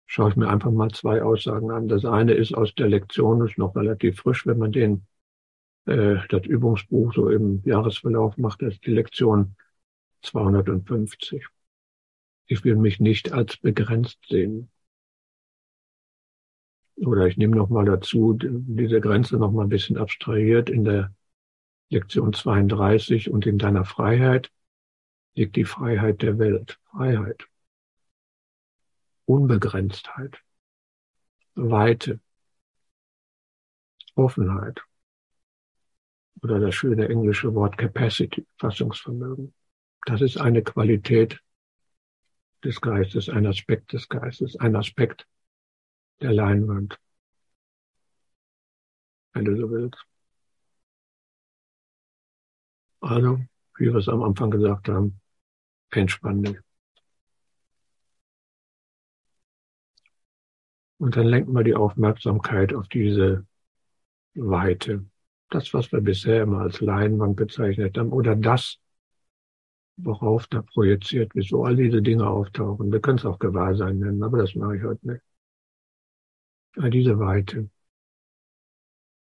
Schaue 0.07 0.31
ich 0.31 0.35
mir 0.35 0.49
einfach 0.49 0.71
mal 0.71 0.89
zwei 0.91 1.23
Aussagen 1.23 1.71
an. 1.71 1.87
Das 1.87 2.03
eine 2.03 2.33
ist 2.33 2.53
aus 2.53 2.75
der 2.75 2.89
Lektion, 2.89 3.45
ist 3.47 3.57
noch 3.57 3.75
relativ 3.75 4.19
frisch, 4.19 4.45
wenn 4.45 4.57
man 4.57 4.73
den, 4.73 5.05
äh, 5.85 6.17
das 6.27 6.45
Übungsbuch 6.45 7.13
so 7.13 7.29
im 7.29 7.61
Jahresverlauf 7.63 8.35
macht, 8.37 8.61
das 8.61 8.73
ist 8.73 8.85
die 8.85 8.91
Lektion 8.91 9.55
250. 10.23 11.47
Ich 12.47 12.63
will 12.65 12.75
mich 12.75 12.99
nicht 12.99 13.31
als 13.31 13.55
begrenzt 13.57 14.19
sehen 14.27 14.69
oder 17.05 17.27
ich 17.27 17.37
nehme 17.37 17.55
noch 17.55 17.69
mal 17.69 17.85
dazu 17.85 18.37
diese 18.39 19.01
Grenze 19.01 19.37
noch 19.37 19.51
mal 19.51 19.63
ein 19.63 19.69
bisschen 19.69 19.97
abstrahiert 19.97 20.69
in 20.69 20.83
der 20.83 21.13
Lektion 21.89 22.33
32 22.33 23.29
und 23.31 23.45
in 23.45 23.57
deiner 23.57 23.85
Freiheit 23.85 24.51
liegt 25.33 25.55
die 25.55 25.65
Freiheit 25.65 26.21
der 26.21 26.37
Welt. 26.37 26.79
Freiheit. 26.91 27.47
Unbegrenztheit. 29.25 30.39
Weite. 31.55 32.19
Offenheit. 34.15 34.81
Oder 36.41 36.59
das 36.59 36.75
schöne 36.75 37.09
englische 37.09 37.53
Wort 37.53 37.77
Capacity, 37.77 38.45
Fassungsvermögen. 38.57 39.53
Das 40.05 40.21
ist 40.21 40.37
eine 40.37 40.63
Qualität 40.63 41.41
des 42.63 42.81
Geistes, 42.81 43.29
ein 43.29 43.45
Aspekt 43.45 43.93
des 43.93 44.07
Geistes, 44.09 44.57
ein 44.57 44.75
Aspekt 44.75 45.27
der 46.21 46.33
Leinwand. 46.33 46.99
Wenn 49.33 49.45
du 49.45 49.55
so 49.57 49.69
willst. 49.71 50.05
Also, 53.01 53.39
wie 53.77 53.85
wir 53.85 53.95
es 53.95 54.09
am 54.09 54.23
Anfang 54.23 54.51
gesagt 54.51 54.89
haben, 54.89 55.21
entspann 55.91 56.43
dich. 56.43 56.57
Und 60.97 61.15
dann 61.15 61.27
lenken 61.27 61.53
wir 61.53 61.63
die 61.63 61.75
Aufmerksamkeit 61.75 62.73
auf 62.73 62.89
diese 62.89 63.45
Weite. 64.33 65.05
Das, 65.49 65.73
was 65.73 65.91
wir 65.93 66.01
bisher 66.01 66.43
immer 66.43 66.59
als 66.59 66.81
Leinwand 66.81 67.37
bezeichnet 67.37 67.97
haben, 67.97 68.11
oder 68.11 68.35
das, 68.35 68.77
worauf 69.95 70.47
da 70.47 70.61
projiziert 70.61 71.33
wird, 71.35 71.51
wo 71.53 71.63
all 71.63 71.77
diese 71.77 72.01
Dinge 72.01 72.27
auftauchen. 72.27 72.91
Wir 72.91 72.99
können 72.99 73.17
es 73.17 73.25
auch 73.25 73.39
Gewahrsein 73.39 73.99
nennen, 73.99 74.21
aber 74.23 74.39
das 74.39 74.55
mache 74.55 74.77
ich 74.77 74.83
heute 74.83 75.07
nicht 75.07 75.28
diese 76.87 77.19
Weite. 77.19 77.69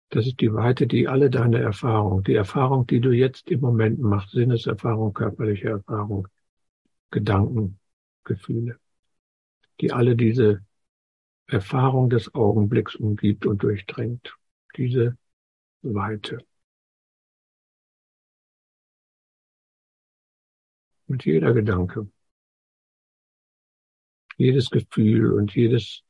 Das 0.10 0.28
ist 0.28 0.42
die 0.42 0.54
Weite, 0.54 0.88
die 0.88 1.08
alle 1.08 1.30
deine 1.30 1.60
Erfahrung, 1.60 2.24
die 2.24 2.36
Erfahrung, 2.36 2.86
die 2.86 3.00
du 3.00 3.12
jetzt 3.12 3.50
im 3.50 3.62
Moment 3.62 4.00
machst, 4.00 4.32
Sinneserfahrung, 4.32 5.14
körperliche 5.14 5.70
Erfahrung, 5.70 6.28
Gedanken, 7.12 7.80
Gefühle, 8.26 8.78
die 9.80 9.92
alle 9.92 10.16
diese 10.16 10.64
Erfahrung 11.48 12.10
des 12.10 12.34
Augenblicks 12.36 12.96
umgibt 12.96 13.46
und 13.46 13.64
durchdringt. 13.64 14.36
Diese 14.76 15.18
Weite. 15.82 16.46
Und 21.08 21.26
jeder 21.26 21.54
Gedanke, 21.54 22.08
jedes 24.38 24.70
Gefühl 24.70 25.34
und 25.34 25.56
jedes 25.56 26.04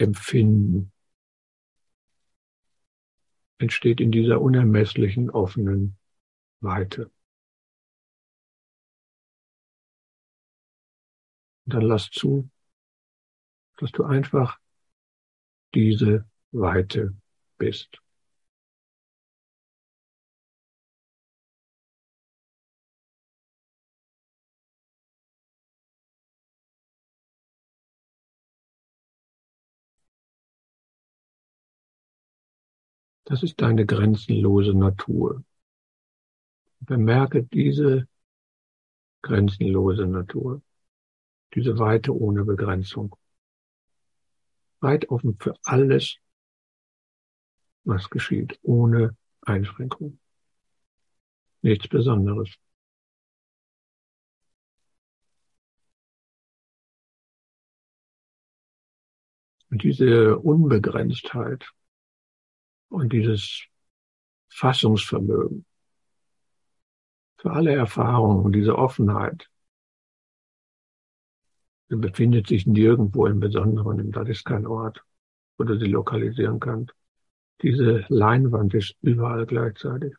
Empfinden 0.00 0.92
entsteht 3.58 4.00
in 4.00 4.10
dieser 4.10 4.40
unermesslichen 4.40 5.30
offenen 5.30 5.98
Weite. 6.60 7.10
Und 11.66 11.74
dann 11.74 11.82
lass 11.82 12.10
zu, 12.10 12.50
dass 13.76 13.92
du 13.92 14.04
einfach 14.04 14.58
diese 15.74 16.26
Weite 16.52 17.14
bist. 17.58 18.00
Das 33.30 33.44
ist 33.44 33.60
deine 33.60 33.86
grenzenlose 33.86 34.74
Natur. 34.74 35.44
Bemerke 36.80 37.44
diese 37.44 38.08
grenzenlose 39.22 40.04
Natur, 40.08 40.62
diese 41.54 41.78
Weite 41.78 42.12
ohne 42.12 42.44
Begrenzung. 42.44 43.14
Weit 44.80 45.08
offen 45.10 45.36
für 45.38 45.54
alles, 45.62 46.16
was 47.84 48.10
geschieht, 48.10 48.58
ohne 48.62 49.16
Einschränkung. 49.42 50.18
Nichts 51.62 51.86
Besonderes. 51.86 52.50
Und 59.70 59.84
diese 59.84 60.36
Unbegrenztheit, 60.36 61.72
und 62.90 63.12
dieses 63.12 63.64
Fassungsvermögen 64.50 65.64
für 67.38 67.52
alle 67.52 67.74
Erfahrungen, 67.74 68.52
diese 68.52 68.76
Offenheit, 68.76 69.48
sie 71.88 71.96
befindet 71.96 72.48
sich 72.48 72.66
nirgendwo 72.66 73.26
im 73.26 73.40
Besonderen, 73.40 74.12
das 74.12 74.28
ist 74.28 74.44
kein 74.44 74.66
Ort, 74.66 75.02
wo 75.56 75.64
du 75.64 75.78
sie 75.78 75.86
lokalisieren 75.86 76.60
kannst. 76.60 76.92
Diese 77.62 78.04
Leinwand 78.08 78.74
ist 78.74 78.96
überall 79.02 79.46
gleichzeitig. 79.46 80.14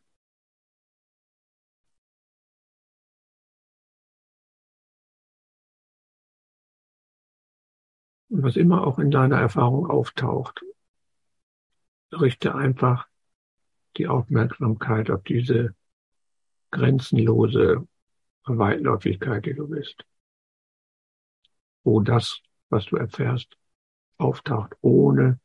Und 8.30 8.42
was 8.42 8.56
immer 8.56 8.86
auch 8.86 8.98
in 8.98 9.10
deiner 9.10 9.38
Erfahrung 9.38 9.86
auftaucht, 9.88 10.62
richte 12.12 12.54
einfach 12.54 13.08
die 13.96 14.06
Aufmerksamkeit 14.06 15.10
auf 15.10 15.22
diese 15.22 15.74
grenzenlose 16.70 17.86
Weitläufigkeit, 18.44 19.44
die 19.46 19.54
du 19.54 19.68
bist. 19.68 20.04
Wo 21.84 22.00
das, 22.00 22.40
was 22.70 22.86
du 22.86 22.96
erfährst, 22.96 23.56
auftaucht, 24.16 24.74
ohne 24.80 25.40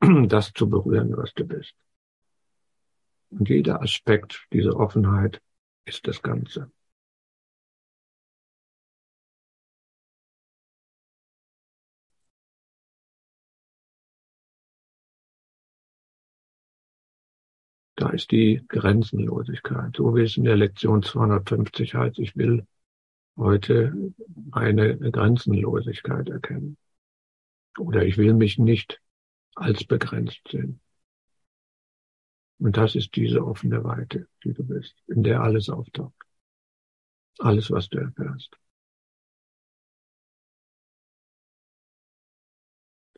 das 0.26 0.52
zu 0.52 0.68
berühren, 0.68 1.16
was 1.16 1.32
du 1.34 1.44
bist. 1.44 1.74
Und 3.30 3.48
jeder 3.48 3.80
Aspekt 3.80 4.46
dieser 4.52 4.76
Offenheit 4.76 5.40
ist 5.84 6.06
das 6.06 6.20
Ganze. 6.22 6.70
Ist 18.20 18.30
die 18.32 18.62
Grenzenlosigkeit. 18.68 19.96
So 19.96 20.14
wie 20.14 20.22
es 20.22 20.36
in 20.36 20.44
der 20.44 20.56
Lektion 20.56 21.02
250 21.02 21.94
heißt, 21.94 22.18
ich 22.18 22.36
will 22.36 22.66
heute 23.36 24.12
eine 24.52 24.98
Grenzenlosigkeit 24.98 26.28
erkennen. 26.28 26.76
Oder 27.78 28.04
ich 28.04 28.18
will 28.18 28.34
mich 28.34 28.58
nicht 28.58 29.00
als 29.54 29.84
begrenzt 29.84 30.42
sehen. 30.50 30.80
Und 32.58 32.76
das 32.76 32.94
ist 32.94 33.16
diese 33.16 33.42
offene 33.42 33.84
Weite, 33.84 34.28
die 34.44 34.52
du 34.52 34.64
bist, 34.64 34.94
in 35.06 35.22
der 35.22 35.40
alles 35.40 35.70
auftaucht. 35.70 36.12
Alles, 37.38 37.70
was 37.70 37.88
du 37.88 37.98
erfährst. 37.98 38.54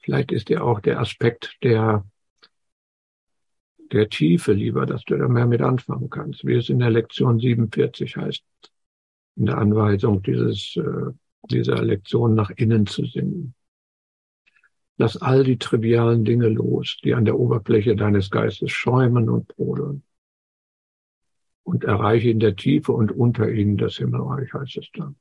Vielleicht 0.00 0.30
ist 0.30 0.48
dir 0.48 0.62
auch 0.62 0.78
der 0.78 1.00
Aspekt 1.00 1.56
der, 1.64 2.04
der 3.92 4.08
Tiefe 4.08 4.52
lieber, 4.52 4.86
dass 4.86 5.04
du 5.04 5.16
da 5.16 5.28
mehr 5.28 5.46
mit 5.46 5.60
anfangen 5.60 6.08
kannst, 6.10 6.44
wie 6.46 6.54
es 6.54 6.68
in 6.68 6.78
der 6.78 6.90
Lektion 6.90 7.38
47 7.38 8.16
heißt, 8.16 8.42
in 9.36 9.46
der 9.46 9.58
Anweisung 9.58 10.22
dieses, 10.22 10.76
äh, 10.76 11.12
dieser 11.50 11.82
Lektion 11.82 12.34
nach 12.34 12.50
innen 12.50 12.86
zu 12.86 13.04
sinnen. 13.04 13.54
Lass 14.96 15.16
all 15.16 15.44
die 15.44 15.58
trivialen 15.58 16.24
Dinge 16.24 16.48
los, 16.48 16.98
die 17.02 17.14
an 17.14 17.24
der 17.24 17.38
Oberfläche 17.38 17.96
deines 17.96 18.30
Geistes 18.30 18.70
schäumen 18.70 19.28
und 19.28 19.48
brodeln. 19.48 20.02
Und 21.64 21.84
erreiche 21.84 22.30
in 22.30 22.40
der 22.40 22.56
Tiefe 22.56 22.92
und 22.92 23.12
unter 23.12 23.50
ihnen 23.50 23.76
das 23.76 23.96
Himmelreich, 23.96 24.52
heißt 24.52 24.78
es 24.78 24.90
dann. 24.92 25.16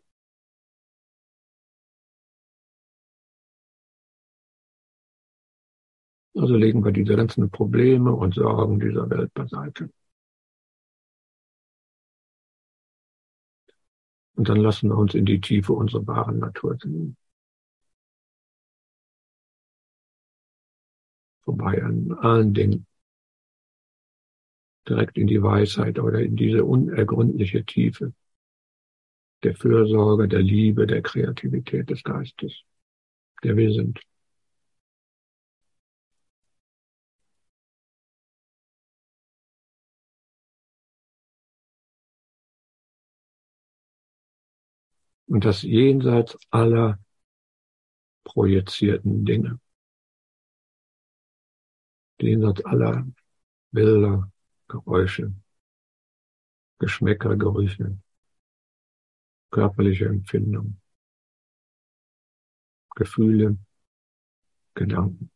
Also 6.36 6.55
legen 6.55 6.84
wir 6.84 6.91
diese 6.91 7.15
ganzen 7.15 7.49
Probleme 7.49 8.11
und 8.13 8.36
Sorgen 8.36 8.79
dieser 8.79 9.09
Welt 9.09 9.34
beiseite. 9.34 9.89
Und 14.36 14.49
dann 14.49 14.57
lassen 14.57 14.89
wir 14.89 14.97
uns 14.97 15.13
in 15.13 15.25
die 15.25 15.41
Tiefe 15.41 15.73
unserer 15.73 16.07
wahren 16.07 16.39
Natur 16.39 16.77
sehen. 16.82 17.17
Vorbei 21.43 21.84
an 21.84 22.11
allen 22.13 22.53
Dingen. 22.53 22.88
Direkt 24.88 25.17
in 25.17 25.27
die 25.27 25.43
Weisheit 25.43 25.99
oder 25.99 26.21
in 26.21 26.36
diese 26.36 26.65
unergründliche 26.65 27.65
Tiefe 27.65 28.13
der 29.43 29.55
Fürsorge, 29.55 30.27
der 30.27 30.41
Liebe, 30.41 30.88
der 30.88 31.01
Kreativität 31.01 31.89
des 31.89 32.03
Geistes, 32.03 32.63
der 33.43 33.57
wir 33.57 33.73
sind. 33.73 33.99
Und 45.32 45.45
das 45.45 45.61
jenseits 45.61 46.38
aller 46.49 46.99
projizierten 48.25 49.23
Dinge. 49.23 49.61
Jenseits 52.19 52.65
aller 52.65 53.07
Bilder, 53.71 54.29
Geräusche, 54.67 55.34
Geschmäcker, 56.79 57.38
Gerüche, 57.38 57.97
körperliche 59.51 60.07
Empfindung, 60.07 60.82
Gefühle, 62.95 63.57
Gedanken. 64.73 65.32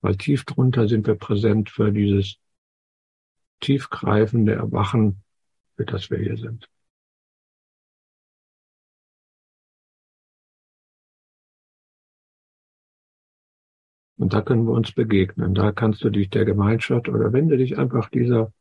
Weil 0.00 0.16
tief 0.16 0.46
drunter 0.46 0.88
sind 0.88 1.06
wir 1.06 1.16
präsent 1.16 1.68
für 1.68 1.92
dieses 1.92 2.38
tiefgreifende 3.60 4.54
Erwachen, 4.54 5.22
für 5.76 5.84
das 5.84 6.08
wir 6.08 6.18
hier 6.18 6.38
sind. 6.38 6.66
Da 14.30 14.42
können 14.42 14.64
wir 14.64 14.72
uns 14.72 14.92
begegnen. 14.92 15.54
Da 15.54 15.72
kannst 15.72 16.04
du 16.04 16.10
dich 16.10 16.30
der 16.30 16.44
Gemeinschaft 16.44 17.08
oder 17.08 17.32
wende 17.32 17.56
dich 17.56 17.78
einfach 17.78 18.08
dieser 18.10 18.52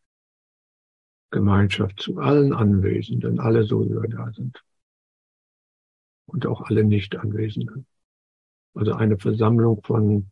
Gemeinschaft 1.30 2.00
zu 2.02 2.18
allen 2.18 2.54
Anwesenden, 2.54 3.40
alle 3.40 3.64
so, 3.64 3.86
wie 3.86 4.02
wir 4.02 4.10
da 4.10 4.32
sind. 4.32 4.64
Und 6.26 6.48
auch 6.48 6.62
alle 6.62 6.84
Nicht-Anwesenden. 6.84 7.86
Also 8.74 8.94
eine 8.94 9.20
Versammlung 9.20 9.84
von 9.84 10.32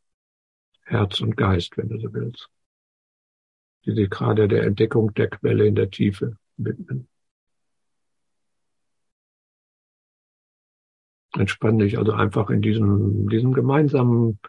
Herz 0.85 1.21
und 1.21 1.37
Geist, 1.37 1.77
wenn 1.77 1.89
du 1.89 1.99
so 1.99 2.11
willst. 2.13 2.49
Die 3.85 3.91
sich 3.91 4.09
gerade 4.09 4.47
der 4.47 4.63
Entdeckung 4.63 5.13
der 5.13 5.29
Quelle 5.29 5.67
in 5.67 5.75
der 5.75 5.91
Tiefe 5.91 6.35
widmen. 6.57 7.07
Entspann 11.33 11.77
dich 11.77 11.99
also 11.99 12.13
einfach 12.13 12.49
in 12.49 12.63
diesem, 12.63 13.29
diesem 13.29 13.53
gemeinsamen 13.53 14.39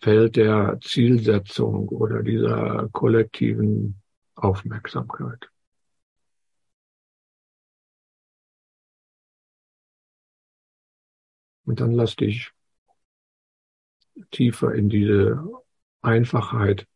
Feld 0.00 0.36
der 0.36 0.78
Zielsetzung 0.82 1.88
oder 1.88 2.22
dieser 2.22 2.88
kollektiven 2.92 4.00
Aufmerksamkeit. 4.34 5.50
Und 11.64 11.80
dann 11.80 11.92
lass 11.92 12.16
dich 12.16 12.52
tiefer 14.30 14.74
in 14.74 14.88
diese 14.88 15.42
Einfachheit 16.02 16.86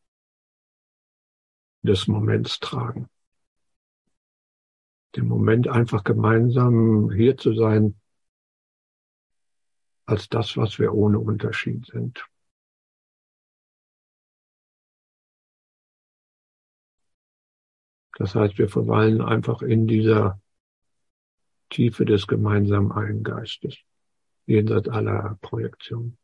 des 1.82 2.08
Moments 2.08 2.58
tragen. 2.60 3.08
Den 5.16 5.28
Moment 5.28 5.68
einfach 5.68 6.02
gemeinsam 6.02 7.10
hier 7.12 7.36
zu 7.36 7.54
sein, 7.54 8.00
als 10.06 10.28
das, 10.28 10.56
was 10.56 10.78
wir 10.78 10.92
ohne 10.92 11.18
Unterschied 11.18 11.86
sind. 11.86 12.26
Das 18.16 18.34
heißt, 18.34 18.58
wir 18.58 18.68
verweilen 18.68 19.20
einfach 19.20 19.62
in 19.62 19.86
dieser 19.86 20.40
Tiefe 21.70 22.04
des 22.04 22.26
gemeinsamen 22.26 22.92
einen 22.92 23.22
Geistes, 23.24 23.76
jenseits 24.46 24.88
aller 24.88 25.38
Projektion. 25.40 26.16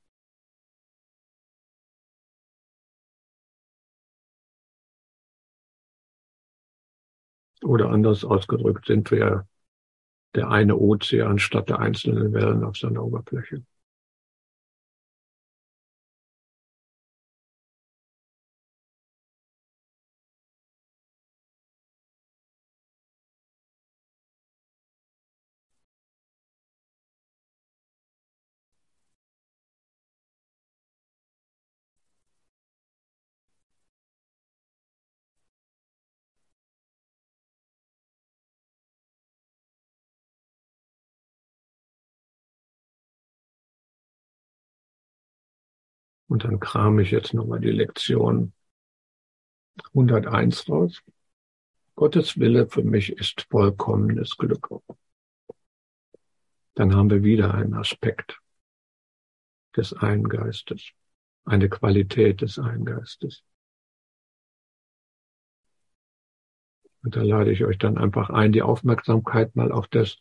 Oder 7.62 7.90
anders 7.90 8.24
ausgedrückt 8.24 8.86
sind 8.86 9.10
wir 9.10 9.46
der 10.34 10.48
eine 10.48 10.76
Ozean 10.76 11.38
statt 11.38 11.68
der 11.68 11.80
einzelnen 11.80 12.32
Wellen 12.32 12.64
auf 12.64 12.76
seiner 12.76 13.04
Oberfläche. 13.04 13.64
Und 46.30 46.44
dann 46.44 46.60
kram 46.60 47.00
ich 47.00 47.10
jetzt 47.10 47.34
nochmal 47.34 47.58
die 47.58 47.72
Lektion 47.72 48.52
101 49.88 50.68
raus. 50.68 51.02
Gottes 51.96 52.38
Wille 52.38 52.68
für 52.68 52.84
mich 52.84 53.10
ist 53.10 53.48
vollkommenes 53.50 54.36
Glück. 54.36 54.68
Dann 56.74 56.94
haben 56.94 57.10
wir 57.10 57.24
wieder 57.24 57.52
einen 57.52 57.74
Aspekt 57.74 58.38
des 59.76 59.92
Eingeistes, 59.92 60.92
eine 61.46 61.68
Qualität 61.68 62.42
des 62.42 62.60
Eingeistes. 62.60 63.42
Und 67.02 67.16
da 67.16 67.22
lade 67.22 67.50
ich 67.50 67.64
euch 67.64 67.78
dann 67.78 67.98
einfach 67.98 68.30
ein, 68.30 68.52
die 68.52 68.62
Aufmerksamkeit 68.62 69.56
mal 69.56 69.72
auf 69.72 69.88
das, 69.88 70.18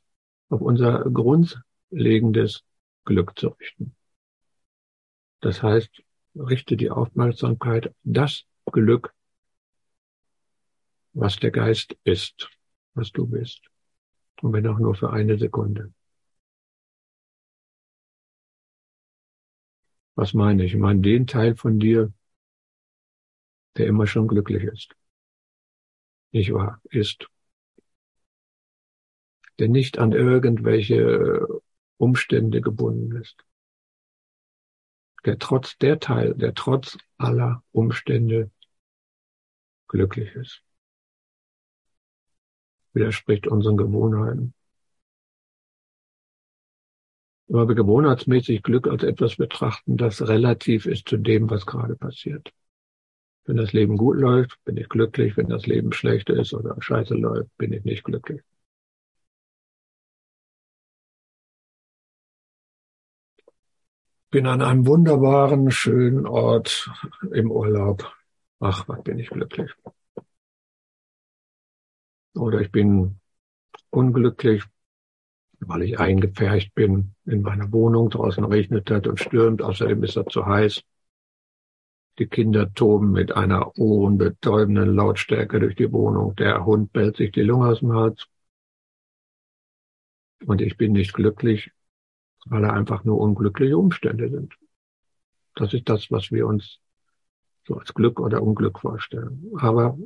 auf 0.49 0.61
unser 0.61 1.03
grundlegendes 1.03 2.63
Glück 3.05 3.37
zu 3.37 3.49
richten. 3.49 3.95
Das 5.41 5.63
heißt, 5.63 6.03
richte 6.35 6.77
die 6.77 6.89
Aufmerksamkeit 6.89 7.87
auf 7.87 7.95
das 8.03 8.45
Glück, 8.65 9.13
was 11.13 11.37
der 11.37 11.51
Geist 11.51 11.97
ist, 12.03 12.49
was 12.93 13.11
du 13.11 13.25
bist. 13.25 13.61
Und 14.41 14.53
wenn 14.53 14.67
auch 14.67 14.79
nur 14.79 14.95
für 14.95 15.11
eine 15.11 15.37
Sekunde. 15.37 15.93
Was 20.15 20.33
meine 20.33 20.65
ich? 20.65 20.73
Ich 20.73 20.79
meine 20.79 21.01
den 21.01 21.27
Teil 21.27 21.55
von 21.55 21.79
dir, 21.79 22.13
der 23.77 23.87
immer 23.87 24.07
schon 24.07 24.27
glücklich 24.27 24.63
ist. 24.63 24.95
Nicht 26.31 26.53
wahr? 26.53 26.81
Ist. 26.89 27.27
Der 29.57 29.69
nicht 29.69 29.97
an 29.97 30.11
irgendwelche 30.11 31.47
Umstände 31.97 32.61
gebunden 32.61 33.21
ist 33.21 33.43
der 35.25 35.37
trotz 35.39 35.77
der 35.77 35.99
Teil, 35.99 36.33
der 36.35 36.53
trotz 36.53 36.97
aller 37.17 37.63
Umstände 37.71 38.51
glücklich 39.87 40.33
ist. 40.35 40.63
Widerspricht 42.93 43.47
unseren 43.47 43.77
Gewohnheiten. 43.77 44.53
Weil 47.47 47.67
wir 47.67 47.75
gewohnheitsmäßig 47.75 48.61
Glück 48.61 48.87
als 48.87 49.03
etwas 49.03 49.35
betrachten, 49.35 49.97
das 49.97 50.27
relativ 50.27 50.85
ist 50.85 51.09
zu 51.09 51.17
dem, 51.17 51.49
was 51.49 51.65
gerade 51.65 51.95
passiert. 51.95 52.53
Wenn 53.45 53.57
das 53.57 53.73
Leben 53.73 53.97
gut 53.97 54.17
läuft, 54.17 54.63
bin 54.65 54.77
ich 54.77 54.87
glücklich. 54.89 55.35
Wenn 55.35 55.49
das 55.49 55.65
Leben 55.65 55.91
schlecht 55.91 56.29
ist 56.29 56.53
oder 56.53 56.75
scheiße 56.79 57.15
läuft, 57.15 57.49
bin 57.57 57.73
ich 57.73 57.83
nicht 57.83 58.03
glücklich. 58.03 58.41
Bin 64.31 64.45
an 64.45 64.61
einem 64.61 64.85
wunderbaren, 64.85 65.71
schönen 65.71 66.27
Ort 66.27 66.91
im 67.31 67.49
Urlaub. 67.49 68.15
Ach, 68.59 68.87
was 68.87 69.01
bin 69.03 69.17
ich 69.17 69.29
glücklich. 69.29 69.71
Oder 72.35 72.61
ich 72.61 72.71
bin 72.71 73.19
unglücklich, 73.89 74.63
weil 75.59 75.81
ich 75.81 75.99
eingepfercht 75.99 76.75
bin 76.75 77.15
in 77.25 77.41
meiner 77.41 77.71
Wohnung. 77.71 78.11
Draußen 78.11 78.43
regnet 78.43 78.91
es 78.91 79.07
und 79.07 79.19
stürmt, 79.19 79.63
außerdem 79.63 80.03
ist 80.03 80.15
es 80.15 80.25
zu 80.27 80.45
heiß. 80.45 80.83
Die 82.19 82.27
Kinder 82.27 82.71
toben 82.71 83.11
mit 83.11 83.31
einer 83.31 83.79
ohrenbetäubenden 83.79 84.93
Lautstärke 84.93 85.59
durch 85.59 85.75
die 85.75 85.91
Wohnung. 85.91 86.35
Der 86.35 86.65
Hund 86.65 86.93
bellt 86.93 87.17
sich 87.17 87.31
die 87.31 87.41
Lunge 87.41 87.69
aus 87.69 87.79
dem 87.79 87.93
Hals. 87.93 88.27
Und 90.45 90.61
ich 90.61 90.77
bin 90.77 90.91
nicht 90.91 91.13
glücklich, 91.13 91.71
weil 92.49 92.63
er 92.63 92.73
einfach 92.73 93.03
nur 93.03 93.19
unglückliche 93.19 93.77
Umstände 93.77 94.29
sind. 94.29 94.57
Das 95.55 95.73
ist 95.73 95.87
das, 95.87 96.09
was 96.11 96.31
wir 96.31 96.47
uns 96.47 96.79
so 97.65 97.75
als 97.75 97.93
Glück 97.93 98.19
oder 98.19 98.41
Unglück 98.41 98.79
vorstellen. 98.79 99.51
Aber 99.57 99.97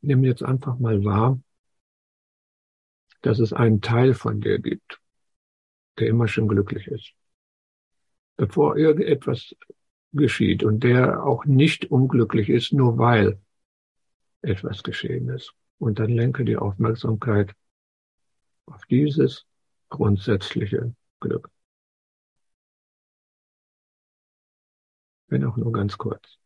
nimm 0.00 0.24
jetzt 0.24 0.42
einfach 0.42 0.78
mal 0.78 1.04
wahr, 1.04 1.38
dass 3.22 3.38
es 3.38 3.52
einen 3.52 3.80
Teil 3.80 4.14
von 4.14 4.40
dir 4.40 4.58
gibt, 4.58 5.00
der 5.98 6.08
immer 6.08 6.28
schon 6.28 6.48
glücklich 6.48 6.86
ist. 6.86 7.12
Bevor 8.36 8.76
irgendetwas 8.76 9.54
geschieht 10.12 10.62
und 10.62 10.84
der 10.84 11.24
auch 11.24 11.44
nicht 11.44 11.90
unglücklich 11.90 12.48
ist, 12.48 12.72
nur 12.72 12.96
weil 12.96 13.40
etwas 14.40 14.82
geschehen 14.82 15.28
ist. 15.28 15.52
Und 15.78 15.98
dann 15.98 16.10
lenke 16.10 16.44
die 16.44 16.56
Aufmerksamkeit 16.56 17.54
auf 18.66 18.86
dieses 18.86 19.44
grundsätzliche 19.88 20.94
Glück. 21.20 21.50
Wenn 25.28 25.44
auch 25.44 25.56
nur 25.56 25.72
ganz 25.72 25.96
kurz. 25.96 26.38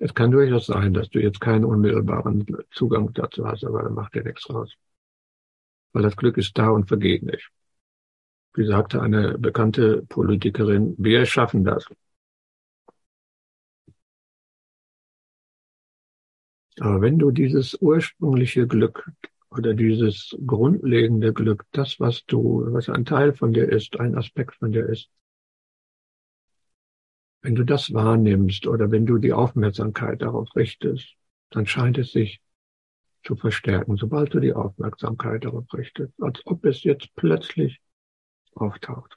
Es 0.00 0.14
kann 0.14 0.30
durchaus 0.30 0.66
sein, 0.66 0.94
dass 0.94 1.08
du 1.10 1.20
jetzt 1.20 1.40
keinen 1.40 1.64
unmittelbaren 1.64 2.46
Zugang 2.70 3.12
dazu 3.14 3.46
hast, 3.46 3.64
aber 3.64 3.82
dann 3.82 3.94
macht 3.94 4.14
dir 4.14 4.22
nichts 4.24 4.48
raus. 4.48 4.74
Weil 5.92 6.02
das 6.02 6.16
Glück 6.16 6.36
ist 6.38 6.56
da 6.56 6.68
und 6.70 6.86
vergeht 6.88 7.22
nicht. 7.22 7.50
Wie 8.54 8.66
sagte 8.66 9.02
eine 9.02 9.38
bekannte 9.38 10.02
Politikerin, 10.08 10.94
wir 10.98 11.26
schaffen 11.26 11.64
das. 11.64 11.86
Aber 16.80 17.00
wenn 17.00 17.18
du 17.18 17.30
dieses 17.30 17.74
ursprüngliche 17.80 18.66
Glück 18.66 19.10
oder 19.50 19.74
dieses 19.74 20.36
grundlegende 20.46 21.32
Glück, 21.32 21.64
das, 21.72 21.98
was 22.00 22.24
du, 22.26 22.66
was 22.72 22.88
ein 22.88 23.04
Teil 23.04 23.32
von 23.32 23.52
dir 23.52 23.70
ist, 23.70 23.98
ein 23.98 24.16
Aspekt 24.16 24.56
von 24.56 24.72
dir 24.72 24.86
ist, 24.86 25.10
wenn 27.42 27.54
du 27.54 27.64
das 27.64 27.92
wahrnimmst 27.94 28.66
oder 28.66 28.90
wenn 28.90 29.06
du 29.06 29.18
die 29.18 29.32
Aufmerksamkeit 29.32 30.22
darauf 30.22 30.54
richtest, 30.56 31.14
dann 31.50 31.66
scheint 31.66 31.96
es 31.98 32.12
sich 32.12 32.40
zu 33.24 33.36
verstärken, 33.36 33.96
sobald 33.96 34.34
du 34.34 34.40
die 34.40 34.52
Aufmerksamkeit 34.52 35.44
darauf 35.44 35.72
richtest, 35.72 36.12
als 36.20 36.44
ob 36.46 36.64
es 36.64 36.82
jetzt 36.82 37.14
plötzlich 37.14 37.80
auftaucht. 38.54 39.16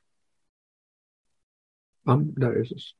Bam, 2.04 2.34
da 2.36 2.52
ist 2.52 2.72
es. 2.72 2.96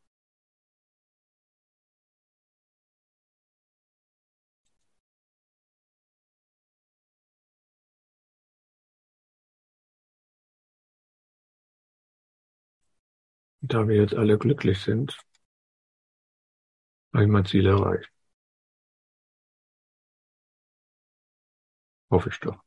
Da 13.72 13.88
wir 13.88 13.96
jetzt 13.96 14.14
alle 14.14 14.38
glücklich 14.38 14.82
sind, 14.82 15.18
habe 17.14 17.24
ich 17.24 17.30
mein 17.30 17.46
Ziel 17.46 17.66
erreicht. 17.68 18.12
Hoffe 22.12 22.30
ich 22.30 22.40
doch. 22.40 22.62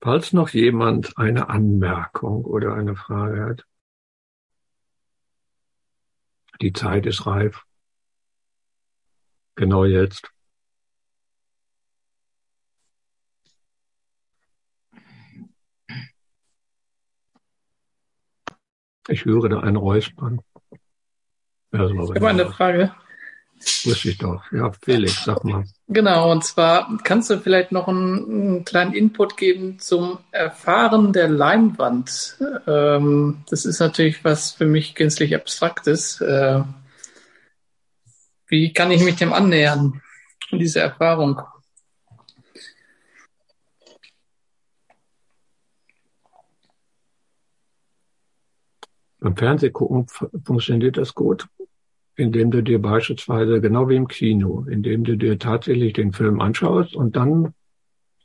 Falls 0.00 0.32
noch 0.32 0.48
jemand 0.48 1.18
eine 1.18 1.50
Anmerkung 1.50 2.46
oder 2.46 2.72
eine 2.72 2.96
Frage 2.96 3.44
hat, 3.44 3.66
die 6.60 6.72
Zeit 6.72 7.06
ist 7.06 7.26
reif. 7.26 7.62
Genau 9.54 9.84
jetzt. 9.84 10.30
Ich 19.08 19.24
höre 19.24 19.48
da 19.48 19.60
ein 19.60 19.76
Räuspern. 19.76 20.40
Ja, 21.72 21.88
ich 21.88 21.98
habe 21.98 22.28
eine 22.28 22.50
Frage. 22.50 22.94
Wusste 23.84 24.10
ich 24.10 24.18
doch. 24.18 24.42
Ja, 24.52 24.72
Felix, 24.72 25.24
sag 25.24 25.44
mal. 25.44 25.64
Genau, 25.88 26.32
und 26.32 26.42
zwar 26.42 26.98
kannst 27.04 27.30
du 27.30 27.38
vielleicht 27.38 27.70
noch 27.70 27.86
einen, 27.86 28.30
einen 28.30 28.64
kleinen 28.64 28.92
Input 28.92 29.36
geben 29.36 29.78
zum 29.78 30.18
Erfahren 30.32 31.12
der 31.12 31.28
Leinwand. 31.28 32.38
Ähm, 32.66 33.44
das 33.48 33.64
ist 33.64 33.78
natürlich 33.78 34.24
was 34.24 34.50
für 34.50 34.66
mich 34.66 34.96
gänzlich 34.96 35.36
Abstraktes. 35.36 36.20
Äh, 36.20 36.62
wie 38.48 38.72
kann 38.72 38.90
ich 38.90 39.04
mich 39.04 39.14
dem 39.16 39.32
annähern, 39.32 40.02
diese 40.50 40.80
Erfahrung? 40.80 41.40
Beim 49.20 49.36
Fernsehgucken 49.36 50.08
funktioniert 50.44 50.96
das 50.96 51.14
gut 51.14 51.48
indem 52.16 52.50
du 52.50 52.62
dir 52.62 52.80
beispielsweise, 52.80 53.60
genau 53.60 53.88
wie 53.88 53.96
im 53.96 54.08
Kino, 54.08 54.64
indem 54.68 55.04
du 55.04 55.16
dir 55.16 55.38
tatsächlich 55.38 55.92
den 55.92 56.12
Film 56.12 56.40
anschaust 56.40 56.96
und 56.96 57.14
dann 57.14 57.54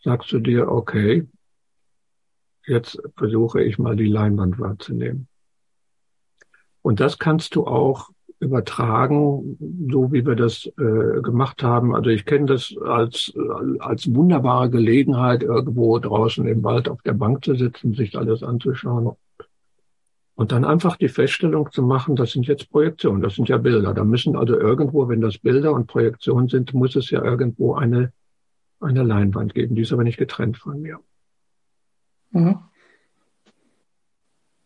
sagst 0.03 0.31
du 0.31 0.39
dir, 0.39 0.69
okay, 0.69 1.27
jetzt 2.65 3.01
versuche 3.17 3.61
ich 3.61 3.77
mal 3.77 3.95
die 3.95 4.07
Leinwand 4.07 4.59
wahrzunehmen. 4.59 5.27
Und 6.81 6.99
das 6.99 7.19
kannst 7.19 7.55
du 7.55 7.67
auch 7.67 8.09
übertragen, 8.39 9.57
so 9.91 10.11
wie 10.11 10.25
wir 10.25 10.35
das 10.35 10.65
äh, 10.65 11.21
gemacht 11.21 11.61
haben. 11.61 11.93
Also 11.93 12.09
ich 12.09 12.25
kenne 12.25 12.47
das 12.47 12.75
als, 12.83 13.31
als 13.79 14.13
wunderbare 14.13 14.69
Gelegenheit, 14.71 15.43
irgendwo 15.43 15.99
draußen 15.99 16.47
im 16.47 16.63
Wald 16.63 16.89
auf 16.89 17.01
der 17.03 17.13
Bank 17.13 17.45
zu 17.45 17.55
sitzen, 17.55 17.93
sich 17.93 18.17
alles 18.17 18.41
anzuschauen. 18.41 19.11
Und 20.41 20.51
dann 20.51 20.65
einfach 20.65 20.97
die 20.97 21.07
Feststellung 21.07 21.71
zu 21.71 21.83
machen, 21.83 22.15
das 22.15 22.31
sind 22.31 22.47
jetzt 22.47 22.71
Projektionen, 22.71 23.21
das 23.21 23.35
sind 23.35 23.47
ja 23.47 23.59
Bilder. 23.59 23.93
Da 23.93 24.03
müssen 24.03 24.35
also 24.35 24.59
irgendwo, 24.59 25.07
wenn 25.07 25.21
das 25.21 25.37
Bilder 25.37 25.71
und 25.71 25.85
Projektionen 25.85 26.47
sind, 26.47 26.73
muss 26.73 26.95
es 26.95 27.11
ja 27.11 27.23
irgendwo 27.23 27.75
eine, 27.75 28.11
eine 28.79 29.03
Leinwand 29.03 29.53
geben. 29.53 29.75
Die 29.75 29.83
ist 29.83 29.93
aber 29.93 30.03
nicht 30.03 30.17
getrennt 30.17 30.57
von 30.57 30.81
mir. 30.81 30.99
Mhm. 32.31 32.57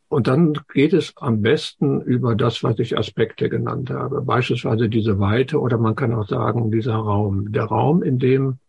Und 0.07 0.27
dann 0.27 0.57
geht 0.73 0.93
es 0.93 1.11
am 1.17 1.41
besten 1.41 1.99
über 1.99 2.35
das, 2.35 2.63
was 2.63 2.79
ich 2.79 2.97
Aspekte 2.97 3.49
genannt 3.49 3.89
habe. 3.89 4.21
Beispielsweise 4.21 4.87
diese 4.87 5.19
Weite 5.19 5.59
oder 5.59 5.77
man 5.77 5.95
kann 5.97 6.13
auch 6.13 6.29
sagen, 6.29 6.71
dieser 6.71 6.95
Raum. 6.95 7.51
Der 7.51 7.65
Raum, 7.65 8.01
in 8.01 8.17
dem 8.17 8.59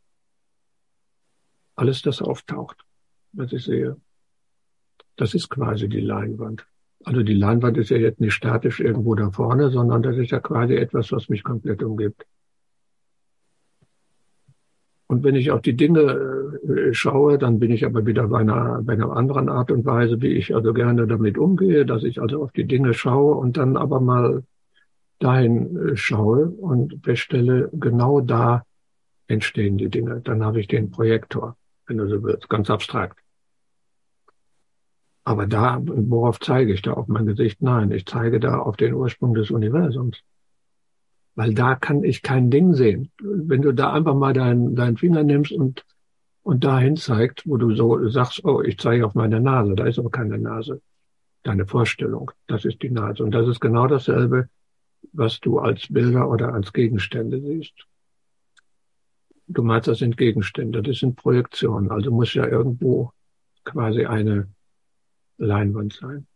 alles 1.76 2.02
das 2.02 2.20
auftaucht, 2.20 2.84
was 3.30 3.52
ich 3.52 3.64
sehe. 3.64 3.96
Das 5.14 5.34
ist 5.34 5.48
quasi 5.48 5.88
die 5.88 6.00
Leinwand. 6.00 6.66
Also 7.06 7.22
die 7.22 7.34
Leinwand 7.34 7.78
ist 7.78 7.90
ja 7.90 7.98
jetzt 7.98 8.20
nicht 8.20 8.34
statisch 8.34 8.80
irgendwo 8.80 9.14
da 9.14 9.30
vorne, 9.30 9.70
sondern 9.70 10.02
das 10.02 10.16
ist 10.16 10.32
ja 10.32 10.40
quasi 10.40 10.74
etwas, 10.74 11.12
was 11.12 11.28
mich 11.28 11.44
komplett 11.44 11.84
umgibt. 11.84 12.26
Und 15.06 15.22
wenn 15.22 15.36
ich 15.36 15.52
auf 15.52 15.62
die 15.62 15.76
Dinge 15.76 16.00
äh, 16.00 16.92
schaue, 16.92 17.38
dann 17.38 17.60
bin 17.60 17.70
ich 17.70 17.86
aber 17.86 18.06
wieder 18.06 18.26
bei 18.26 18.40
einer, 18.40 18.82
bei 18.82 18.94
einer 18.94 19.16
anderen 19.16 19.48
Art 19.48 19.70
und 19.70 19.84
Weise, 19.84 20.20
wie 20.20 20.32
ich 20.32 20.52
also 20.52 20.74
gerne 20.74 21.06
damit 21.06 21.38
umgehe, 21.38 21.86
dass 21.86 22.02
ich 22.02 22.20
also 22.20 22.42
auf 22.42 22.50
die 22.50 22.64
Dinge 22.64 22.92
schaue 22.92 23.36
und 23.36 23.56
dann 23.56 23.76
aber 23.76 24.00
mal 24.00 24.42
dahin 25.20 25.76
äh, 25.76 25.96
schaue 25.96 26.48
und 26.48 26.98
feststelle, 27.04 27.70
genau 27.72 28.20
da 28.20 28.64
entstehen 29.28 29.78
die 29.78 29.90
Dinge. 29.90 30.22
Dann 30.24 30.44
habe 30.44 30.58
ich 30.58 30.66
den 30.66 30.90
Projektor, 30.90 31.56
wenn 31.86 31.98
du 31.98 32.08
so 32.08 32.24
willst, 32.24 32.48
ganz 32.48 32.68
abstrakt. 32.68 33.16
Aber 35.26 35.48
da, 35.48 35.80
worauf 35.82 36.38
zeige 36.38 36.72
ich 36.72 36.82
da? 36.82 36.92
Auf 36.92 37.08
mein 37.08 37.26
Gesicht? 37.26 37.60
Nein, 37.60 37.90
ich 37.90 38.06
zeige 38.06 38.38
da 38.38 38.60
auf 38.60 38.76
den 38.76 38.94
Ursprung 38.94 39.34
des 39.34 39.50
Universums. 39.50 40.22
Weil 41.34 41.52
da 41.52 41.74
kann 41.74 42.04
ich 42.04 42.22
kein 42.22 42.48
Ding 42.48 42.74
sehen. 42.74 43.10
Wenn 43.20 43.60
du 43.60 43.72
da 43.72 43.92
einfach 43.92 44.14
mal 44.14 44.32
deinen, 44.32 44.76
deinen 44.76 44.96
Finger 44.96 45.24
nimmst 45.24 45.50
und, 45.50 45.84
und 46.44 46.62
dahin 46.62 46.94
zeigt, 46.94 47.42
wo 47.44 47.56
du 47.56 47.74
so 47.74 48.08
sagst, 48.08 48.44
oh, 48.44 48.62
ich 48.62 48.78
zeige 48.78 49.04
auf 49.04 49.16
meine 49.16 49.40
Nase, 49.40 49.74
da 49.74 49.86
ist 49.86 49.98
aber 49.98 50.10
keine 50.10 50.38
Nase. 50.38 50.80
Deine 51.42 51.66
Vorstellung, 51.66 52.30
das 52.46 52.64
ist 52.64 52.80
die 52.82 52.90
Nase. 52.90 53.24
Und 53.24 53.32
das 53.32 53.48
ist 53.48 53.60
genau 53.60 53.88
dasselbe, 53.88 54.48
was 55.12 55.40
du 55.40 55.58
als 55.58 55.88
Bilder 55.92 56.30
oder 56.30 56.54
als 56.54 56.72
Gegenstände 56.72 57.40
siehst. 57.40 57.74
Du 59.48 59.64
meinst, 59.64 59.88
das 59.88 59.98
sind 59.98 60.16
Gegenstände, 60.16 60.82
das 60.82 60.98
sind 61.00 61.16
Projektionen. 61.16 61.90
Also 61.90 62.12
muss 62.12 62.32
ja 62.32 62.46
irgendwo 62.46 63.10
quasi 63.64 64.06
eine 64.06 64.46
Leinwand 65.38 65.92
sein. 65.92 66.26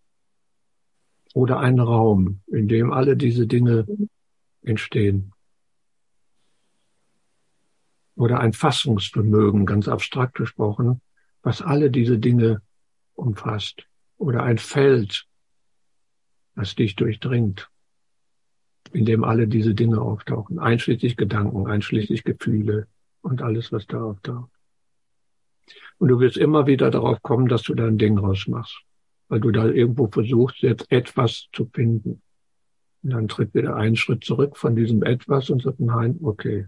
Oder 1.32 1.60
ein 1.60 1.78
Raum, 1.78 2.40
in 2.46 2.68
dem 2.68 2.92
alle 2.92 3.16
diese 3.16 3.46
Dinge 3.46 3.86
entstehen. 4.62 5.32
Oder 8.16 8.40
ein 8.40 8.52
Fassungsvermögen, 8.52 9.64
ganz 9.64 9.88
abstrakt 9.88 10.34
gesprochen, 10.34 11.00
was 11.42 11.62
alle 11.62 11.90
diese 11.90 12.18
Dinge 12.18 12.62
umfasst. 13.14 13.86
Oder 14.18 14.42
ein 14.42 14.58
Feld, 14.58 15.26
das 16.54 16.74
dich 16.74 16.96
durchdringt, 16.96 17.70
in 18.92 19.04
dem 19.04 19.24
alle 19.24 19.46
diese 19.46 19.74
Dinge 19.74 20.00
auftauchen, 20.00 20.58
einschließlich 20.58 21.16
Gedanken, 21.16 21.66
einschließlich 21.68 22.24
Gefühle 22.24 22.88
und 23.22 23.40
alles, 23.40 23.72
was 23.72 23.86
da 23.86 24.02
auftaucht. 24.02 24.50
Und 25.98 26.08
du 26.08 26.18
wirst 26.18 26.36
immer 26.36 26.66
wieder 26.66 26.90
darauf 26.90 27.22
kommen, 27.22 27.48
dass 27.48 27.62
du 27.62 27.74
da 27.74 27.86
ein 27.86 27.98
Ding 27.98 28.18
rausmachst 28.18 28.84
weil 29.30 29.40
du 29.40 29.52
da 29.52 29.66
irgendwo 29.66 30.08
versuchst, 30.08 30.58
jetzt 30.58 30.90
etwas 30.90 31.48
zu 31.52 31.70
finden. 31.72 32.20
Und 33.02 33.10
dann 33.10 33.28
tritt 33.28 33.54
wieder 33.54 33.76
einen 33.76 33.94
Schritt 33.94 34.24
zurück 34.24 34.56
von 34.56 34.74
diesem 34.74 35.04
etwas 35.04 35.50
und 35.50 35.62
sagt, 35.62 35.78
nein, 35.78 36.18
okay. 36.20 36.66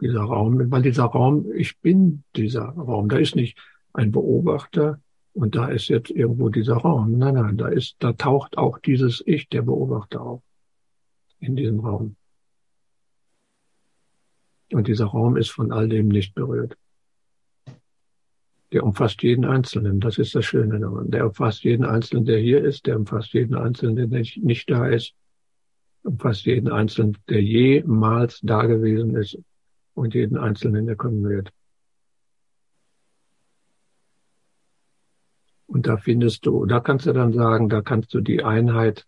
Dieser 0.00 0.20
Raum, 0.20 0.70
weil 0.70 0.82
dieser 0.82 1.06
Raum, 1.06 1.50
ich 1.54 1.80
bin 1.80 2.22
dieser 2.36 2.66
Raum. 2.66 3.08
Da 3.08 3.16
ist 3.16 3.34
nicht 3.34 3.58
ein 3.94 4.12
Beobachter 4.12 5.00
und 5.32 5.54
da 5.54 5.68
ist 5.68 5.88
jetzt 5.88 6.10
irgendwo 6.10 6.50
dieser 6.50 6.76
Raum. 6.76 7.12
Nein, 7.12 7.34
nein, 7.34 7.56
da 7.56 7.68
ist, 7.68 7.96
da 7.98 8.12
taucht 8.12 8.58
auch 8.58 8.78
dieses 8.78 9.22
Ich, 9.26 9.48
der 9.48 9.62
Beobachter 9.62 10.20
auf. 10.20 10.42
In 11.40 11.56
diesem 11.56 11.80
Raum. 11.80 12.16
Und 14.70 14.86
dieser 14.86 15.06
Raum 15.06 15.38
ist 15.38 15.50
von 15.50 15.72
all 15.72 15.88
dem 15.88 16.08
nicht 16.08 16.34
berührt. 16.34 16.76
Der 18.72 18.84
umfasst 18.84 19.22
jeden 19.22 19.44
Einzelnen. 19.44 20.00
Das 20.00 20.18
ist 20.18 20.34
das 20.34 20.44
Schöne 20.44 20.78
daran. 20.78 21.10
Der 21.10 21.26
umfasst 21.26 21.64
jeden 21.64 21.84
Einzelnen, 21.84 22.24
der 22.26 22.38
hier 22.38 22.62
ist. 22.62 22.86
Der 22.86 22.96
umfasst 22.96 23.32
jeden 23.32 23.54
Einzelnen, 23.54 23.96
der 23.96 24.06
nicht, 24.08 24.70
da 24.70 24.86
ist. 24.88 25.14
Umfasst 26.02 26.44
jeden 26.44 26.70
Einzelnen, 26.70 27.16
der 27.28 27.42
jemals 27.42 28.40
da 28.42 28.66
gewesen 28.66 29.16
ist. 29.16 29.38
Und 29.94 30.14
jeden 30.14 30.36
Einzelnen, 30.36 30.86
der 30.86 30.96
kommen 30.96 31.24
wird. 31.24 31.50
Und 35.66 35.86
da 35.86 35.96
findest 35.96 36.46
du, 36.46 36.64
da 36.66 36.80
kannst 36.80 37.06
du 37.06 37.12
dann 37.12 37.32
sagen, 37.32 37.68
da 37.68 37.82
kannst 37.82 38.14
du 38.14 38.20
die 38.20 38.42
Einheit 38.42 39.06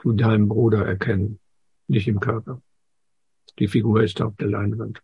zu 0.00 0.12
deinem 0.12 0.48
Bruder 0.48 0.86
erkennen, 0.86 1.38
nicht 1.86 2.08
im 2.08 2.20
Körper. 2.20 2.62
Die 3.58 3.68
Figur 3.68 4.02
ist 4.02 4.22
auf 4.22 4.36
der 4.36 4.48
Leinwand. 4.48 5.02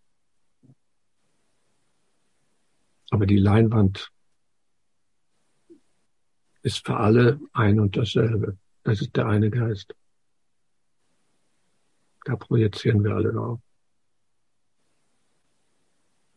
Aber 3.15 3.27
die 3.27 3.39
Leinwand 3.39 4.11
ist 6.63 6.85
für 6.85 6.97
alle 6.97 7.39
ein 7.53 7.79
und 7.79 7.97
dasselbe. 7.97 8.59
Das 8.83 9.01
ist 9.01 9.15
der 9.15 9.27
eine 9.27 9.51
Geist. 9.51 9.95
Da 12.25 12.35
projizieren 12.35 13.05
wir 13.05 13.15
alle 13.15 13.33
drauf. 13.33 13.61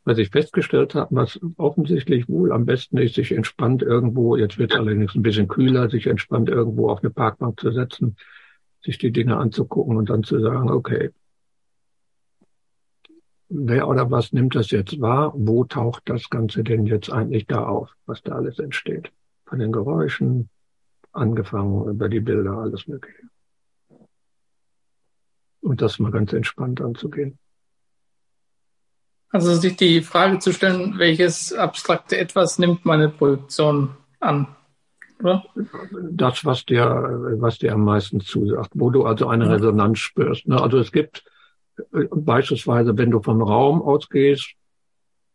Was 0.04 0.20
ich 0.20 0.30
festgestellt 0.30 0.94
habe, 0.94 1.16
was 1.16 1.40
offensichtlich 1.58 2.30
wohl 2.30 2.52
am 2.52 2.68
besten 2.68 3.00
ist, 3.00 3.16
sich 3.16 3.32
entspannt 3.32 3.82
irgendwo, 3.82 4.36
jetzt 4.36 4.60
wird 4.60 4.72
es 4.72 4.78
allerdings 4.78 5.16
ein 5.16 5.24
bisschen 5.24 5.48
kühler, 5.48 5.90
sich 5.90 6.06
entspannt 6.06 6.48
irgendwo 6.48 6.92
auf 6.92 7.00
eine 7.02 7.10
Parkbank 7.10 7.60
zu 7.60 7.72
setzen, 7.72 8.18
sich 8.84 9.00
die 9.00 9.12
Dinge 9.12 9.38
anzugucken 9.38 9.98
und 9.98 10.12
dann 10.12 10.24
zu 10.24 10.40
sagen, 10.40 10.70
okay, 10.70 11.10
wer 13.50 13.88
oder 13.88 14.12
was 14.12 14.34
nimmt 14.34 14.56
das 14.56 14.72
jetzt 14.72 15.00
wahr? 15.00 15.34
Wo 15.36 15.64
taucht 15.64 16.04
das 16.06 16.30
Ganze 16.30 16.64
denn 16.64 16.86
jetzt 16.86 17.12
eigentlich 17.12 17.48
da 17.48 17.66
auf, 17.66 17.92
was 18.06 18.22
da 18.22 18.34
alles 18.34 18.60
entsteht? 18.60 19.12
Von 19.46 19.60
den 19.60 19.72
Geräuschen, 19.72 20.50
angefangen 21.12 21.90
über 21.90 22.10
die 22.10 22.20
Bilder, 22.20 22.58
alles 22.58 22.88
Mögliche. 22.88 23.24
Und 25.62 25.82
das 25.82 26.00
mal 26.00 26.12
ganz 26.12 26.34
entspannt 26.34 26.82
anzugehen. 26.82 27.40
Also 29.30 29.56
sich 29.56 29.76
die 29.76 30.02
Frage 30.02 30.40
zu 30.40 30.54
stellen, 30.54 30.98
welches 30.98 31.52
abstrakte 31.54 32.18
Etwas 32.18 32.60
nimmt 32.60 32.86
meine 32.86 33.10
Projektion 33.10 33.96
an? 34.20 34.48
Oder? 35.20 35.44
Das, 36.12 36.46
was 36.46 36.66
dir, 36.66 36.86
was 37.40 37.58
dir 37.58 37.74
am 37.74 37.84
meisten 37.84 38.22
zusagt, 38.22 38.72
wo 38.76 38.90
du 38.90 39.04
also 39.06 39.28
eine 39.28 39.50
Resonanz 39.50 40.00
spürst. 40.00 40.48
Ne? 40.48 40.62
Also 40.62 40.78
es 40.78 40.92
gibt 40.92 41.26
Beispielsweise, 41.92 42.98
wenn 42.98 43.12
du 43.12 43.22
vom 43.22 43.42
Raum 43.42 43.82
ausgehst, 43.82 44.56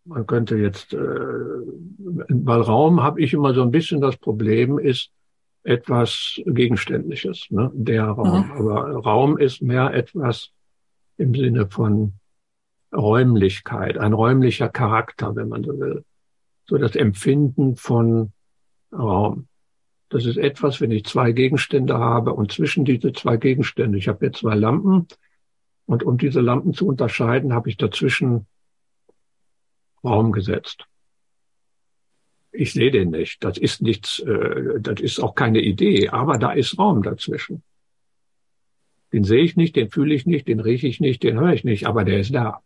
man 0.05 0.27
könnte 0.27 0.57
jetzt, 0.57 0.93
äh, 0.95 0.99
weil 0.99 2.61
Raum 2.61 3.03
habe 3.03 3.21
ich 3.21 3.33
immer 3.33 3.55
so 3.55 3.63
ein 3.63 3.71
bisschen 3.71 4.01
das 4.01 4.17
Problem, 4.17 4.79
ist 4.79 5.11
etwas 5.65 6.41
Gegenständliches, 6.45 7.47
ne? 7.51 7.71
der 7.73 8.05
Raum. 8.05 8.47
Mhm. 8.47 8.53
Aber 8.53 8.91
Raum 8.97 9.39
ist 9.39 9.63
mehr 9.63 9.95
etwas 9.95 10.51
im 11.19 11.35
Sinne 11.35 11.69
von 11.69 12.15
Räumlichkeit, 12.93 13.97
ein 13.97 14.13
räumlicher 14.13 14.69
Charakter, 14.69 15.35
wenn 15.37 15.49
man 15.49 15.63
so 15.63 15.79
will. 15.79 16.05
So 16.67 16.79
das 16.79 16.97
Empfinden 16.97 17.77
von 17.77 18.33
Raum. 18.93 19.47
Das 20.09 20.27
ist 20.27 20.37
etwas, 20.37 20.81
wenn 20.81 20.91
ich 20.91 21.07
zwei 21.07 21.33
Gegenstände 21.33 21.99
habe 21.99 22.35
und 22.35 22.53
zwischen 22.53 22.85
diese 22.85 23.13
zwei 23.13 23.37
Gegenstände, 23.37 23.97
ich 23.97 24.09
habe 24.09 24.27
jetzt 24.27 24.41
zwei 24.41 24.55
Lampen, 24.55 25.07
und 25.93 26.05
um 26.05 26.17
diese 26.17 26.41
Lampen 26.41 26.73
zu 26.73 26.87
unterscheiden, 26.87 27.53
habe 27.53 27.69
ich 27.69 27.77
dazwischen 27.77 28.47
Raum 30.03 30.33
gesetzt. 30.33 30.87
Ich 32.51 32.73
sehe 32.73 32.91
den 32.91 33.11
nicht. 33.11 33.45
Das 33.45 33.59
ist 33.59 33.83
nichts, 33.83 34.19
äh, 34.21 34.81
das 34.81 35.01
ist 35.01 35.21
auch 35.21 35.35
keine 35.35 35.61
Idee, 35.61 36.09
aber 36.09 36.39
da 36.39 36.53
ist 36.53 36.79
Raum 36.79 37.03
dazwischen. 37.03 37.63
Den 39.13 39.25
sehe 39.25 39.43
ich 39.43 39.55
nicht, 39.55 39.77
den 39.77 39.91
fühle 39.91 40.15
ich 40.15 40.25
nicht, 40.25 40.49
den 40.49 40.61
rieche 40.61 40.89
ich 40.89 40.99
nicht, 40.99 41.23
den 41.23 41.39
höre 41.39 41.53
ich 41.53 41.65
nicht, 41.65 41.87
aber 41.87 42.05
der 42.05 42.21
ist 42.21 42.35
da. 42.35 42.63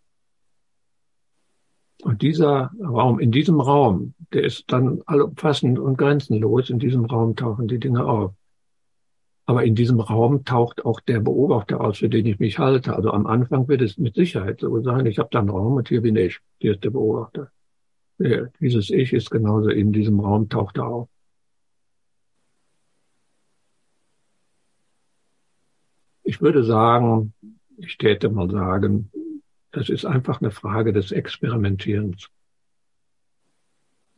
Und 2.02 2.22
dieser 2.22 2.70
Raum, 2.80 3.18
in 3.18 3.32
diesem 3.32 3.60
Raum, 3.60 4.14
der 4.32 4.44
ist 4.44 4.66
dann 4.68 5.02
allumfassend 5.06 5.80
und 5.80 5.98
grenzenlos. 5.98 6.70
In 6.70 6.78
diesem 6.78 7.06
Raum 7.06 7.34
tauchen 7.34 7.66
die 7.66 7.80
Dinge 7.80 8.04
auf. 8.04 8.34
Aber 9.48 9.64
in 9.64 9.76
diesem 9.76 10.00
Raum 10.00 10.44
taucht 10.44 10.84
auch 10.84 11.00
der 11.00 11.20
Beobachter 11.20 11.80
aus, 11.80 11.98
für 11.98 12.08
den 12.08 12.26
ich 12.26 12.40
mich 12.40 12.58
halte. 12.58 12.96
Also 12.96 13.12
am 13.12 13.26
Anfang 13.26 13.68
wird 13.68 13.80
es 13.80 13.96
mit 13.96 14.16
Sicherheit 14.16 14.60
so 14.60 14.82
sein, 14.82 15.06
ich 15.06 15.20
habe 15.20 15.28
da 15.30 15.38
einen 15.38 15.50
Raum 15.50 15.74
und 15.74 15.88
hier 15.88 16.02
bin 16.02 16.16
ich. 16.16 16.40
Hier 16.58 16.72
ist 16.72 16.82
der 16.82 16.90
Beobachter. 16.90 17.50
Ja, 18.18 18.46
dieses 18.60 18.90
Ich 18.90 19.12
ist 19.12 19.30
genauso 19.30 19.68
in 19.68 19.92
diesem 19.92 20.18
Raum 20.18 20.48
taucht 20.48 20.78
er 20.78 20.88
auf. 20.88 21.08
Ich 26.24 26.40
würde 26.40 26.64
sagen, 26.64 27.32
ich 27.76 27.98
täte 27.98 28.30
mal 28.30 28.50
sagen, 28.50 29.12
das 29.70 29.88
ist 29.90 30.04
einfach 30.04 30.40
eine 30.40 30.50
Frage 30.50 30.92
des 30.92 31.12
Experimentierens. 31.12 32.30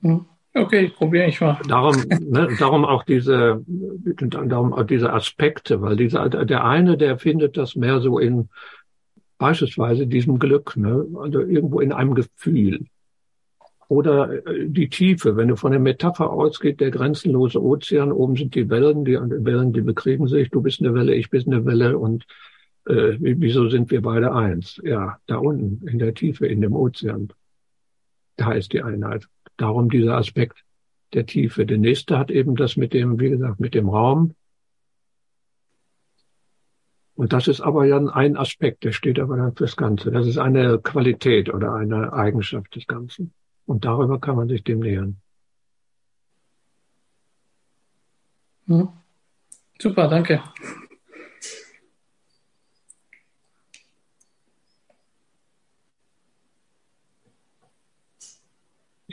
Hm. 0.00 0.24
Okay, 0.54 0.88
probiere 0.88 1.28
ich 1.28 1.40
mal. 1.40 1.58
Darum, 1.68 1.94
ne, 2.08 2.48
darum 2.58 2.84
auch 2.84 3.04
diese, 3.04 3.62
darum 3.66 4.72
auch 4.72 4.84
diese 4.84 5.12
Aspekte, 5.12 5.80
weil 5.82 5.96
dieser, 5.96 6.28
der 6.28 6.64
eine, 6.64 6.96
der 6.96 7.18
findet 7.18 7.56
das 7.56 7.76
mehr 7.76 8.00
so 8.00 8.18
in 8.18 8.48
beispielsweise 9.36 10.06
diesem 10.06 10.38
Glück, 10.38 10.76
ne, 10.76 11.06
also 11.20 11.40
irgendwo 11.40 11.80
in 11.80 11.92
einem 11.92 12.14
Gefühl. 12.14 12.86
Oder 13.88 14.46
äh, 14.46 14.68
die 14.68 14.88
Tiefe, 14.88 15.36
wenn 15.36 15.48
du 15.48 15.56
von 15.56 15.72
der 15.72 15.80
Metapher 15.80 16.30
ausgeht, 16.30 16.80
der 16.80 16.90
grenzenlose 16.90 17.62
Ozean, 17.62 18.12
oben 18.12 18.36
sind 18.36 18.54
die 18.54 18.68
Wellen, 18.68 19.04
die 19.04 19.14
Wellen, 19.14 19.72
die 19.72 19.80
bekriegen 19.80 20.28
sich, 20.28 20.50
du 20.50 20.60
bist 20.60 20.80
eine 20.80 20.92
Welle, 20.94 21.14
ich 21.14 21.30
bin 21.30 21.42
eine 21.46 21.64
Welle 21.64 21.98
und 21.98 22.26
äh, 22.86 23.16
wieso 23.18 23.68
sind 23.68 23.90
wir 23.90 24.02
beide 24.02 24.34
eins? 24.34 24.80
Ja, 24.82 25.18
da 25.26 25.36
unten, 25.36 25.86
in 25.86 25.98
der 25.98 26.14
Tiefe, 26.14 26.46
in 26.46 26.60
dem 26.60 26.74
Ozean. 26.74 27.32
Da 28.36 28.52
ist 28.52 28.72
die 28.72 28.82
Einheit. 28.82 29.26
Darum 29.58 29.90
dieser 29.90 30.16
Aspekt 30.16 30.64
der 31.12 31.26
Tiefe. 31.26 31.66
Der 31.66 31.76
nächste 31.78 32.18
hat 32.18 32.30
eben 32.30 32.56
das 32.56 32.76
mit 32.76 32.94
dem, 32.94 33.20
wie 33.20 33.28
gesagt, 33.28 33.60
mit 33.60 33.74
dem 33.74 33.88
Raum. 33.88 34.34
Und 37.14 37.32
das 37.32 37.48
ist 37.48 37.60
aber 37.60 37.84
ja 37.84 37.98
ein 37.98 38.36
Aspekt, 38.36 38.84
der 38.84 38.92
steht 38.92 39.18
aber 39.18 39.36
dann 39.36 39.56
fürs 39.56 39.76
Ganze. 39.76 40.12
Das 40.12 40.26
ist 40.26 40.38
eine 40.38 40.78
Qualität 40.78 41.52
oder 41.52 41.74
eine 41.74 42.12
Eigenschaft 42.12 42.76
des 42.76 42.86
Ganzen. 42.86 43.34
Und 43.66 43.84
darüber 43.84 44.20
kann 44.20 44.36
man 44.36 44.48
sich 44.48 44.62
dem 44.62 44.78
nähern. 44.78 45.20
Mhm. 48.66 48.88
Super, 49.80 50.08
danke. 50.08 50.42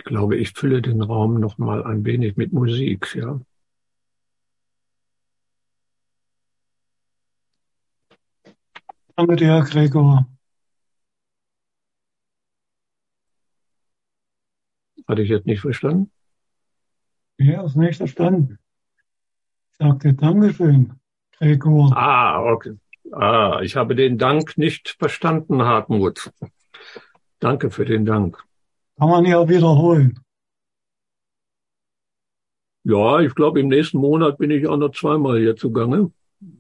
Glaube, 0.06 0.38
ich 0.38 0.54
fülle 0.54 0.82
den 0.82 1.02
Raum 1.02 1.40
noch 1.40 1.58
mal 1.58 1.84
ein 1.84 2.06
wenig 2.06 2.38
mit 2.38 2.54
Musik, 2.54 3.16
ja. 3.16 3.42
Danke 9.18 9.36
dir, 9.36 9.62
Gregor. 9.62 10.28
Hatte 15.08 15.22
ich 15.22 15.30
jetzt 15.30 15.46
nicht 15.46 15.62
verstanden? 15.62 16.12
Ja, 17.38 17.64
hast 17.64 17.76
nicht 17.76 17.98
verstanden. 17.98 18.58
Ich 19.72 19.78
sagte 19.78 20.14
Dankeschön, 20.14 20.94
Gregor. 21.38 21.96
Ah, 21.96 22.42
okay. 22.44 22.78
Ah, 23.12 23.60
ich 23.62 23.76
habe 23.76 23.96
den 23.96 24.18
Dank 24.18 24.58
nicht 24.58 24.96
verstanden, 24.98 25.62
Hartmut. 25.62 26.32
Danke 27.40 27.70
für 27.70 27.86
den 27.86 28.06
Dank. 28.06 28.44
Kann 28.98 29.10
man 29.10 29.26
ja 29.26 29.48
wiederholen. 29.48 30.20
Ja, 32.84 33.20
ich 33.20 33.34
glaube, 33.34 33.60
im 33.60 33.68
nächsten 33.68 33.98
Monat 33.98 34.38
bin 34.38 34.52
ich 34.52 34.68
auch 34.68 34.78
noch 34.78 34.92
zweimal 34.92 35.40
hier 35.40 35.56
zugange. 35.56 36.12